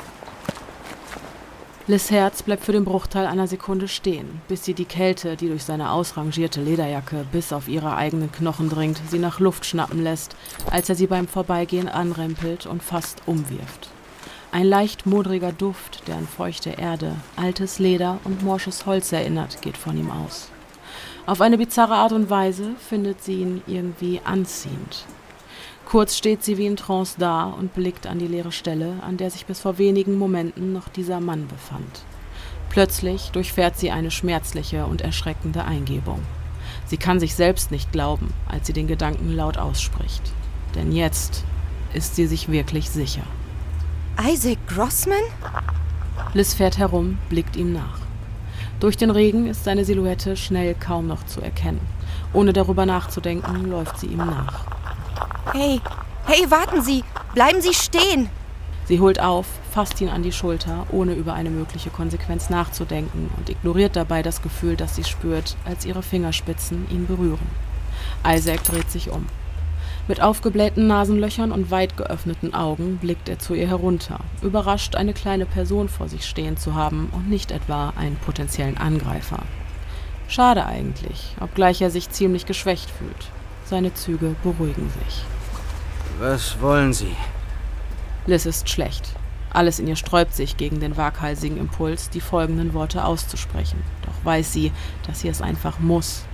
Liz 1.86 2.10
Herz 2.10 2.42
bleibt 2.42 2.64
für 2.64 2.72
den 2.72 2.86
Bruchteil 2.86 3.26
einer 3.26 3.46
Sekunde 3.46 3.88
stehen, 3.88 4.40
bis 4.48 4.64
sie 4.64 4.72
die 4.72 4.86
Kälte, 4.86 5.36
die 5.36 5.48
durch 5.48 5.64
seine 5.64 5.90
ausrangierte 5.90 6.62
Lederjacke 6.62 7.26
bis 7.30 7.52
auf 7.52 7.68
ihre 7.68 7.94
eigenen 7.94 8.32
Knochen 8.32 8.70
dringt, 8.70 9.02
sie 9.10 9.18
nach 9.18 9.38
Luft 9.38 9.66
schnappen 9.66 10.02
lässt, 10.02 10.34
als 10.70 10.88
er 10.88 10.94
sie 10.94 11.06
beim 11.06 11.28
Vorbeigehen 11.28 11.90
anrempelt 11.90 12.64
und 12.64 12.82
fast 12.82 13.20
umwirft. 13.26 13.90
Ein 14.50 14.64
leicht 14.64 15.04
modriger 15.04 15.52
Duft, 15.52 16.08
der 16.08 16.16
an 16.16 16.26
feuchte 16.26 16.70
Erde, 16.70 17.16
altes 17.36 17.78
Leder 17.78 18.18
und 18.24 18.42
morsches 18.42 18.86
Holz 18.86 19.12
erinnert, 19.12 19.60
geht 19.60 19.76
von 19.76 19.98
ihm 19.98 20.10
aus. 20.10 20.48
Auf 21.26 21.42
eine 21.42 21.58
bizarre 21.58 21.96
Art 21.96 22.12
und 22.12 22.30
Weise 22.30 22.76
findet 22.88 23.22
sie 23.22 23.42
ihn 23.42 23.62
irgendwie 23.66 24.22
anziehend. 24.24 25.04
Kurz 25.84 26.16
steht 26.16 26.42
sie 26.42 26.58
wie 26.58 26.66
in 26.66 26.76
Trance 26.76 27.16
da 27.18 27.44
und 27.44 27.74
blickt 27.74 28.06
an 28.06 28.18
die 28.18 28.26
leere 28.26 28.52
Stelle, 28.52 28.94
an 29.06 29.16
der 29.16 29.30
sich 29.30 29.46
bis 29.46 29.60
vor 29.60 29.78
wenigen 29.78 30.18
Momenten 30.18 30.72
noch 30.72 30.88
dieser 30.88 31.20
Mann 31.20 31.46
befand. 31.46 32.02
Plötzlich 32.70 33.30
durchfährt 33.30 33.78
sie 33.78 33.90
eine 33.90 34.10
schmerzliche 34.10 34.86
und 34.86 35.02
erschreckende 35.02 35.64
Eingebung. 35.64 36.20
Sie 36.86 36.96
kann 36.96 37.20
sich 37.20 37.34
selbst 37.34 37.70
nicht 37.70 37.92
glauben, 37.92 38.32
als 38.48 38.66
sie 38.66 38.72
den 38.72 38.88
Gedanken 38.88 39.32
laut 39.32 39.58
ausspricht. 39.58 40.32
Denn 40.74 40.90
jetzt 40.90 41.44
ist 41.92 42.16
sie 42.16 42.26
sich 42.26 42.50
wirklich 42.50 42.90
sicher. 42.90 43.22
Isaac 44.20 44.58
Grossman? 44.66 45.22
Liz 46.32 46.54
fährt 46.54 46.78
herum, 46.78 47.18
blickt 47.28 47.56
ihm 47.56 47.72
nach. 47.72 47.98
Durch 48.80 48.96
den 48.96 49.10
Regen 49.10 49.46
ist 49.46 49.64
seine 49.64 49.84
Silhouette 49.84 50.36
schnell 50.36 50.74
kaum 50.74 51.06
noch 51.06 51.24
zu 51.26 51.40
erkennen. 51.40 51.80
Ohne 52.32 52.52
darüber 52.52 52.86
nachzudenken, 52.86 53.70
läuft 53.70 54.00
sie 54.00 54.08
ihm 54.08 54.18
nach. 54.18 54.66
Hey, 55.56 55.80
hey, 56.26 56.50
warten 56.50 56.82
Sie! 56.82 57.04
Bleiben 57.32 57.62
Sie 57.62 57.74
stehen! 57.74 58.28
Sie 58.86 58.98
holt 58.98 59.20
auf, 59.20 59.46
fasst 59.70 60.00
ihn 60.00 60.08
an 60.08 60.24
die 60.24 60.32
Schulter, 60.32 60.84
ohne 60.90 61.14
über 61.14 61.34
eine 61.34 61.50
mögliche 61.50 61.90
Konsequenz 61.90 62.50
nachzudenken 62.50 63.30
und 63.36 63.48
ignoriert 63.48 63.94
dabei 63.94 64.24
das 64.24 64.42
Gefühl, 64.42 64.74
das 64.74 64.96
sie 64.96 65.04
spürt, 65.04 65.56
als 65.64 65.84
ihre 65.84 66.02
Fingerspitzen 66.02 66.88
ihn 66.90 67.06
berühren. 67.06 67.46
Isaac 68.26 68.64
dreht 68.64 68.90
sich 68.90 69.10
um. 69.10 69.26
Mit 70.08 70.20
aufgeblähten 70.20 70.88
Nasenlöchern 70.88 71.52
und 71.52 71.70
weit 71.70 71.96
geöffneten 71.96 72.52
Augen 72.52 72.96
blickt 72.96 73.28
er 73.28 73.38
zu 73.38 73.54
ihr 73.54 73.68
herunter, 73.68 74.18
überrascht, 74.42 74.96
eine 74.96 75.12
kleine 75.12 75.46
Person 75.46 75.88
vor 75.88 76.08
sich 76.08 76.26
stehen 76.26 76.56
zu 76.56 76.74
haben 76.74 77.10
und 77.12 77.30
nicht 77.30 77.52
etwa 77.52 77.90
einen 77.90 78.16
potenziellen 78.16 78.76
Angreifer. 78.76 79.38
Schade 80.26 80.66
eigentlich, 80.66 81.36
obgleich 81.40 81.80
er 81.80 81.90
sich 81.90 82.10
ziemlich 82.10 82.44
geschwächt 82.44 82.90
fühlt. 82.90 83.30
Seine 83.64 83.94
Züge 83.94 84.34
beruhigen 84.42 84.90
sich. 85.04 85.24
Was 86.18 86.60
wollen 86.60 86.92
Sie? 86.92 87.16
Liz 88.26 88.46
ist 88.46 88.68
schlecht. 88.68 89.16
Alles 89.50 89.78
in 89.78 89.88
ihr 89.88 89.96
sträubt 89.96 90.34
sich 90.34 90.56
gegen 90.56 90.78
den 90.78 90.96
waghalsigen 90.96 91.58
Impuls, 91.58 92.08
die 92.08 92.20
folgenden 92.20 92.72
Worte 92.72 93.04
auszusprechen. 93.04 93.82
Doch 94.02 94.24
weiß 94.24 94.52
sie, 94.52 94.72
dass 95.06 95.20
sie 95.20 95.28
es 95.28 95.42
einfach 95.42 95.78
muss. 95.80 96.24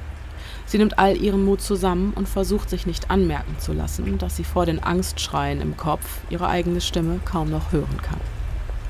Sie 0.67 0.79
nimmt 0.79 0.99
all 0.99 1.17
ihren 1.17 1.45
Mut 1.45 1.63
zusammen 1.63 2.13
und 2.15 2.29
versucht 2.29 2.71
sich 2.71 2.87
nicht 2.87 3.11
anmerken 3.11 3.57
zu 3.59 3.73
lassen, 3.73 4.19
dass 4.19 4.37
sie 4.37 4.45
vor 4.45 4.67
den 4.67 4.83
Angstschreien 4.83 5.61
im 5.61 5.77
Kopf 5.77 6.05
ihre 6.29 6.49
eigene 6.49 6.81
Stimme 6.81 7.19
kaum 7.25 7.51
noch 7.51 7.73
hören 7.73 8.01
kann. 8.03 8.21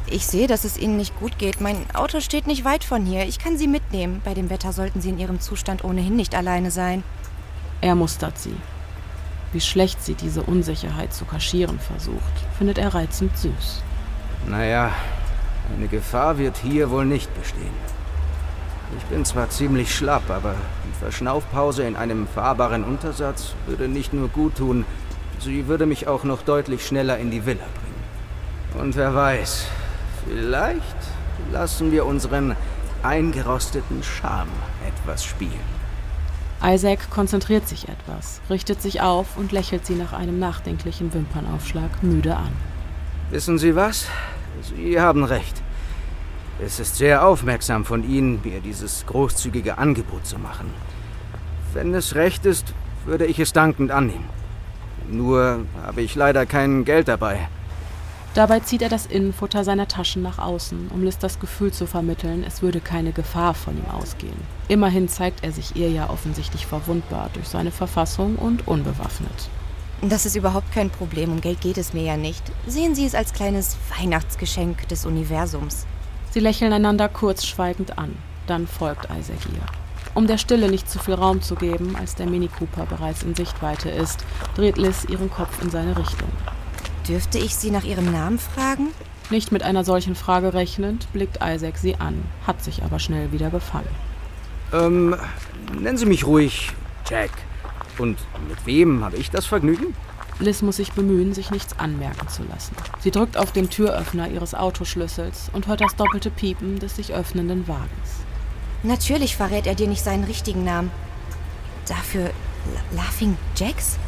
Ich 0.06 0.26
sehe, 0.26 0.48
dass 0.48 0.64
es 0.64 0.76
Ihnen 0.76 0.96
nicht 0.96 1.18
gut 1.20 1.38
geht. 1.38 1.60
Mein 1.60 1.76
Auto 1.94 2.18
steht 2.18 2.48
nicht 2.48 2.64
weit 2.64 2.82
von 2.82 3.06
hier. 3.06 3.26
Ich 3.26 3.38
kann 3.38 3.56
Sie 3.56 3.68
mitnehmen. 3.68 4.20
Bei 4.24 4.34
dem 4.34 4.50
Wetter 4.50 4.72
sollten 4.72 5.00
Sie 5.00 5.10
in 5.10 5.18
Ihrem 5.20 5.38
Zustand 5.38 5.84
ohnehin 5.84 6.16
nicht 6.16 6.34
alleine 6.34 6.72
sein. 6.72 7.04
Er 7.80 7.94
mustert 7.94 8.36
sie. 8.36 8.54
Wie 9.52 9.60
schlecht 9.60 10.02
sie 10.02 10.14
diese 10.14 10.42
Unsicherheit 10.42 11.12
zu 11.12 11.24
kaschieren 11.24 11.80
versucht, 11.80 12.20
findet 12.56 12.78
er 12.78 12.94
reizend 12.94 13.36
süß. 13.36 13.82
Naja, 14.48 14.92
eine 15.76 15.88
Gefahr 15.88 16.38
wird 16.38 16.56
hier 16.58 16.90
wohl 16.90 17.04
nicht 17.04 17.32
bestehen. 17.34 17.74
Ich 18.96 19.04
bin 19.04 19.24
zwar 19.24 19.50
ziemlich 19.50 19.94
schlapp, 19.94 20.30
aber 20.30 20.54
die 20.84 20.98
Verschnaufpause 20.98 21.84
in 21.84 21.96
einem 21.96 22.26
fahrbaren 22.26 22.84
Untersatz 22.84 23.54
würde 23.66 23.88
nicht 23.88 24.12
nur 24.12 24.28
gut 24.28 24.56
tun, 24.56 24.84
sie 25.40 25.66
würde 25.66 25.86
mich 25.86 26.06
auch 26.06 26.24
noch 26.24 26.42
deutlich 26.42 26.86
schneller 26.86 27.18
in 27.18 27.30
die 27.30 27.46
Villa 27.46 27.64
bringen. 27.74 28.84
Und 28.84 28.96
wer 28.96 29.14
weiß, 29.14 29.66
vielleicht 30.26 30.96
lassen 31.52 31.92
wir 31.92 32.06
unseren 32.06 32.56
eingerosteten 33.02 34.02
Charme 34.02 34.50
etwas 34.86 35.24
spielen. 35.24 35.79
Isaac 36.62 37.10
konzentriert 37.10 37.66
sich 37.66 37.88
etwas, 37.88 38.42
richtet 38.50 38.82
sich 38.82 39.00
auf 39.00 39.36
und 39.36 39.50
lächelt 39.50 39.86
sie 39.86 39.94
nach 39.94 40.12
einem 40.12 40.38
nachdenklichen 40.38 41.12
Wimpernaufschlag 41.14 42.02
müde 42.02 42.36
an. 42.36 42.52
Wissen 43.30 43.58
Sie 43.58 43.74
was? 43.74 44.06
Sie 44.62 45.00
haben 45.00 45.24
recht. 45.24 45.62
Es 46.62 46.78
ist 46.78 46.96
sehr 46.96 47.26
aufmerksam 47.26 47.86
von 47.86 48.04
Ihnen, 48.04 48.40
mir 48.44 48.60
dieses 48.60 49.06
großzügige 49.06 49.78
Angebot 49.78 50.26
zu 50.26 50.38
machen. 50.38 50.70
Wenn 51.72 51.94
es 51.94 52.14
recht 52.14 52.44
ist, 52.44 52.74
würde 53.06 53.24
ich 53.24 53.38
es 53.38 53.54
dankend 53.54 53.90
annehmen. 53.90 54.28
Nur 55.10 55.60
habe 55.82 56.02
ich 56.02 56.14
leider 56.14 56.44
kein 56.44 56.84
Geld 56.84 57.08
dabei. 57.08 57.48
Dabei 58.34 58.60
zieht 58.60 58.82
er 58.82 58.88
das 58.88 59.06
Innenfutter 59.06 59.64
seiner 59.64 59.88
Taschen 59.88 60.22
nach 60.22 60.38
außen, 60.38 60.90
um 60.94 61.02
Liz 61.02 61.18
das 61.18 61.40
Gefühl 61.40 61.72
zu 61.72 61.86
vermitteln, 61.86 62.44
es 62.46 62.62
würde 62.62 62.80
keine 62.80 63.10
Gefahr 63.10 63.54
von 63.54 63.76
ihm 63.76 63.90
ausgehen. 63.90 64.36
Immerhin 64.68 65.08
zeigt 65.08 65.42
er 65.42 65.50
sich 65.50 65.74
ihr 65.74 65.90
ja 65.90 66.08
offensichtlich 66.10 66.64
verwundbar 66.64 67.30
durch 67.32 67.48
seine 67.48 67.72
Verfassung 67.72 68.36
und 68.36 68.68
unbewaffnet. 68.68 69.50
Das 70.02 70.26
ist 70.26 70.36
überhaupt 70.36 70.72
kein 70.72 70.90
Problem, 70.90 71.32
um 71.32 71.40
Geld 71.40 71.60
geht 71.60 71.76
es 71.76 71.92
mir 71.92 72.04
ja 72.04 72.16
nicht. 72.16 72.42
Sehen 72.68 72.94
Sie 72.94 73.04
es 73.04 73.16
als 73.16 73.32
kleines 73.32 73.76
Weihnachtsgeschenk 73.98 74.88
des 74.88 75.06
Universums. 75.06 75.86
Sie 76.30 76.40
lächeln 76.40 76.72
einander 76.72 77.08
kurz 77.08 77.44
schweigend 77.44 77.98
an, 77.98 78.16
dann 78.46 78.68
folgt 78.68 79.06
Isaac 79.06 79.44
ihr. 79.52 79.66
Um 80.14 80.28
der 80.28 80.38
Stille 80.38 80.70
nicht 80.70 80.88
zu 80.88 81.00
viel 81.00 81.14
Raum 81.14 81.42
zu 81.42 81.56
geben, 81.56 81.96
als 81.96 82.14
der 82.14 82.26
Mini 82.26 82.48
Cooper 82.48 82.86
bereits 82.86 83.24
in 83.24 83.34
Sichtweite 83.34 83.90
ist, 83.90 84.24
dreht 84.54 84.78
Liz 84.78 85.04
ihren 85.04 85.30
Kopf 85.30 85.60
in 85.62 85.70
seine 85.70 85.96
Richtung. 85.96 86.28
Dürfte 87.08 87.38
ich 87.38 87.54
Sie 87.54 87.70
nach 87.70 87.84
Ihrem 87.84 88.10
Namen 88.12 88.38
fragen? 88.38 88.88
Nicht 89.30 89.52
mit 89.52 89.62
einer 89.62 89.84
solchen 89.84 90.14
Frage 90.14 90.54
rechnend, 90.54 91.06
blickt 91.12 91.38
Isaac 91.42 91.78
sie 91.78 91.94
an, 91.96 92.24
hat 92.46 92.62
sich 92.64 92.82
aber 92.82 92.98
schnell 92.98 93.30
wieder 93.32 93.50
gefangen. 93.50 93.88
Ähm, 94.72 95.14
nennen 95.78 95.98
Sie 95.98 96.06
mich 96.06 96.26
ruhig 96.26 96.72
Jack. 97.08 97.30
Und 97.98 98.18
mit 98.48 98.66
wem 98.66 99.04
habe 99.04 99.16
ich 99.16 99.30
das 99.30 99.46
Vergnügen? 99.46 99.94
Liz 100.40 100.62
muss 100.62 100.76
sich 100.76 100.92
bemühen, 100.92 101.34
sich 101.34 101.50
nichts 101.50 101.78
anmerken 101.78 102.28
zu 102.28 102.42
lassen. 102.44 102.74
Sie 103.00 103.10
drückt 103.10 103.36
auf 103.36 103.52
den 103.52 103.68
Türöffner 103.68 104.28
ihres 104.28 104.54
Autoschlüssels 104.54 105.50
und 105.52 105.66
hört 105.66 105.82
das 105.82 105.96
doppelte 105.96 106.30
Piepen 106.30 106.78
des 106.78 106.96
sich 106.96 107.12
öffnenden 107.12 107.68
Wagens. 107.68 108.24
Natürlich 108.82 109.36
verrät 109.36 109.66
er 109.66 109.74
dir 109.74 109.86
nicht 109.86 110.02
seinen 110.02 110.24
richtigen 110.24 110.64
Namen. 110.64 110.90
Dafür 111.86 112.22
L 112.22 112.32
Laughing 112.96 113.36
Jacks? 113.56 113.98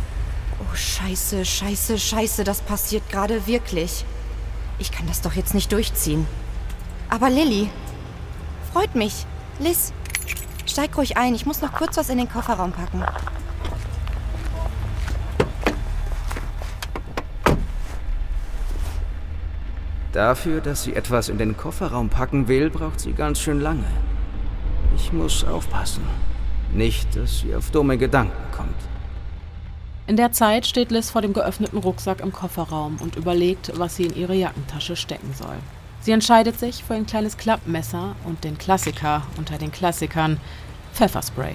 Oh, 0.63 0.75
scheiße, 0.75 1.45
scheiße, 1.45 1.99
scheiße, 1.99 2.45
das 2.45 2.61
passiert 2.61 3.09
gerade 3.11 3.47
wirklich. 3.47 4.05
Ich 4.79 4.93
kann 4.93 5.07
das 5.07 5.21
doch 5.21 5.33
jetzt 5.35 5.55
nicht 5.55 5.73
durchziehen. 5.73 6.27
Aber 7.09 7.31
Lilly, 7.31 7.69
freut 8.73 8.95
mich. 8.95 9.27
Liz, 9.59 9.93
steig 10.67 10.97
ruhig 10.97 11.17
ein, 11.17 11.35
ich 11.35 11.47
muss 11.47 11.61
noch 11.61 11.73
kurz 11.73 11.97
was 11.97 12.09
in 12.09 12.19
den 12.19 12.29
Kofferraum 12.29 12.73
packen. 12.73 13.05
Dafür, 20.13 20.61
dass 20.61 20.83
sie 20.83 20.95
etwas 20.95 21.29
in 21.29 21.39
den 21.39 21.57
Kofferraum 21.57 22.09
packen 22.11 22.47
will, 22.47 22.69
braucht 22.71 23.01
sie 23.01 23.13
ganz 23.13 23.41
schön 23.41 23.61
lange. 23.61 23.87
Ich 24.95 25.13
muss 25.13 25.43
aufpassen. 25.45 26.05
Nicht, 26.71 27.17
dass 27.17 27.41
sie 27.41 27.55
auf 27.55 27.71
dumme 27.71 27.97
Gedanken 27.97 28.53
kommt. 28.55 28.92
In 30.07 30.17
der 30.17 30.33
Zeit 30.33 30.67
steht 30.67 30.91
Liz 30.91 31.11
vor 31.11 31.23
dem 31.23 31.33
geöffneten 31.33 31.79
Rucksack 31.79 32.21
im 32.21 32.33
Kofferraum 32.33 32.97
und 33.01 33.15
überlegt, 33.15 33.73
was 33.79 33.95
sie 33.95 34.07
in 34.07 34.17
ihre 34.17 34.35
Jackentasche 34.35 34.97
stecken 34.97 35.33
soll. 35.39 35.57
Sie 36.01 36.11
entscheidet 36.11 36.59
sich 36.59 36.83
für 36.83 36.95
ein 36.95 37.07
kleines 37.07 37.37
Klappmesser 37.37 38.17
und 38.25 38.43
den 38.43 38.59
Klassiker 38.59 39.23
unter 39.39 39.59
den 39.59 39.71
Klassikern, 39.71 40.41
Pfefferspray. 40.93 41.55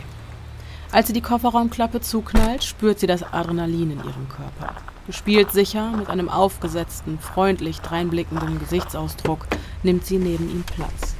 Als 0.93 1.07
sie 1.07 1.13
die 1.13 1.21
Kofferraumklappe 1.21 1.99
zuknallt, 1.99 2.63
spürt 2.63 2.99
sie 2.99 3.07
das 3.07 3.21
Adrenalin 3.21 3.91
in 3.91 3.99
ihrem 3.99 4.29
Körper. 4.29 4.75
Gespielt 5.05 5.51
sicher, 5.51 5.91
mit 5.91 6.09
einem 6.09 6.29
aufgesetzten, 6.29 7.19
freundlich 7.19 7.81
dreinblickenden 7.81 8.59
Gesichtsausdruck, 8.59 9.45
nimmt 9.83 10.05
sie 10.05 10.17
neben 10.17 10.49
ihm 10.49 10.63
Platz. 10.63 11.16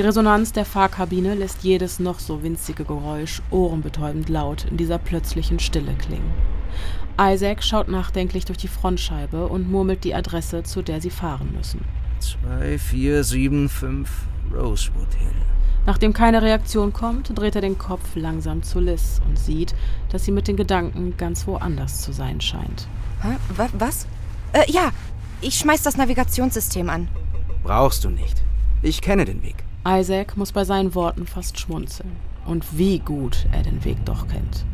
Die 0.00 0.06
Resonanz 0.06 0.52
der 0.52 0.64
Fahrkabine 0.64 1.34
lässt 1.34 1.62
jedes 1.62 2.00
noch 2.00 2.20
so 2.20 2.42
winzige 2.42 2.86
Geräusch 2.86 3.42
ohrenbetäubend 3.50 4.30
laut 4.30 4.64
in 4.70 4.78
dieser 4.78 4.96
plötzlichen 4.96 5.58
Stille 5.58 5.92
klingen. 5.92 6.32
Isaac 7.20 7.62
schaut 7.62 7.88
nachdenklich 7.88 8.46
durch 8.46 8.56
die 8.56 8.68
Frontscheibe 8.68 9.46
und 9.46 9.70
murmelt 9.70 10.04
die 10.04 10.14
Adresse, 10.14 10.62
zu 10.62 10.80
der 10.80 11.02
sie 11.02 11.10
fahren 11.10 11.52
müssen. 11.54 11.84
2475 12.20 14.10
Rosewood 14.50 15.12
Hill. 15.18 15.28
Nachdem 15.84 16.14
keine 16.14 16.40
Reaktion 16.40 16.94
kommt, 16.94 17.38
dreht 17.38 17.56
er 17.56 17.60
den 17.60 17.76
Kopf 17.76 18.14
langsam 18.14 18.62
zu 18.62 18.80
Liz 18.80 19.20
und 19.28 19.38
sieht, 19.38 19.74
dass 20.08 20.24
sie 20.24 20.32
mit 20.32 20.48
den 20.48 20.56
Gedanken 20.56 21.18
ganz 21.18 21.46
woanders 21.46 22.00
zu 22.00 22.12
sein 22.12 22.40
scheint. 22.40 22.88
Hä? 23.20 23.36
Was? 23.74 24.06
Äh, 24.54 24.64
ja, 24.72 24.92
ich 25.42 25.56
schmeiß 25.58 25.82
das 25.82 25.98
Navigationssystem 25.98 26.88
an. 26.88 27.08
Brauchst 27.62 28.04
du 28.04 28.08
nicht. 28.08 28.42
Ich 28.80 29.02
kenne 29.02 29.26
den 29.26 29.42
Weg. 29.42 29.56
Isaac 29.86 30.36
muss 30.36 30.52
bei 30.52 30.64
seinen 30.64 30.94
Worten 30.94 31.26
fast 31.26 31.58
schmunzeln. 31.58 32.10
Und 32.44 32.76
wie 32.76 32.98
gut 32.98 33.46
er 33.52 33.62
den 33.62 33.84
Weg 33.84 34.04
doch 34.04 34.28
kennt. 34.28 34.66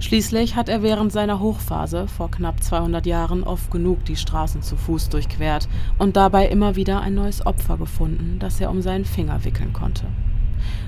Schließlich 0.00 0.56
hat 0.56 0.68
er 0.68 0.82
während 0.82 1.12
seiner 1.12 1.40
Hochphase 1.40 2.08
vor 2.08 2.30
knapp 2.30 2.62
200 2.62 3.06
Jahren 3.06 3.42
oft 3.42 3.70
genug 3.70 4.04
die 4.04 4.16
Straßen 4.16 4.62
zu 4.62 4.76
Fuß 4.76 5.08
durchquert 5.08 5.68
und 5.98 6.16
dabei 6.16 6.48
immer 6.48 6.76
wieder 6.76 7.00
ein 7.00 7.14
neues 7.14 7.46
Opfer 7.46 7.78
gefunden, 7.78 8.36
das 8.38 8.60
er 8.60 8.70
um 8.70 8.82
seinen 8.82 9.04
Finger 9.04 9.44
wickeln 9.44 9.72
konnte. 9.72 10.06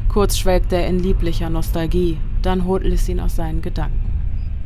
Kurz 0.09 0.37
schwelgt 0.37 0.73
er 0.73 0.87
in 0.87 0.99
lieblicher 0.99 1.49
Nostalgie, 1.49 2.19
dann 2.43 2.65
holt 2.65 2.85
Liz 2.85 3.09
ihn 3.09 3.21
aus 3.21 3.37
seinen 3.37 3.63
Gedanken. 3.63 4.12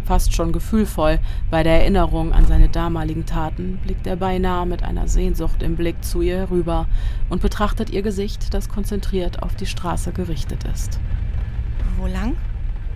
Fast 0.07 0.35
schon 0.35 0.53
gefühlvoll 0.53 1.19
bei 1.51 1.65
der 1.65 1.81
Erinnerung 1.81 2.33
an 2.33 2.47
seine 2.47 2.69
damaligen 2.69 3.27
Taten 3.27 3.81
blickt 3.83 4.07
er 4.07 4.15
beinahe 4.15 4.65
mit 4.65 4.85
einer 4.85 5.09
Sehnsucht 5.09 5.65
im 5.65 5.75
Blick 5.75 6.05
zu 6.05 6.23
ihr 6.23 6.37
herüber 6.37 6.87
und 7.29 7.43
betrachtet 7.43 7.91
ihr 7.91 8.03
Gesicht, 8.03 8.55
das 8.55 8.69
konzentriert 8.69 9.43
auf 9.43 9.57
die 9.57 9.67
Straße 9.67 10.13
gerichtet 10.13 10.63
ist. 10.73 11.01
Wo 11.99 12.07
lang? 12.07 12.37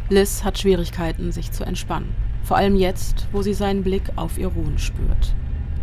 Liz 0.08 0.44
hat 0.44 0.60
Schwierigkeiten, 0.60 1.32
sich 1.32 1.50
zu 1.50 1.64
entspannen. 1.64 2.14
Vor 2.44 2.56
allem 2.56 2.76
jetzt, 2.76 3.26
wo 3.32 3.42
sie 3.42 3.54
seinen 3.54 3.82
Blick 3.82 4.04
auf 4.14 4.38
ihr 4.38 4.46
ruhen 4.46 4.78
spürt. 4.78 5.34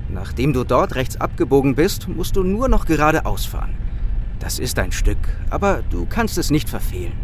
Nachdem 0.07 0.53
du 0.53 0.63
dort 0.63 0.95
rechts 0.95 1.19
abgebogen 1.19 1.75
bist, 1.75 2.07
musst 2.07 2.37
du 2.37 2.43
nur 2.43 2.69
noch 2.69 2.85
geradeaus 2.85 3.45
fahren. 3.45 3.75
Das 4.39 4.59
ist 4.59 4.79
ein 4.79 4.93
Stück, 4.93 5.17
aber 5.49 5.83
du 5.89 6.05
kannst 6.05 6.37
es 6.37 6.51
nicht 6.51 6.69
verfehlen. 6.69 7.17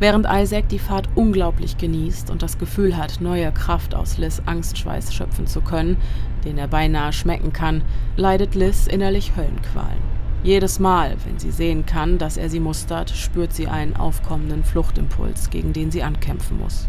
Während 0.00 0.26
Isaac 0.30 0.68
die 0.68 0.78
Fahrt 0.78 1.08
unglaublich 1.16 1.76
genießt 1.76 2.30
und 2.30 2.42
das 2.42 2.58
Gefühl 2.58 2.96
hat, 2.96 3.20
neue 3.20 3.50
Kraft 3.50 3.96
aus 3.96 4.16
Liz 4.16 4.40
Angstschweiß 4.46 5.12
schöpfen 5.12 5.48
zu 5.48 5.60
können, 5.60 5.96
den 6.44 6.56
er 6.56 6.68
beinahe 6.68 7.12
schmecken 7.12 7.52
kann, 7.52 7.82
leidet 8.16 8.54
Liz 8.54 8.86
innerlich 8.86 9.32
Höllenqualen. 9.36 10.18
Jedes 10.44 10.78
Mal, 10.78 11.16
wenn 11.26 11.40
sie 11.40 11.50
sehen 11.50 11.84
kann, 11.84 12.18
dass 12.18 12.36
er 12.36 12.48
sie 12.48 12.60
mustert, 12.60 13.10
spürt 13.10 13.52
sie 13.52 13.66
einen 13.66 13.96
aufkommenden 13.96 14.62
Fluchtimpuls, 14.62 15.50
gegen 15.50 15.72
den 15.72 15.90
sie 15.90 16.04
ankämpfen 16.04 16.58
muss. 16.58 16.86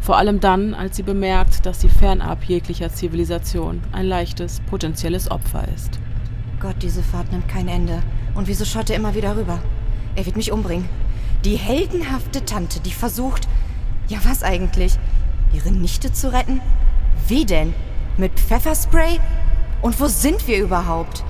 Vor 0.00 0.16
allem 0.16 0.38
dann, 0.38 0.72
als 0.74 0.96
sie 0.96 1.02
bemerkt, 1.02 1.66
dass 1.66 1.80
sie 1.80 1.88
fernab 1.88 2.44
jeglicher 2.44 2.90
Zivilisation 2.90 3.80
ein 3.90 4.06
leichtes, 4.06 4.60
potenzielles 4.70 5.28
Opfer 5.32 5.66
ist. 5.74 5.98
Gott, 6.60 6.76
diese 6.80 7.02
Fahrt 7.02 7.32
nimmt 7.32 7.48
kein 7.48 7.66
Ende. 7.66 8.04
Und 8.36 8.46
wieso 8.46 8.64
schaut 8.64 8.88
er 8.88 8.96
immer 8.96 9.16
wieder 9.16 9.36
rüber? 9.36 9.58
Er 10.14 10.24
wird 10.24 10.36
mich 10.36 10.52
umbringen. 10.52 10.88
Die 11.44 11.56
heldenhafte 11.56 12.44
Tante, 12.44 12.78
die 12.78 12.92
versucht, 12.92 13.48
ja 14.06 14.18
was 14.24 14.44
eigentlich, 14.44 14.96
ihre 15.52 15.72
Nichte 15.72 16.12
zu 16.12 16.32
retten? 16.32 16.60
Wie 17.26 17.44
denn? 17.44 17.74
Mit 18.16 18.38
Pfefferspray? 18.38 19.18
Und 19.80 19.98
wo 19.98 20.06
sind 20.06 20.46
wir 20.46 20.62
überhaupt? 20.62 21.24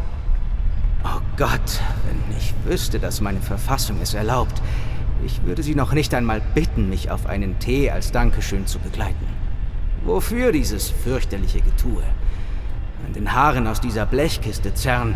Oh 1.05 1.21
Gott, 1.39 1.81
wenn 2.07 2.37
ich 2.37 2.53
wüsste, 2.65 2.99
dass 2.99 3.23
meine 3.23 3.41
Verfassung 3.41 4.01
es 4.03 4.13
erlaubt, 4.13 4.61
ich 5.25 5.45
würde 5.45 5.63
Sie 5.63 5.75
noch 5.75 5.93
nicht 5.93 6.13
einmal 6.15 6.43
bitten, 6.55 6.91
mich 6.91 7.11
auf 7.11 7.27
einen 7.27 7.59
Tee 7.59 7.91
als 7.91 8.13
Dankeschön 8.13 8.67
zu 8.67 8.81
begleiten. 8.81 9.27
Wofür 10.05 10.53
dieses 10.53 10.91
fürchterliche 10.91 11.61
Getue? 11.61 12.03
An 13.07 13.15
den 13.15 13.33
Haaren 13.33 13.67
aus 13.67 13.81
dieser 13.81 14.05
Blechkiste 14.05 14.75
zerren 14.75 15.15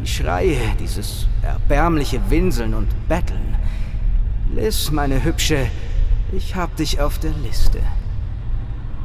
die 0.00 0.06
Schreie, 0.08 0.58
dieses 0.80 1.28
erbärmliche 1.42 2.20
Winseln 2.30 2.74
und 2.74 2.88
Betteln. 3.06 3.54
Liz, 4.52 4.90
meine 4.90 5.24
Hübsche, 5.24 5.66
ich 6.32 6.54
hab 6.54 6.76
dich 6.76 7.00
auf 7.00 7.18
der 7.18 7.32
Liste. 7.32 7.80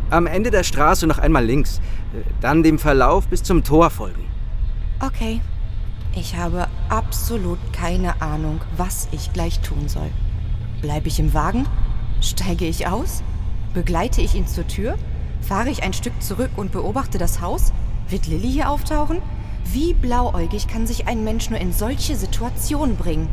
Am 0.10 0.28
Ende 0.28 0.52
der 0.52 0.64
Straße 0.64 1.08
noch 1.08 1.18
einmal 1.18 1.46
links, 1.46 1.82
dann 2.42 2.64
dem 2.64 2.80
Verlauf 2.80 3.28
bis 3.28 3.44
zum 3.44 3.64
Tor 3.64 3.90
folgen. 3.90 4.26
Okay. 5.00 5.42
Ich 6.16 6.36
habe 6.36 6.68
absolut 6.90 7.60
keine 7.72 8.22
Ahnung, 8.22 8.62
was 8.76 9.08
ich 9.12 9.32
gleich 9.32 9.60
tun 9.60 9.88
soll. 9.88 10.10
Bleibe 10.82 11.08
ich 11.08 11.20
im 11.20 11.34
Wagen? 11.34 11.68
Steige 12.20 12.66
ich 12.66 12.88
aus? 12.88 13.24
Begleite 13.74 14.22
ich 14.22 14.34
ihn 14.34 14.48
zur 14.48 14.68
Tür? 14.68 14.98
Fahre 15.42 15.70
ich 15.70 15.84
ein 15.84 15.94
Stück 15.94 16.20
zurück 16.22 16.50
und 16.58 16.72
beobachte 16.72 17.18
das 17.20 17.42
Haus? 17.42 17.72
Wird 18.10 18.28
Lilly 18.28 18.52
hier 18.52 18.70
auftauchen? 18.70 19.22
Wie 19.72 19.94
blauäugig 19.94 20.68
kann 20.68 20.88
sich 20.88 21.08
ein 21.08 21.24
Mensch 21.24 21.50
nur 21.52 21.60
in 21.60 21.72
solche 21.72 22.16
Situationen 22.16 22.96
bringen? 22.98 23.30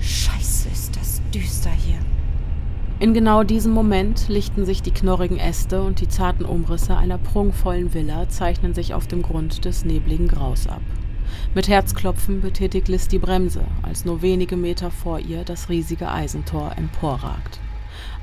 Scheiße, 0.00 0.35
düster 1.36 1.70
hier. 1.70 1.98
In 2.98 3.12
genau 3.12 3.42
diesem 3.42 3.72
Moment 3.72 4.28
lichten 4.28 4.64
sich 4.64 4.80
die 4.80 4.90
knorrigen 4.90 5.38
Äste 5.38 5.82
und 5.82 6.00
die 6.00 6.08
zarten 6.08 6.46
Umrisse 6.46 6.96
einer 6.96 7.18
prunkvollen 7.18 7.92
Villa 7.92 8.26
zeichnen 8.30 8.72
sich 8.72 8.94
auf 8.94 9.06
dem 9.06 9.20
Grund 9.20 9.66
des 9.66 9.84
nebligen 9.84 10.28
Graus 10.28 10.66
ab. 10.66 10.80
Mit 11.54 11.68
Herzklopfen 11.68 12.40
betätigt 12.40 12.88
Liz 12.88 13.08
die 13.08 13.18
Bremse, 13.18 13.64
als 13.82 14.06
nur 14.06 14.22
wenige 14.22 14.56
Meter 14.56 14.90
vor 14.90 15.18
ihr 15.18 15.44
das 15.44 15.68
riesige 15.68 16.10
Eisentor 16.10 16.72
emporragt. 16.76 17.60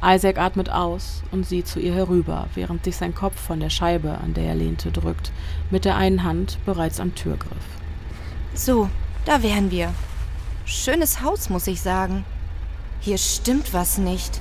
Isaac 0.03 0.39
atmet 0.39 0.69
aus 0.69 1.21
und 1.31 1.45
sieht 1.45 1.67
zu 1.67 1.79
ihr 1.79 1.93
herüber, 1.93 2.47
während 2.55 2.83
sich 2.83 2.95
sein 2.95 3.13
Kopf 3.13 3.39
von 3.39 3.59
der 3.59 3.69
Scheibe, 3.69 4.17
an 4.17 4.33
der 4.33 4.45
er 4.45 4.55
lehnte, 4.55 4.91
drückt, 4.91 5.31
mit 5.69 5.85
der 5.85 5.97
einen 5.97 6.23
Hand 6.23 6.57
bereits 6.65 6.99
am 6.99 7.13
Türgriff. 7.13 7.63
So, 8.55 8.89
da 9.25 9.43
wären 9.43 9.69
wir. 9.69 9.93
Schönes 10.65 11.21
Haus, 11.21 11.49
muss 11.49 11.67
ich 11.67 11.79
sagen. 11.79 12.25
Hier 13.03 13.17
stimmt 13.17 13.73
was 13.73 13.97
nicht. 13.97 14.39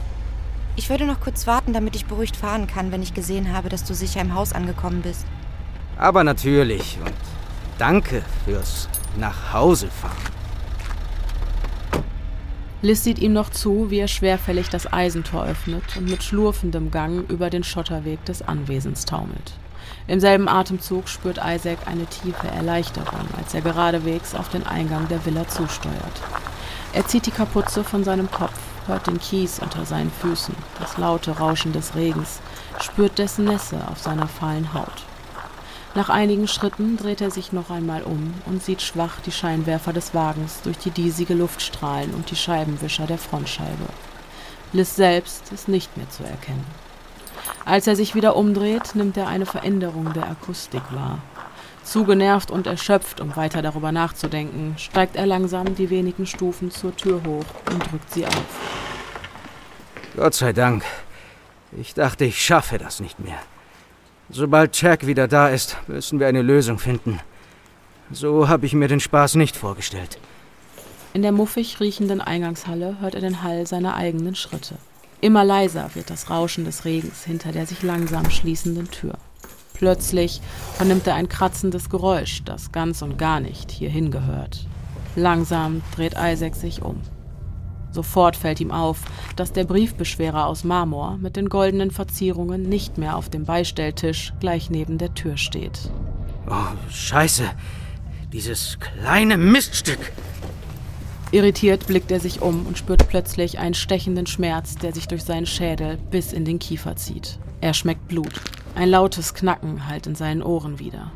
Ich 0.76 0.88
würde 0.88 1.04
noch 1.04 1.18
kurz 1.18 1.48
warten, 1.48 1.72
damit 1.72 1.96
ich 1.96 2.06
beruhigt 2.06 2.36
fahren 2.36 2.68
kann, 2.68 2.92
wenn 2.92 3.02
ich 3.02 3.12
gesehen 3.12 3.52
habe, 3.52 3.68
dass 3.68 3.82
du 3.82 3.92
sicher 3.92 4.20
im 4.20 4.36
Haus 4.36 4.52
angekommen 4.52 5.02
bist. 5.02 5.26
Aber 5.98 6.22
natürlich 6.22 6.96
und 7.04 7.12
danke 7.76 8.22
fürs 8.44 8.88
Nachhausefahren. 9.16 10.16
Liz 12.82 13.02
sieht 13.02 13.18
ihm 13.18 13.32
noch 13.32 13.50
zu, 13.50 13.90
wie 13.90 13.98
er 13.98 14.06
schwerfällig 14.06 14.68
das 14.68 14.92
Eisentor 14.92 15.44
öffnet 15.44 15.96
und 15.96 16.08
mit 16.08 16.22
schlurfendem 16.22 16.92
Gang 16.92 17.28
über 17.28 17.50
den 17.50 17.64
Schotterweg 17.64 18.24
des 18.26 18.42
Anwesens 18.42 19.06
taumelt. 19.06 19.54
Im 20.06 20.20
selben 20.20 20.48
Atemzug 20.48 21.08
spürt 21.08 21.40
Isaac 21.44 21.78
eine 21.86 22.06
tiefe 22.06 22.46
Erleichterung, 22.46 23.26
als 23.36 23.54
er 23.54 23.62
geradewegs 23.62 24.36
auf 24.36 24.50
den 24.50 24.64
Eingang 24.64 25.08
der 25.08 25.26
Villa 25.26 25.48
zusteuert. 25.48 26.22
Er 26.95 27.07
zieht 27.07 27.24
die 27.24 27.30
Kapuze 27.30 27.84
von 27.84 28.05
seinem 28.05 28.30
Kopf, 28.30 28.59
hört 28.86 29.07
den 29.07 29.18
Kies 29.18 29.61
unter 29.61 29.86
seinen 29.86 30.11
Füßen, 30.11 30.55
das 30.78 30.99
laute 30.99 31.38
Rauschen 31.38 31.72
des 31.72 31.95
Regens, 31.95 32.40
spürt 32.80 33.18
dessen 33.18 33.47
Nässe 33.47 33.78
auf 33.90 33.99
seiner 33.99 34.28
fahlen 34.28 34.74
Haut. 34.74 35.05
Nach 35.95 36.11
einigen 36.11 36.49
Schritten 36.49 36.97
dreht 36.97 37.20
er 37.20 37.30
sich 37.30 37.53
noch 37.53 37.70
einmal 37.70 38.03
um 38.03 38.34
und 38.47 38.62
sieht 38.62 38.82
schwach 38.82 39.20
die 39.20 39.32
Scheinwerfer 39.32 39.93
des 39.93 40.14
Wagens 40.14 40.62
durch 40.62 40.78
die 40.78 40.90
diesige 40.90 41.34
Luft 41.34 41.62
strahlen 41.62 42.12
und 42.14 42.30
die 42.30 42.36
Scheibenwischer 42.36 43.07
der 43.07 43.18
Frontscheibe. 43.18 43.88
Liz 44.72 44.97
selbst 44.97 45.53
ist 45.53 45.68
nicht 45.68 45.97
mehr 45.97 46.09
zu 46.09 46.24
erkennen. 46.24 46.64
Als 47.64 47.86
er 47.86 47.97
sich 47.97 48.14
wieder 48.14 48.36
umdreht, 48.36 48.95
nimmt 48.95 49.16
er 49.16 49.28
eine 49.28 49.47
Veränderung 49.47 50.12
der 50.12 50.28
Akustik 50.30 50.82
wahr. 50.93 51.18
Zu 51.85 52.05
genervt 52.05 52.51
und 52.51 52.66
erschöpft, 52.66 53.20
um 53.20 53.35
weiter 53.37 53.61
darüber 53.61 53.93
nachzudenken, 53.93 54.74
steigt 54.78 55.16
er 55.16 55.26
langsam 55.26 55.74
die 55.74 55.91
wenigen 55.91 56.26
Stufen 56.26 56.70
zur 56.70 56.97
Tür 56.97 57.20
hoch 57.26 57.45
und 57.70 57.91
drückt 57.91 58.11
sie 58.12 58.26
auf. 58.26 58.47
Gott 60.16 60.35
sei 60.35 60.53
Dank. 60.53 60.85
Ich 61.76 61.95
dachte, 61.95 62.24
ich 62.24 62.43
schaffe 62.45 62.78
das 62.78 63.01
nicht 63.01 63.18
mehr. 63.18 63.39
Sobald 64.30 64.80
Jack 64.80 65.07
wieder 65.07 65.26
da 65.26 65.49
ist, 65.49 65.76
müssen 65.89 66.20
wir 66.20 66.26
eine 66.26 66.43
Lösung 66.43 66.78
finden. 66.78 67.20
So 68.11 68.49
habe 68.49 68.66
ich 68.66 68.74
mir 68.74 68.89
den 68.89 69.01
Spaß 69.01 69.35
nicht 69.37 69.57
vorgestellt. 69.57 70.18
In 71.14 71.22
der 71.22 71.33
muffig 71.33 71.80
riechenden 71.80 72.20
Eingangshalle 72.20 72.99
hört 73.01 73.14
er 73.14 73.20
den 73.20 73.43
Hall 73.43 73.66
seiner 73.66 73.97
eigenen 73.97 74.35
Schritte. 74.35 74.76
Immer 75.20 75.45
leiser 75.45 75.91
wird 75.95 76.11
das 76.11 76.30
Rauschen 76.30 76.64
des 76.64 76.85
Regens 76.85 77.24
hinter 77.24 77.53
der 77.53 77.66
sich 77.66 77.83
langsam 77.83 78.30
schließenden 78.30 78.91
Tür. 78.91 79.14
Plötzlich 79.83 80.41
vernimmt 80.74 81.09
er 81.09 81.16
ein 81.16 81.28
kratzendes 81.28 81.91
Geräusch, 81.91 82.45
das 82.45 82.70
ganz 82.70 83.03
und 83.03 83.18
gar 83.18 83.41
nicht 83.41 83.72
hierhin 83.72 84.12
gehört. 84.12 84.64
Langsam 85.16 85.83
dreht 85.97 86.14
Isaac 86.16 86.55
sich 86.55 86.83
um. 86.83 87.01
Sofort 87.91 88.37
fällt 88.37 88.61
ihm 88.61 88.70
auf, 88.70 89.01
dass 89.35 89.53
der 89.53 89.64
Briefbeschwerer 89.64 90.47
aus 90.47 90.62
Marmor 90.62 91.18
mit 91.20 91.35
den 91.35 91.49
goldenen 91.49 91.91
Verzierungen 91.91 92.62
nicht 92.62 92.97
mehr 92.97 93.16
auf 93.16 93.28
dem 93.28 93.45
Beistelltisch 93.45 94.33
gleich 94.39 94.70
neben 94.70 94.99
der 94.99 95.14
Tür 95.14 95.37
steht. 95.37 95.91
Oh, 96.49 96.76
scheiße. 96.89 97.51
Dieses 98.33 98.78
kleine 98.78 99.37
Miststück. 99.37 100.12
Irritiert 101.33 101.89
blickt 101.89 102.12
er 102.12 102.20
sich 102.20 102.41
um 102.41 102.66
und 102.66 102.78
spürt 102.78 103.09
plötzlich 103.09 103.59
einen 103.59 103.74
stechenden 103.74 104.28
Schmerz, 104.28 104.76
der 104.76 104.95
sich 104.95 105.09
durch 105.09 105.24
seinen 105.24 105.47
Schädel 105.47 105.99
bis 106.12 106.33
in 106.33 106.45
den 106.45 106.61
Kiefer 106.61 106.95
zieht. 106.95 107.41
Er 107.61 107.74
schmeckt 107.74 108.07
Blut. 108.07 108.41
Ein 108.75 108.89
lautes 108.89 109.35
Knacken 109.35 109.87
hallt 109.87 110.07
in 110.07 110.14
seinen 110.14 110.43
Ohren 110.43 110.79
wieder. 110.79 111.12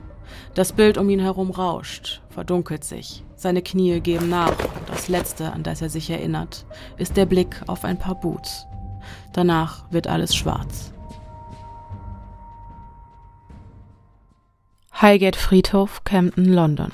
Das 0.55 0.73
Bild 0.73 0.99
um 0.99 1.09
ihn 1.09 1.21
herum 1.21 1.51
rauscht, 1.51 2.21
verdunkelt 2.29 2.85
sich. 2.85 3.25
Seine 3.35 3.63
Knie 3.63 4.01
geben 4.01 4.29
nach 4.29 4.51
und 4.51 4.89
das 4.89 5.09
Letzte, 5.09 5.53
an 5.53 5.63
das 5.63 5.81
er 5.81 5.89
sich 5.89 6.11
erinnert, 6.11 6.67
ist 6.99 7.17
der 7.17 7.27
Blick 7.27 7.63
auf 7.67 7.85
ein 7.85 7.99
paar 7.99 8.15
Boots. 8.15 8.67
Danach 9.33 9.91
wird 9.91 10.07
alles 10.07 10.35
schwarz. 10.35 10.93
Highgate 15.01 15.37
Friedhof, 15.37 16.05
Camden, 16.05 16.53
London. 16.53 16.91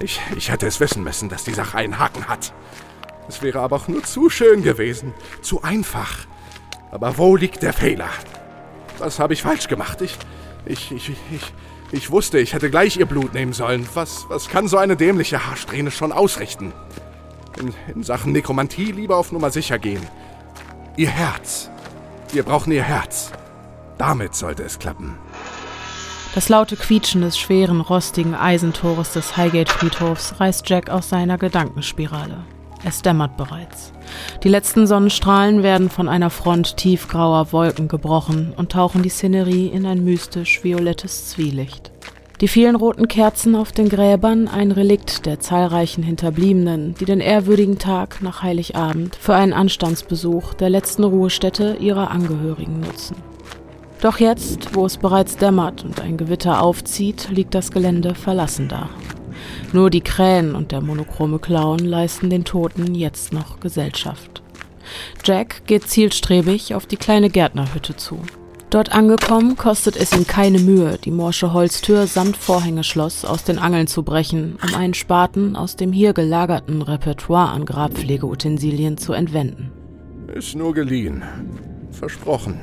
Ich, 0.00 0.20
ich 0.36 0.50
hätte 0.50 0.66
es 0.66 0.80
wissen 0.80 1.04
müssen, 1.04 1.28
dass 1.28 1.44
die 1.44 1.54
Sache 1.54 1.78
einen 1.78 1.98
Haken 1.98 2.28
hat. 2.28 2.52
Es 3.28 3.42
wäre 3.42 3.60
aber 3.60 3.76
auch 3.76 3.88
nur 3.88 4.02
zu 4.02 4.30
schön 4.30 4.62
gewesen, 4.62 5.14
zu 5.42 5.62
einfach. 5.62 6.26
Aber 6.92 7.18
wo 7.18 7.34
liegt 7.34 7.62
der 7.62 7.72
Fehler? 7.72 8.08
Was 8.98 9.18
habe 9.18 9.32
ich 9.32 9.42
falsch 9.42 9.66
gemacht? 9.66 10.00
Ich, 10.02 10.16
ich, 10.66 10.92
ich, 10.92 11.08
ich, 11.08 11.52
ich 11.90 12.10
wusste, 12.10 12.38
ich 12.38 12.52
hätte 12.52 12.70
gleich 12.70 12.98
ihr 12.98 13.06
Blut 13.06 13.34
nehmen 13.34 13.54
sollen. 13.54 13.88
Was, 13.94 14.26
was 14.28 14.48
kann 14.48 14.68
so 14.68 14.76
eine 14.76 14.94
dämliche 14.94 15.46
Haarsträhne 15.46 15.90
schon 15.90 16.12
ausrichten? 16.12 16.72
In, 17.58 17.74
in 17.92 18.02
Sachen 18.02 18.32
Nekromantie 18.32 18.92
lieber 18.92 19.16
auf 19.16 19.32
Nummer 19.32 19.50
sicher 19.50 19.78
gehen. 19.78 20.06
Ihr 20.96 21.08
Herz. 21.08 21.70
Wir 22.30 22.42
brauchen 22.42 22.72
ihr 22.72 22.82
Herz. 22.82 23.32
Damit 23.96 24.34
sollte 24.34 24.62
es 24.62 24.78
klappen. 24.78 25.18
Das 26.34 26.48
laute 26.48 26.76
Quietschen 26.76 27.22
des 27.22 27.38
schweren, 27.38 27.80
rostigen 27.80 28.34
Eisentores 28.34 29.12
des 29.12 29.36
Highgate-Friedhofs 29.36 30.40
reißt 30.40 30.68
Jack 30.68 30.90
aus 30.90 31.08
seiner 31.08 31.38
Gedankenspirale. 31.38 32.44
Es 32.84 33.02
dämmert 33.02 33.36
bereits. 33.36 33.92
Die 34.42 34.48
letzten 34.48 34.86
Sonnenstrahlen 34.86 35.62
werden 35.62 35.88
von 35.88 36.08
einer 36.08 36.30
Front 36.30 36.76
tiefgrauer 36.76 37.52
Wolken 37.52 37.88
gebrochen 37.88 38.52
und 38.56 38.72
tauchen 38.72 39.02
die 39.02 39.08
Szenerie 39.08 39.68
in 39.68 39.86
ein 39.86 40.04
mystisch 40.04 40.64
violettes 40.64 41.28
Zwielicht. 41.28 41.92
Die 42.40 42.48
vielen 42.48 42.74
roten 42.74 43.06
Kerzen 43.06 43.54
auf 43.54 43.70
den 43.70 43.88
Gräbern 43.88 44.48
ein 44.48 44.72
Relikt 44.72 45.26
der 45.26 45.38
zahlreichen 45.38 46.02
Hinterbliebenen, 46.02 46.94
die 46.94 47.04
den 47.04 47.20
ehrwürdigen 47.20 47.78
Tag 47.78 48.20
nach 48.20 48.42
Heiligabend 48.42 49.14
für 49.14 49.36
einen 49.36 49.52
Anstandsbesuch 49.52 50.54
der 50.54 50.68
letzten 50.68 51.04
Ruhestätte 51.04 51.76
ihrer 51.78 52.10
Angehörigen 52.10 52.80
nutzen. 52.80 53.14
Doch 54.00 54.18
jetzt, 54.18 54.74
wo 54.74 54.84
es 54.84 54.96
bereits 54.96 55.36
dämmert 55.36 55.84
und 55.84 56.00
ein 56.00 56.16
Gewitter 56.16 56.60
aufzieht, 56.60 57.28
liegt 57.30 57.54
das 57.54 57.70
Gelände 57.70 58.16
verlassen 58.16 58.66
da. 58.66 58.88
Nur 59.72 59.90
die 59.90 60.00
Krähen 60.00 60.54
und 60.54 60.72
der 60.72 60.80
monochrome 60.80 61.38
Clown 61.38 61.78
leisten 61.78 62.30
den 62.30 62.44
Toten 62.44 62.94
jetzt 62.94 63.32
noch 63.32 63.60
Gesellschaft. 63.60 64.42
Jack 65.24 65.66
geht 65.66 65.88
zielstrebig 65.88 66.74
auf 66.74 66.86
die 66.86 66.96
kleine 66.96 67.30
Gärtnerhütte 67.30 67.96
zu. 67.96 68.20
Dort 68.72 68.92
angekommen, 68.92 69.56
kostet 69.56 69.96
es 69.96 70.12
ihm 70.12 70.26
keine 70.26 70.58
Mühe, 70.58 70.98
die 71.04 71.10
morsche 71.10 71.52
Holztür 71.52 72.06
samt 72.06 72.38
Vorhängeschloss 72.38 73.26
aus 73.26 73.44
den 73.44 73.58
Angeln 73.58 73.86
zu 73.86 74.02
brechen, 74.02 74.58
um 74.66 74.74
einen 74.74 74.94
Spaten 74.94 75.56
aus 75.56 75.76
dem 75.76 75.92
hier 75.92 76.14
gelagerten 76.14 76.80
Repertoire 76.80 77.50
an 77.50 77.66
Grabpflegeutensilien 77.66 78.96
zu 78.96 79.12
entwenden. 79.12 79.70
Ist 80.34 80.56
nur 80.56 80.72
geliehen. 80.72 81.22
Versprochen. 81.90 82.60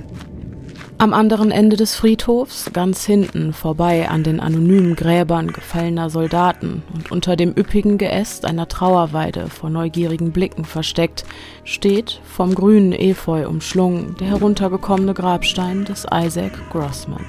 Am 1.01 1.13
anderen 1.13 1.49
Ende 1.49 1.77
des 1.77 1.95
Friedhofs, 1.95 2.71
ganz 2.73 3.05
hinten, 3.05 3.53
vorbei 3.53 4.09
an 4.09 4.23
den 4.23 4.41
anonymen 4.41 4.97
Gräbern 4.97 5.47
gefallener 5.47 6.09
Soldaten 6.09 6.83
und 6.93 7.09
unter 7.09 7.37
dem 7.37 7.53
üppigen 7.57 7.97
Geäst 7.97 8.43
einer 8.43 8.67
Trauerweide 8.67 9.47
vor 9.47 9.69
neugierigen 9.69 10.33
Blicken 10.33 10.65
versteckt, 10.65 11.23
steht, 11.63 12.19
vom 12.25 12.53
grünen 12.53 12.91
Efeu 12.91 13.47
umschlungen, 13.47 14.17
der 14.19 14.27
heruntergekommene 14.27 15.13
Grabstein 15.13 15.85
des 15.85 16.05
Isaac 16.13 16.51
Grossman. 16.69 17.25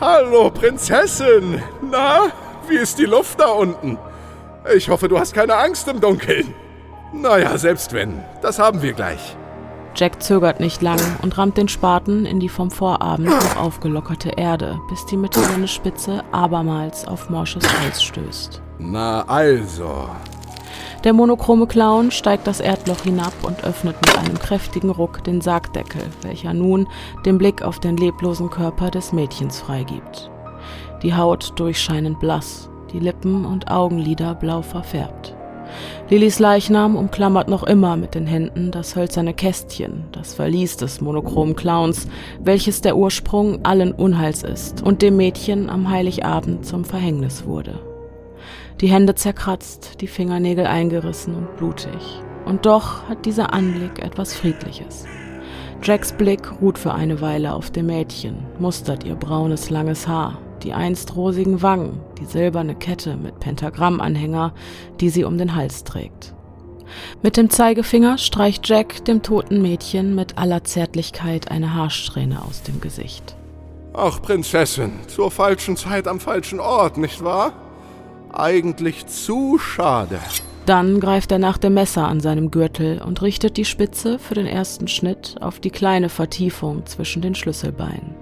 Hallo, 0.00 0.48
Prinzessin! 0.52 1.60
Na, 1.90 2.28
wie 2.68 2.76
ist 2.76 3.00
die 3.00 3.04
Luft 3.06 3.40
da 3.40 3.48
unten? 3.48 3.98
Ich 4.76 4.88
hoffe, 4.88 5.08
du 5.08 5.18
hast 5.18 5.34
keine 5.34 5.56
Angst 5.56 5.88
im 5.88 6.00
Dunkeln. 6.00 6.54
Naja, 7.12 7.58
selbst 7.58 7.92
wenn. 7.92 8.22
Das 8.42 8.60
haben 8.60 8.80
wir 8.80 8.92
gleich. 8.92 9.36
Jack 9.96 10.22
zögert 10.22 10.60
nicht 10.60 10.82
lang 10.82 11.00
und 11.22 11.36
rammt 11.36 11.58
den 11.58 11.68
Spaten 11.68 12.24
in 12.24 12.40
die 12.40 12.48
vom 12.48 12.70
Vorabend 12.70 13.28
noch 13.28 13.56
aufgelockerte 13.56 14.30
Erde, 14.30 14.80
bis 14.88 15.04
die 15.06 15.16
Mitte 15.16 15.40
seine 15.40 15.68
Spitze 15.68 16.24
abermals 16.32 17.06
auf 17.06 17.28
morsches 17.28 17.64
Eis 17.86 18.02
stößt. 18.02 18.62
Na 18.78 19.22
also. 19.22 20.08
Der 21.04 21.12
monochrome 21.12 21.66
Clown 21.66 22.10
steigt 22.10 22.46
das 22.46 22.60
Erdloch 22.60 23.00
hinab 23.02 23.32
und 23.42 23.64
öffnet 23.64 23.96
mit 23.96 24.18
einem 24.18 24.38
kräftigen 24.38 24.90
Ruck 24.90 25.24
den 25.24 25.40
Sargdeckel, 25.40 26.02
welcher 26.22 26.52
nun 26.52 26.86
den 27.24 27.38
Blick 27.38 27.62
auf 27.62 27.78
den 27.80 27.96
leblosen 27.96 28.50
Körper 28.50 28.90
des 28.90 29.12
Mädchens 29.12 29.60
freigibt. 29.60 30.30
Die 31.02 31.14
Haut 31.14 31.52
durchscheinend 31.56 32.20
blass, 32.20 32.68
die 32.92 33.00
Lippen 33.00 33.46
und 33.46 33.70
Augenlider 33.70 34.34
blau 34.34 34.60
verfärbt. 34.60 35.34
Lillys 36.08 36.38
Leichnam 36.38 36.96
umklammert 36.96 37.48
noch 37.48 37.62
immer 37.62 37.96
mit 37.96 38.14
den 38.14 38.26
Händen 38.26 38.70
das 38.70 38.96
hölzerne 38.96 39.34
Kästchen, 39.34 40.04
das 40.12 40.34
Verlies 40.34 40.76
des 40.76 41.00
monochromen 41.00 41.56
Clowns, 41.56 42.08
welches 42.40 42.80
der 42.80 42.96
Ursprung 42.96 43.64
allen 43.64 43.92
Unheils 43.92 44.42
ist 44.42 44.82
und 44.82 45.02
dem 45.02 45.16
Mädchen 45.16 45.70
am 45.70 45.90
Heiligabend 45.90 46.66
zum 46.66 46.84
Verhängnis 46.84 47.44
wurde. 47.46 47.78
Die 48.80 48.88
Hände 48.88 49.14
zerkratzt, 49.14 50.00
die 50.00 50.06
Fingernägel 50.06 50.66
eingerissen 50.66 51.34
und 51.34 51.56
blutig. 51.56 52.22
Und 52.46 52.66
doch 52.66 53.08
hat 53.08 53.26
dieser 53.26 53.52
Anblick 53.52 54.02
etwas 54.02 54.34
Friedliches. 54.34 55.04
Jacks 55.82 56.12
Blick 56.12 56.60
ruht 56.60 56.78
für 56.78 56.92
eine 56.92 57.20
Weile 57.20 57.54
auf 57.54 57.70
dem 57.70 57.86
Mädchen, 57.86 58.36
mustert 58.58 59.04
ihr 59.04 59.14
braunes 59.14 59.70
langes 59.70 60.08
Haar, 60.08 60.38
die 60.64 60.72
einst 60.72 61.16
rosigen 61.16 61.62
Wangen, 61.62 62.00
die 62.20 62.26
silberne 62.26 62.74
Kette 62.74 63.16
mit 63.16 63.40
Pentagrammanhänger, 63.40 64.52
die 65.00 65.10
sie 65.10 65.24
um 65.24 65.38
den 65.38 65.54
Hals 65.54 65.84
trägt. 65.84 66.34
Mit 67.22 67.36
dem 67.36 67.50
Zeigefinger 67.50 68.18
streicht 68.18 68.68
Jack 68.68 69.04
dem 69.04 69.22
toten 69.22 69.62
Mädchen 69.62 70.14
mit 70.14 70.38
aller 70.38 70.64
Zärtlichkeit 70.64 71.50
eine 71.50 71.74
Haarsträhne 71.74 72.42
aus 72.42 72.62
dem 72.62 72.80
Gesicht. 72.80 73.36
Ach, 73.92 74.22
Prinzessin, 74.22 74.92
zur 75.08 75.30
falschen 75.30 75.76
Zeit 75.76 76.06
am 76.06 76.20
falschen 76.20 76.60
Ort, 76.60 76.96
nicht 76.96 77.24
wahr? 77.24 77.52
Eigentlich 78.32 79.06
zu 79.06 79.58
schade. 79.58 80.20
Dann 80.66 81.00
greift 81.00 81.32
er 81.32 81.38
nach 81.38 81.58
dem 81.58 81.74
Messer 81.74 82.06
an 82.06 82.20
seinem 82.20 82.50
Gürtel 82.50 83.02
und 83.02 83.22
richtet 83.22 83.56
die 83.56 83.64
Spitze 83.64 84.18
für 84.18 84.34
den 84.34 84.46
ersten 84.46 84.86
Schnitt 84.86 85.36
auf 85.40 85.58
die 85.58 85.70
kleine 85.70 86.08
Vertiefung 86.08 86.86
zwischen 86.86 87.22
den 87.22 87.34
Schlüsselbeinen. 87.34 88.14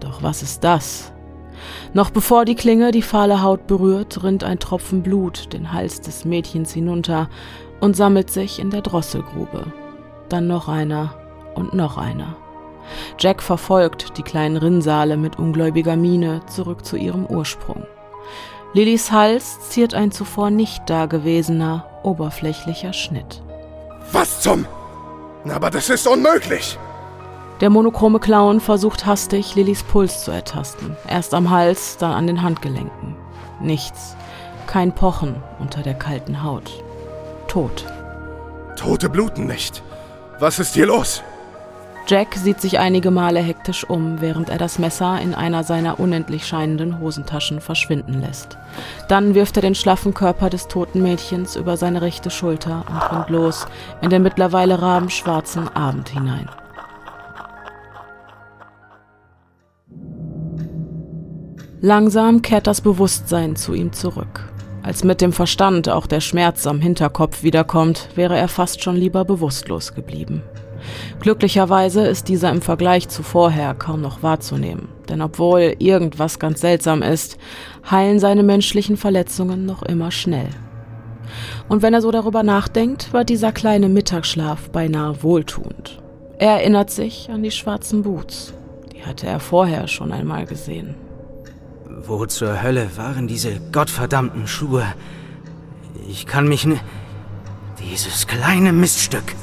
Doch 0.00 0.22
was 0.22 0.42
ist 0.42 0.62
das? 0.62 1.12
Noch 1.94 2.10
bevor 2.10 2.44
die 2.44 2.54
Klinge 2.54 2.90
die 2.90 3.02
fahle 3.02 3.42
Haut 3.42 3.66
berührt, 3.66 4.22
rinnt 4.22 4.44
ein 4.44 4.58
Tropfen 4.58 5.02
Blut 5.02 5.52
den 5.52 5.72
Hals 5.72 6.00
des 6.00 6.24
Mädchens 6.24 6.72
hinunter 6.72 7.28
und 7.80 7.96
sammelt 7.96 8.30
sich 8.30 8.58
in 8.58 8.70
der 8.70 8.82
Drosselgrube. 8.82 9.72
Dann 10.28 10.46
noch 10.46 10.68
einer 10.68 11.14
und 11.54 11.74
noch 11.74 11.96
einer. 11.96 12.36
Jack 13.18 13.42
verfolgt 13.42 14.16
die 14.16 14.22
kleinen 14.22 14.56
Rinnsale 14.56 15.16
mit 15.16 15.38
ungläubiger 15.38 15.96
Miene 15.96 16.42
zurück 16.46 16.84
zu 16.84 16.96
ihrem 16.96 17.26
Ursprung. 17.26 17.86
Lillys 18.72 19.10
Hals 19.10 19.60
ziert 19.70 19.94
ein 19.94 20.12
zuvor 20.12 20.50
nicht 20.50 20.88
dagewesener, 20.90 21.86
oberflächlicher 22.02 22.92
Schnitt. 22.92 23.42
Was 24.12 24.40
zum? 24.40 24.66
Aber 25.48 25.70
das 25.70 25.88
ist 25.88 26.06
unmöglich! 26.06 26.78
Der 27.60 27.70
monochrome 27.70 28.20
Clown 28.20 28.60
versucht 28.60 29.06
hastig, 29.06 29.54
Lillys 29.54 29.82
Puls 29.82 30.24
zu 30.24 30.30
ertasten. 30.30 30.94
Erst 31.08 31.32
am 31.32 31.50
Hals, 31.50 31.96
dann 31.96 32.12
an 32.12 32.26
den 32.26 32.42
Handgelenken. 32.42 33.16
Nichts. 33.60 34.14
Kein 34.66 34.92
Pochen 34.92 35.36
unter 35.58 35.80
der 35.80 35.94
kalten 35.94 36.42
Haut. 36.42 36.70
Tot. 37.48 37.86
Tote 38.76 39.08
bluten 39.08 39.46
nicht. 39.46 39.82
Was 40.38 40.58
ist 40.58 40.74
hier 40.74 40.86
los? 40.86 41.22
Jack 42.08 42.34
sieht 42.34 42.60
sich 42.60 42.78
einige 42.78 43.10
Male 43.10 43.40
hektisch 43.40 43.88
um, 43.88 44.20
während 44.20 44.48
er 44.48 44.58
das 44.58 44.78
Messer 44.78 45.18
in 45.20 45.34
einer 45.34 45.64
seiner 45.64 45.98
unendlich 45.98 46.46
scheinenden 46.46 47.00
Hosentaschen 47.00 47.60
verschwinden 47.60 48.20
lässt. 48.20 48.58
Dann 49.08 49.34
wirft 49.34 49.56
er 49.56 49.62
den 49.62 49.74
schlaffen 49.74 50.14
Körper 50.14 50.50
des 50.50 50.68
toten 50.68 51.02
Mädchens 51.02 51.56
über 51.56 51.76
seine 51.76 52.02
rechte 52.02 52.30
Schulter 52.30 52.84
und 52.88 53.12
rennt 53.12 53.30
los 53.30 53.66
in 54.02 54.10
den 54.10 54.22
mittlerweile 54.22 54.80
rabenschwarzen 54.80 55.74
Abend 55.74 56.10
hinein. 56.10 56.48
Langsam 61.82 62.40
kehrt 62.40 62.66
das 62.66 62.80
Bewusstsein 62.80 63.54
zu 63.54 63.74
ihm 63.74 63.92
zurück. 63.92 64.50
Als 64.82 65.04
mit 65.04 65.20
dem 65.20 65.32
Verstand 65.32 65.88
auch 65.88 66.06
der 66.06 66.20
Schmerz 66.20 66.66
am 66.66 66.80
Hinterkopf 66.80 67.42
wiederkommt, 67.42 68.08
wäre 68.14 68.36
er 68.36 68.48
fast 68.48 68.82
schon 68.82 68.96
lieber 68.96 69.24
bewusstlos 69.24 69.94
geblieben. 69.94 70.42
Glücklicherweise 71.20 72.06
ist 72.06 72.28
dieser 72.28 72.50
im 72.50 72.62
Vergleich 72.62 73.08
zu 73.08 73.22
vorher 73.22 73.74
kaum 73.74 74.00
noch 74.00 74.22
wahrzunehmen, 74.22 74.88
denn 75.08 75.20
obwohl 75.20 75.74
irgendwas 75.78 76.38
ganz 76.38 76.60
seltsam 76.60 77.02
ist, 77.02 77.36
heilen 77.90 78.20
seine 78.20 78.42
menschlichen 78.42 78.96
Verletzungen 78.96 79.66
noch 79.66 79.82
immer 79.82 80.10
schnell. 80.10 80.48
Und 81.68 81.82
wenn 81.82 81.92
er 81.92 82.00
so 82.00 82.10
darüber 82.10 82.42
nachdenkt, 82.42 83.12
war 83.12 83.24
dieser 83.24 83.52
kleine 83.52 83.88
Mittagsschlaf 83.88 84.70
beinahe 84.70 85.22
wohltuend. 85.22 86.00
Er 86.38 86.52
erinnert 86.52 86.90
sich 86.90 87.28
an 87.30 87.42
die 87.42 87.50
schwarzen 87.50 88.02
Boots. 88.02 88.54
Die 88.94 89.04
hatte 89.04 89.26
er 89.26 89.40
vorher 89.40 89.88
schon 89.88 90.12
einmal 90.12 90.46
gesehen. 90.46 90.94
Wo 92.06 92.24
zur 92.26 92.62
Hölle 92.62 92.96
waren 92.96 93.26
diese 93.26 93.58
gottverdammten 93.72 94.46
Schuhe? 94.46 94.84
Ich 96.08 96.26
kann 96.26 96.46
mich 96.46 96.64
ne... 96.64 96.78
Dieses 97.80 98.28
kleine 98.28 98.72
Miststück. 98.72 99.34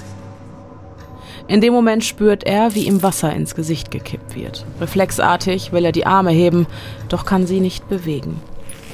In 1.48 1.60
dem 1.60 1.74
Moment 1.74 2.06
spürt 2.06 2.46
er, 2.46 2.74
wie 2.74 2.88
ihm 2.88 3.04
Wasser 3.04 3.34
ins 3.34 3.54
Gesicht 3.54 3.92
gekippt 3.92 4.36
wird. 4.36 4.66
Reflexartig 4.80 5.74
will 5.74 5.84
er 5.84 5.92
die 5.92 6.06
Arme 6.06 6.32
heben, 6.32 6.66
doch 7.10 7.26
kann 7.26 7.48
sie 7.48 7.60
nicht 7.60 7.90
bewegen. 7.90 8.42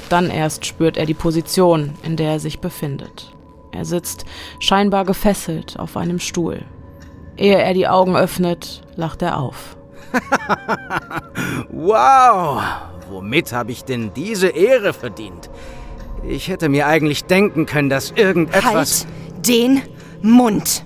Dann 0.08 0.30
erst 0.30 0.66
spürt 0.66 0.96
er 0.96 1.06
die 1.06 1.14
Position, 1.14 1.94
in 2.02 2.16
der 2.16 2.32
er 2.32 2.40
sich 2.40 2.58
befindet. 2.58 3.32
Er 3.70 3.84
sitzt, 3.84 4.24
scheinbar 4.58 5.04
gefesselt, 5.04 5.78
auf 5.78 5.96
einem 5.96 6.18
Stuhl. 6.18 6.64
Ehe 7.36 7.58
er 7.58 7.72
die 7.72 7.86
Augen 7.86 8.16
öffnet, 8.16 8.82
lacht 8.96 9.22
er 9.22 9.38
auf. 9.38 9.76
wow! 11.70 12.60
Womit 13.10 13.52
habe 13.52 13.72
ich 13.72 13.84
denn 13.84 14.12
diese 14.14 14.48
Ehre 14.48 14.92
verdient? 14.92 15.50
Ich 16.22 16.48
hätte 16.48 16.68
mir 16.68 16.86
eigentlich 16.86 17.24
denken 17.24 17.66
können, 17.66 17.90
dass 17.90 18.12
irgendetwas. 18.12 19.06
Halt 19.06 19.48
den 19.48 19.82
Mund! 20.22 20.84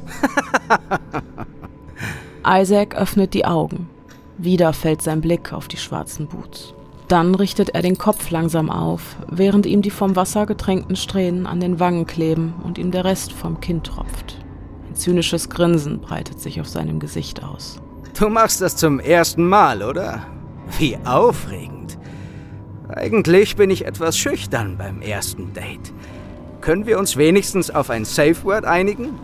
Isaac 2.47 2.95
öffnet 2.95 3.35
die 3.35 3.45
Augen. 3.45 3.91
Wieder 4.39 4.72
fällt 4.72 5.03
sein 5.03 5.20
Blick 5.20 5.53
auf 5.53 5.68
die 5.68 5.77
schwarzen 5.77 6.27
Boots. 6.27 6.75
Dann 7.09 7.35
richtet 7.35 7.70
er 7.70 7.83
den 7.83 7.99
Kopf 7.99 8.31
langsam 8.31 8.70
auf, 8.70 9.16
während 9.31 9.66
ihm 9.66 9.83
die 9.83 9.91
vom 9.91 10.16
Wasser 10.16 10.47
getränkten 10.47 10.97
Strähnen 10.97 11.47
an 11.47 11.61
den 11.61 11.79
Wangen 11.79 12.07
kleben 12.07 12.55
und 12.64 12.79
ihm 12.79 12.91
der 12.91 13.05
Rest 13.05 13.33
vom 13.33 13.61
Kinn 13.61 13.83
tropft. 13.83 14.39
Ein 14.89 14.95
zynisches 14.95 15.51
Grinsen 15.51 16.01
breitet 16.01 16.41
sich 16.41 16.61
auf 16.61 16.68
seinem 16.68 17.01
Gesicht 17.01 17.45
aus. 17.45 17.81
Du 18.18 18.29
machst 18.29 18.62
das 18.62 18.77
zum 18.77 19.01
ersten 19.01 19.47
Mal, 19.47 19.83
oder? 19.83 20.27
Wie 20.79 20.97
aufregend. 21.05 21.99
Eigentlich 22.97 23.57
bin 23.57 23.70
ich 23.70 23.86
etwas 23.86 24.16
schüchtern 24.16 24.76
beim 24.78 25.03
ersten 25.03 25.53
Date. 25.53 25.92
Können 26.61 26.86
wir 26.86 26.97
uns 27.01 27.16
wenigstens 27.16 27.70
auf 27.70 27.90
ein 27.90 28.05
Safe 28.05 28.36
Word 28.45 28.64
einigen? 28.64 29.18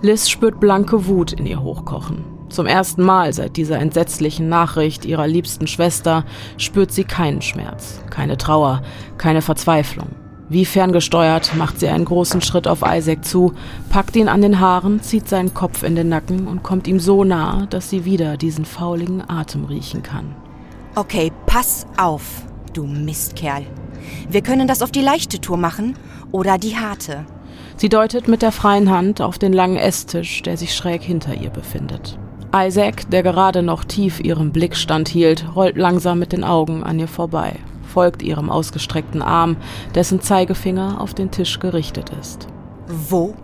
Liz 0.00 0.28
spürt 0.28 0.60
blanke 0.60 1.06
Wut 1.08 1.32
in 1.32 1.44
ihr 1.44 1.60
hochkochen. 1.60 2.24
Zum 2.50 2.66
ersten 2.66 3.02
Mal 3.02 3.32
seit 3.32 3.56
dieser 3.56 3.80
entsetzlichen 3.80 4.48
Nachricht 4.48 5.04
ihrer 5.04 5.26
liebsten 5.26 5.66
Schwester 5.66 6.24
spürt 6.56 6.92
sie 6.92 7.02
keinen 7.02 7.42
Schmerz, 7.42 8.00
keine 8.10 8.36
Trauer, 8.36 8.82
keine 9.18 9.42
Verzweiflung. 9.42 10.10
Wie 10.48 10.64
ferngesteuert 10.64 11.56
macht 11.56 11.80
sie 11.80 11.88
einen 11.88 12.04
großen 12.04 12.42
Schritt 12.42 12.68
auf 12.68 12.84
Isaac 12.86 13.24
zu, 13.24 13.54
packt 13.90 14.14
ihn 14.14 14.28
an 14.28 14.40
den 14.40 14.60
Haaren, 14.60 15.02
zieht 15.02 15.28
seinen 15.28 15.52
Kopf 15.52 15.82
in 15.82 15.96
den 15.96 16.10
Nacken 16.10 16.46
und 16.46 16.62
kommt 16.62 16.86
ihm 16.86 17.00
so 17.00 17.24
nah, 17.24 17.66
dass 17.66 17.90
sie 17.90 18.04
wieder 18.04 18.36
diesen 18.36 18.64
fauligen 18.64 19.28
Atem 19.28 19.64
riechen 19.64 20.04
kann. 20.04 20.36
Okay, 20.94 21.32
pass 21.46 21.86
auf, 21.96 22.44
du 22.76 22.84
Mistkerl. 22.84 23.64
Wir 24.28 24.42
können 24.42 24.68
das 24.68 24.82
auf 24.82 24.90
die 24.90 25.00
leichte 25.00 25.40
Tour 25.40 25.56
machen 25.56 25.96
oder 26.32 26.58
die 26.58 26.76
harte. 26.76 27.24
Sie 27.76 27.88
deutet 27.88 28.28
mit 28.28 28.42
der 28.42 28.52
freien 28.52 28.90
Hand 28.90 29.20
auf 29.20 29.38
den 29.38 29.52
langen 29.52 29.76
Esstisch, 29.76 30.42
der 30.42 30.56
sich 30.56 30.74
schräg 30.74 31.02
hinter 31.02 31.34
ihr 31.34 31.50
befindet. 31.50 32.18
Isaac, 32.54 33.10
der 33.10 33.22
gerade 33.22 33.62
noch 33.62 33.84
tief 33.84 34.20
ihrem 34.20 34.52
Blick 34.52 34.76
standhielt, 34.76 35.44
rollt 35.56 35.76
langsam 35.76 36.20
mit 36.20 36.32
den 36.32 36.44
Augen 36.44 36.84
an 36.84 37.00
ihr 37.00 37.08
vorbei, 37.08 37.56
folgt 37.92 38.22
ihrem 38.22 38.48
ausgestreckten 38.48 39.22
Arm, 39.22 39.56
dessen 39.94 40.20
Zeigefinger 40.20 41.00
auf 41.00 41.14
den 41.14 41.32
Tisch 41.32 41.58
gerichtet 41.58 42.10
ist. 42.20 42.46
Wo 42.86 43.34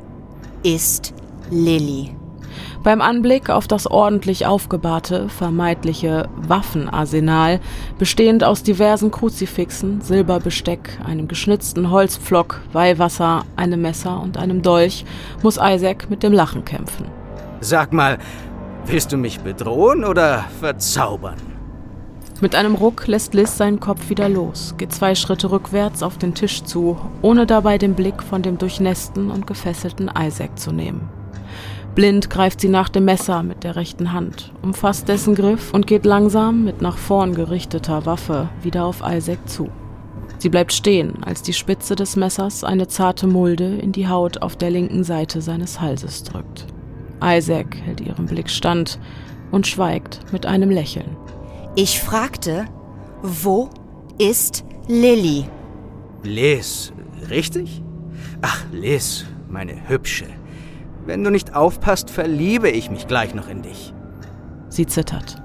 ist 0.62 1.12
Lilly? 1.50 2.19
Beim 2.82 3.02
Anblick 3.02 3.50
auf 3.50 3.68
das 3.68 3.86
ordentlich 3.86 4.46
aufgebahrte, 4.46 5.28
vermeintliche 5.28 6.30
Waffenarsenal, 6.36 7.60
bestehend 7.98 8.42
aus 8.42 8.62
diversen 8.62 9.10
Kruzifixen, 9.10 10.00
Silberbesteck, 10.00 10.98
einem 11.04 11.28
geschnitzten 11.28 11.90
Holzpflock, 11.90 12.62
Weihwasser, 12.72 13.44
einem 13.54 13.82
Messer 13.82 14.22
und 14.22 14.38
einem 14.38 14.62
Dolch, 14.62 15.04
muss 15.42 15.58
Isaac 15.62 16.08
mit 16.08 16.22
dem 16.22 16.32
Lachen 16.32 16.64
kämpfen. 16.64 17.04
Sag 17.60 17.92
mal, 17.92 18.16
willst 18.86 19.12
du 19.12 19.18
mich 19.18 19.40
bedrohen 19.40 20.02
oder 20.02 20.46
verzaubern? 20.60 21.36
Mit 22.40 22.54
einem 22.54 22.76
Ruck 22.76 23.06
lässt 23.06 23.34
Liz 23.34 23.58
seinen 23.58 23.80
Kopf 23.80 24.08
wieder 24.08 24.30
los, 24.30 24.74
geht 24.78 24.94
zwei 24.94 25.14
Schritte 25.14 25.50
rückwärts 25.50 26.02
auf 26.02 26.16
den 26.16 26.34
Tisch 26.34 26.62
zu, 26.62 26.96
ohne 27.20 27.44
dabei 27.44 27.76
den 27.76 27.92
Blick 27.92 28.22
von 28.22 28.40
dem 28.40 28.56
durchnässten 28.56 29.30
und 29.30 29.46
gefesselten 29.46 30.10
Isaac 30.18 30.58
zu 30.58 30.72
nehmen. 30.72 31.19
Blind 32.00 32.30
greift 32.30 32.62
sie 32.62 32.70
nach 32.70 32.88
dem 32.88 33.04
Messer 33.04 33.42
mit 33.42 33.62
der 33.62 33.76
rechten 33.76 34.14
Hand, 34.14 34.54
umfasst 34.62 35.06
dessen 35.06 35.34
Griff 35.34 35.74
und 35.74 35.86
geht 35.86 36.06
langsam 36.06 36.64
mit 36.64 36.80
nach 36.80 36.96
vorn 36.96 37.34
gerichteter 37.34 38.06
Waffe 38.06 38.48
wieder 38.62 38.86
auf 38.86 39.02
Isaac 39.06 39.46
zu. 39.46 39.68
Sie 40.38 40.48
bleibt 40.48 40.72
stehen, 40.72 41.22
als 41.22 41.42
die 41.42 41.52
Spitze 41.52 41.96
des 41.96 42.16
Messers 42.16 42.64
eine 42.64 42.88
zarte 42.88 43.26
Mulde 43.26 43.76
in 43.76 43.92
die 43.92 44.08
Haut 44.08 44.40
auf 44.40 44.56
der 44.56 44.70
linken 44.70 45.04
Seite 45.04 45.42
seines 45.42 45.82
Halses 45.82 46.22
drückt. 46.22 46.64
Isaac 47.22 47.76
hält 47.76 48.00
ihrem 48.00 48.24
Blick 48.24 48.48
stand 48.48 48.98
und 49.50 49.66
schweigt 49.66 50.20
mit 50.32 50.46
einem 50.46 50.70
Lächeln. 50.70 51.18
Ich 51.76 52.00
fragte, 52.00 52.64
wo 53.20 53.68
ist 54.16 54.64
Lilly? 54.88 55.44
Liz, 56.22 56.94
richtig? 57.28 57.82
Ach, 58.40 58.64
Liz, 58.72 59.26
meine 59.50 59.86
Hübsche. 59.86 60.39
Wenn 61.06 61.24
du 61.24 61.30
nicht 61.30 61.54
aufpasst, 61.54 62.10
verliebe 62.10 62.70
ich 62.70 62.90
mich 62.90 63.06
gleich 63.06 63.34
noch 63.34 63.48
in 63.48 63.62
dich. 63.62 63.92
Sie 64.68 64.86
zittert. 64.86 65.42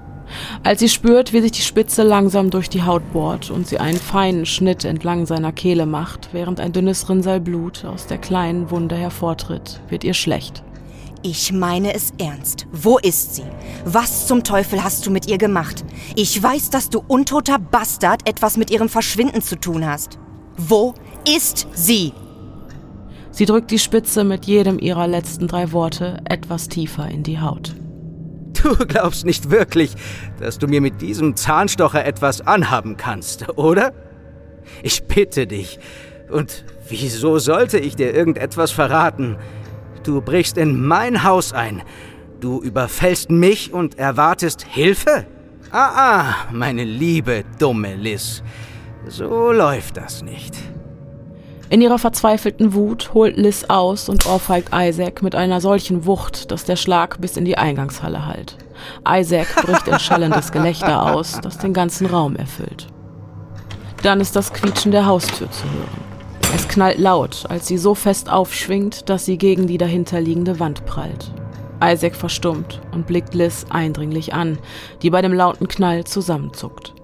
Als 0.62 0.80
sie 0.80 0.88
spürt, 0.88 1.32
wie 1.32 1.40
sich 1.40 1.52
die 1.52 1.62
Spitze 1.62 2.02
langsam 2.02 2.50
durch 2.50 2.68
die 2.68 2.82
Haut 2.82 3.12
bohrt 3.12 3.50
und 3.50 3.66
sie 3.66 3.78
einen 3.78 3.98
feinen 3.98 4.44
Schnitt 4.44 4.84
entlang 4.84 5.26
seiner 5.26 5.52
Kehle 5.52 5.86
macht, 5.86 6.30
während 6.32 6.60
ein 6.60 6.72
dünnes 6.72 7.08
Rinnsal 7.08 7.40
Blut 7.40 7.84
aus 7.84 8.06
der 8.06 8.18
kleinen 8.18 8.70
Wunde 8.70 8.96
hervortritt, 8.96 9.80
wird 9.88 10.04
ihr 10.04 10.14
schlecht. 10.14 10.62
Ich 11.22 11.52
meine 11.52 11.94
es 11.94 12.12
ernst. 12.18 12.66
Wo 12.70 12.98
ist 12.98 13.34
sie? 13.34 13.44
Was 13.84 14.26
zum 14.26 14.44
Teufel 14.44 14.84
hast 14.84 15.06
du 15.06 15.10
mit 15.10 15.26
ihr 15.26 15.38
gemacht? 15.38 15.84
Ich 16.14 16.40
weiß, 16.40 16.70
dass 16.70 16.90
du 16.90 17.02
untoter 17.06 17.58
Bastard 17.58 18.28
etwas 18.28 18.56
mit 18.56 18.70
ihrem 18.70 18.88
Verschwinden 18.88 19.42
zu 19.42 19.58
tun 19.58 19.86
hast. 19.86 20.18
Wo 20.56 20.94
ist 21.26 21.66
sie? 21.72 22.12
Sie 23.36 23.44
drückt 23.44 23.70
die 23.70 23.78
Spitze 23.78 24.24
mit 24.24 24.46
jedem 24.46 24.78
ihrer 24.78 25.06
letzten 25.06 25.46
drei 25.46 25.70
Worte 25.72 26.22
etwas 26.24 26.68
tiefer 26.68 27.06
in 27.06 27.22
die 27.22 27.38
Haut. 27.38 27.74
Du 28.62 28.74
glaubst 28.86 29.26
nicht 29.26 29.50
wirklich, 29.50 29.92
dass 30.40 30.56
du 30.56 30.66
mir 30.66 30.80
mit 30.80 31.02
diesem 31.02 31.36
Zahnstocher 31.36 32.02
etwas 32.06 32.40
anhaben 32.40 32.96
kannst, 32.96 33.46
oder? 33.58 33.92
Ich 34.82 35.04
bitte 35.04 35.46
dich. 35.46 35.78
Und 36.30 36.64
wieso 36.88 37.38
sollte 37.38 37.78
ich 37.78 37.94
dir 37.94 38.14
irgendetwas 38.14 38.70
verraten? 38.70 39.36
Du 40.02 40.22
brichst 40.22 40.56
in 40.56 40.86
mein 40.86 41.22
Haus 41.22 41.52
ein. 41.52 41.82
Du 42.40 42.62
überfällst 42.62 43.30
mich 43.30 43.70
und 43.70 43.98
erwartest 43.98 44.62
Hilfe? 44.66 45.26
Ah, 45.72 45.90
ah, 45.94 46.34
meine 46.52 46.84
liebe, 46.84 47.44
dumme 47.58 47.96
Liz. 47.96 48.42
So 49.06 49.52
läuft 49.52 49.98
das 49.98 50.22
nicht. 50.22 50.56
In 51.68 51.80
ihrer 51.80 51.98
verzweifelten 51.98 52.74
Wut 52.74 53.12
holt 53.12 53.36
Liz 53.36 53.64
aus 53.64 54.08
und 54.08 54.26
ohrfeigt 54.26 54.70
Isaac 54.72 55.22
mit 55.22 55.34
einer 55.34 55.60
solchen 55.60 56.06
Wucht, 56.06 56.52
dass 56.52 56.64
der 56.64 56.76
Schlag 56.76 57.20
bis 57.20 57.36
in 57.36 57.44
die 57.44 57.58
Eingangshalle 57.58 58.24
hallt. 58.24 58.56
Isaac 59.08 59.48
bricht 59.62 59.88
in 59.88 59.98
schallendes 59.98 60.52
Gelächter 60.52 61.14
aus, 61.14 61.40
das 61.42 61.58
den 61.58 61.72
ganzen 61.72 62.06
Raum 62.06 62.36
erfüllt. 62.36 62.86
Dann 64.02 64.20
ist 64.20 64.36
das 64.36 64.52
Quietschen 64.52 64.92
der 64.92 65.06
Haustür 65.06 65.50
zu 65.50 65.64
hören. 65.64 66.06
Es 66.54 66.68
knallt 66.68 66.98
laut, 66.98 67.44
als 67.48 67.66
sie 67.66 67.78
so 67.78 67.96
fest 67.96 68.30
aufschwingt, 68.30 69.08
dass 69.08 69.24
sie 69.24 69.36
gegen 69.36 69.66
die 69.66 69.78
dahinterliegende 69.78 70.60
Wand 70.60 70.86
prallt. 70.86 71.32
Isaac 71.82 72.14
verstummt 72.14 72.80
und 72.92 73.06
blickt 73.06 73.34
Liz 73.34 73.66
eindringlich 73.68 74.32
an, 74.32 74.58
die 75.02 75.10
bei 75.10 75.20
dem 75.20 75.32
lauten 75.32 75.66
Knall 75.66 76.04
zusammenzuckt. 76.04 76.94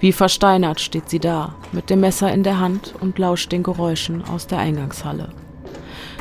Wie 0.00 0.12
versteinert 0.12 0.80
steht 0.80 1.10
sie 1.10 1.18
da, 1.18 1.54
mit 1.72 1.90
dem 1.90 2.00
Messer 2.00 2.32
in 2.32 2.44
der 2.44 2.60
Hand 2.60 2.94
und 3.00 3.18
lauscht 3.18 3.50
den 3.50 3.62
Geräuschen 3.64 4.22
aus 4.24 4.46
der 4.46 4.58
Eingangshalle. 4.58 5.30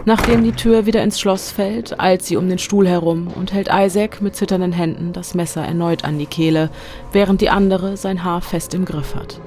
Nachdem 0.06 0.44
die 0.44 0.54
Tür 0.54 0.86
wieder 0.86 1.04
ins 1.04 1.20
Schloss 1.20 1.52
fällt, 1.52 2.00
eilt 2.00 2.24
sie 2.24 2.38
um 2.38 2.48
den 2.48 2.60
Stuhl 2.60 2.88
herum 2.88 3.28
und 3.28 3.54
hält 3.54 3.70
Isaac 3.72 4.22
mit 4.22 4.36
zitternden 4.36 4.72
Händen 4.72 5.12
das 5.14 5.36
Messer 5.36 5.64
erneut 5.64 6.06
an 6.06 6.18
die 6.18 6.26
Kehle, 6.26 6.70
während 7.12 7.42
die 7.42 7.50
andere 7.50 7.98
sein 7.98 8.24
Haar 8.24 8.42
fest 8.42 8.74
im 8.74 8.86
Griff 8.86 9.16
hat. 9.16 9.42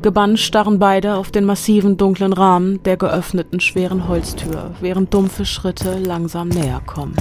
Gebannt 0.00 0.38
starren 0.38 0.78
beide 0.78 1.16
auf 1.16 1.30
den 1.30 1.44
massiven 1.44 1.96
dunklen 1.96 2.32
Rahmen 2.32 2.82
der 2.84 2.96
geöffneten 2.96 3.58
schweren 3.60 4.06
Holztür, 4.06 4.72
während 4.80 5.12
dumpfe 5.12 5.44
Schritte 5.44 5.98
langsam 5.98 6.48
näher 6.48 6.80
kommen. 6.86 7.16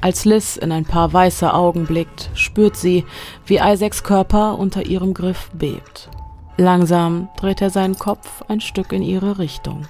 Als 0.00 0.24
Liz 0.24 0.56
in 0.56 0.70
ein 0.70 0.84
paar 0.84 1.12
weiße 1.12 1.52
Augen 1.52 1.86
blickt, 1.86 2.30
spürt 2.34 2.76
sie, 2.76 3.04
wie 3.46 3.56
Isaacs 3.56 4.04
Körper 4.04 4.56
unter 4.58 4.86
ihrem 4.86 5.12
Griff 5.12 5.50
bebt. 5.52 6.08
Langsam 6.56 7.28
dreht 7.36 7.60
er 7.60 7.70
seinen 7.70 7.98
Kopf 7.98 8.42
ein 8.48 8.60
Stück 8.60 8.92
in 8.92 9.02
ihre 9.02 9.38
Richtung. 9.38 9.88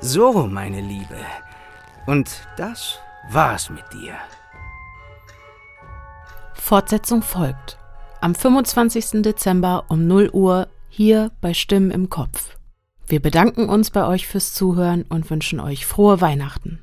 So, 0.00 0.46
meine 0.46 0.80
Liebe. 0.80 1.18
Und 2.06 2.46
das 2.56 2.98
war's 3.30 3.70
mit 3.70 3.84
dir. 3.92 4.14
Fortsetzung 6.54 7.22
folgt. 7.22 7.78
Am 8.20 8.34
25. 8.34 9.22
Dezember 9.22 9.84
um 9.88 10.06
0 10.06 10.30
Uhr 10.32 10.68
hier 10.88 11.30
bei 11.40 11.54
Stimmen 11.54 11.92
im 11.92 12.10
Kopf. 12.10 12.56
Wir 13.06 13.20
bedanken 13.20 13.68
uns 13.68 13.90
bei 13.90 14.04
euch 14.06 14.26
fürs 14.26 14.54
Zuhören 14.54 15.04
und 15.08 15.30
wünschen 15.30 15.60
euch 15.60 15.86
frohe 15.86 16.20
Weihnachten. 16.20 16.80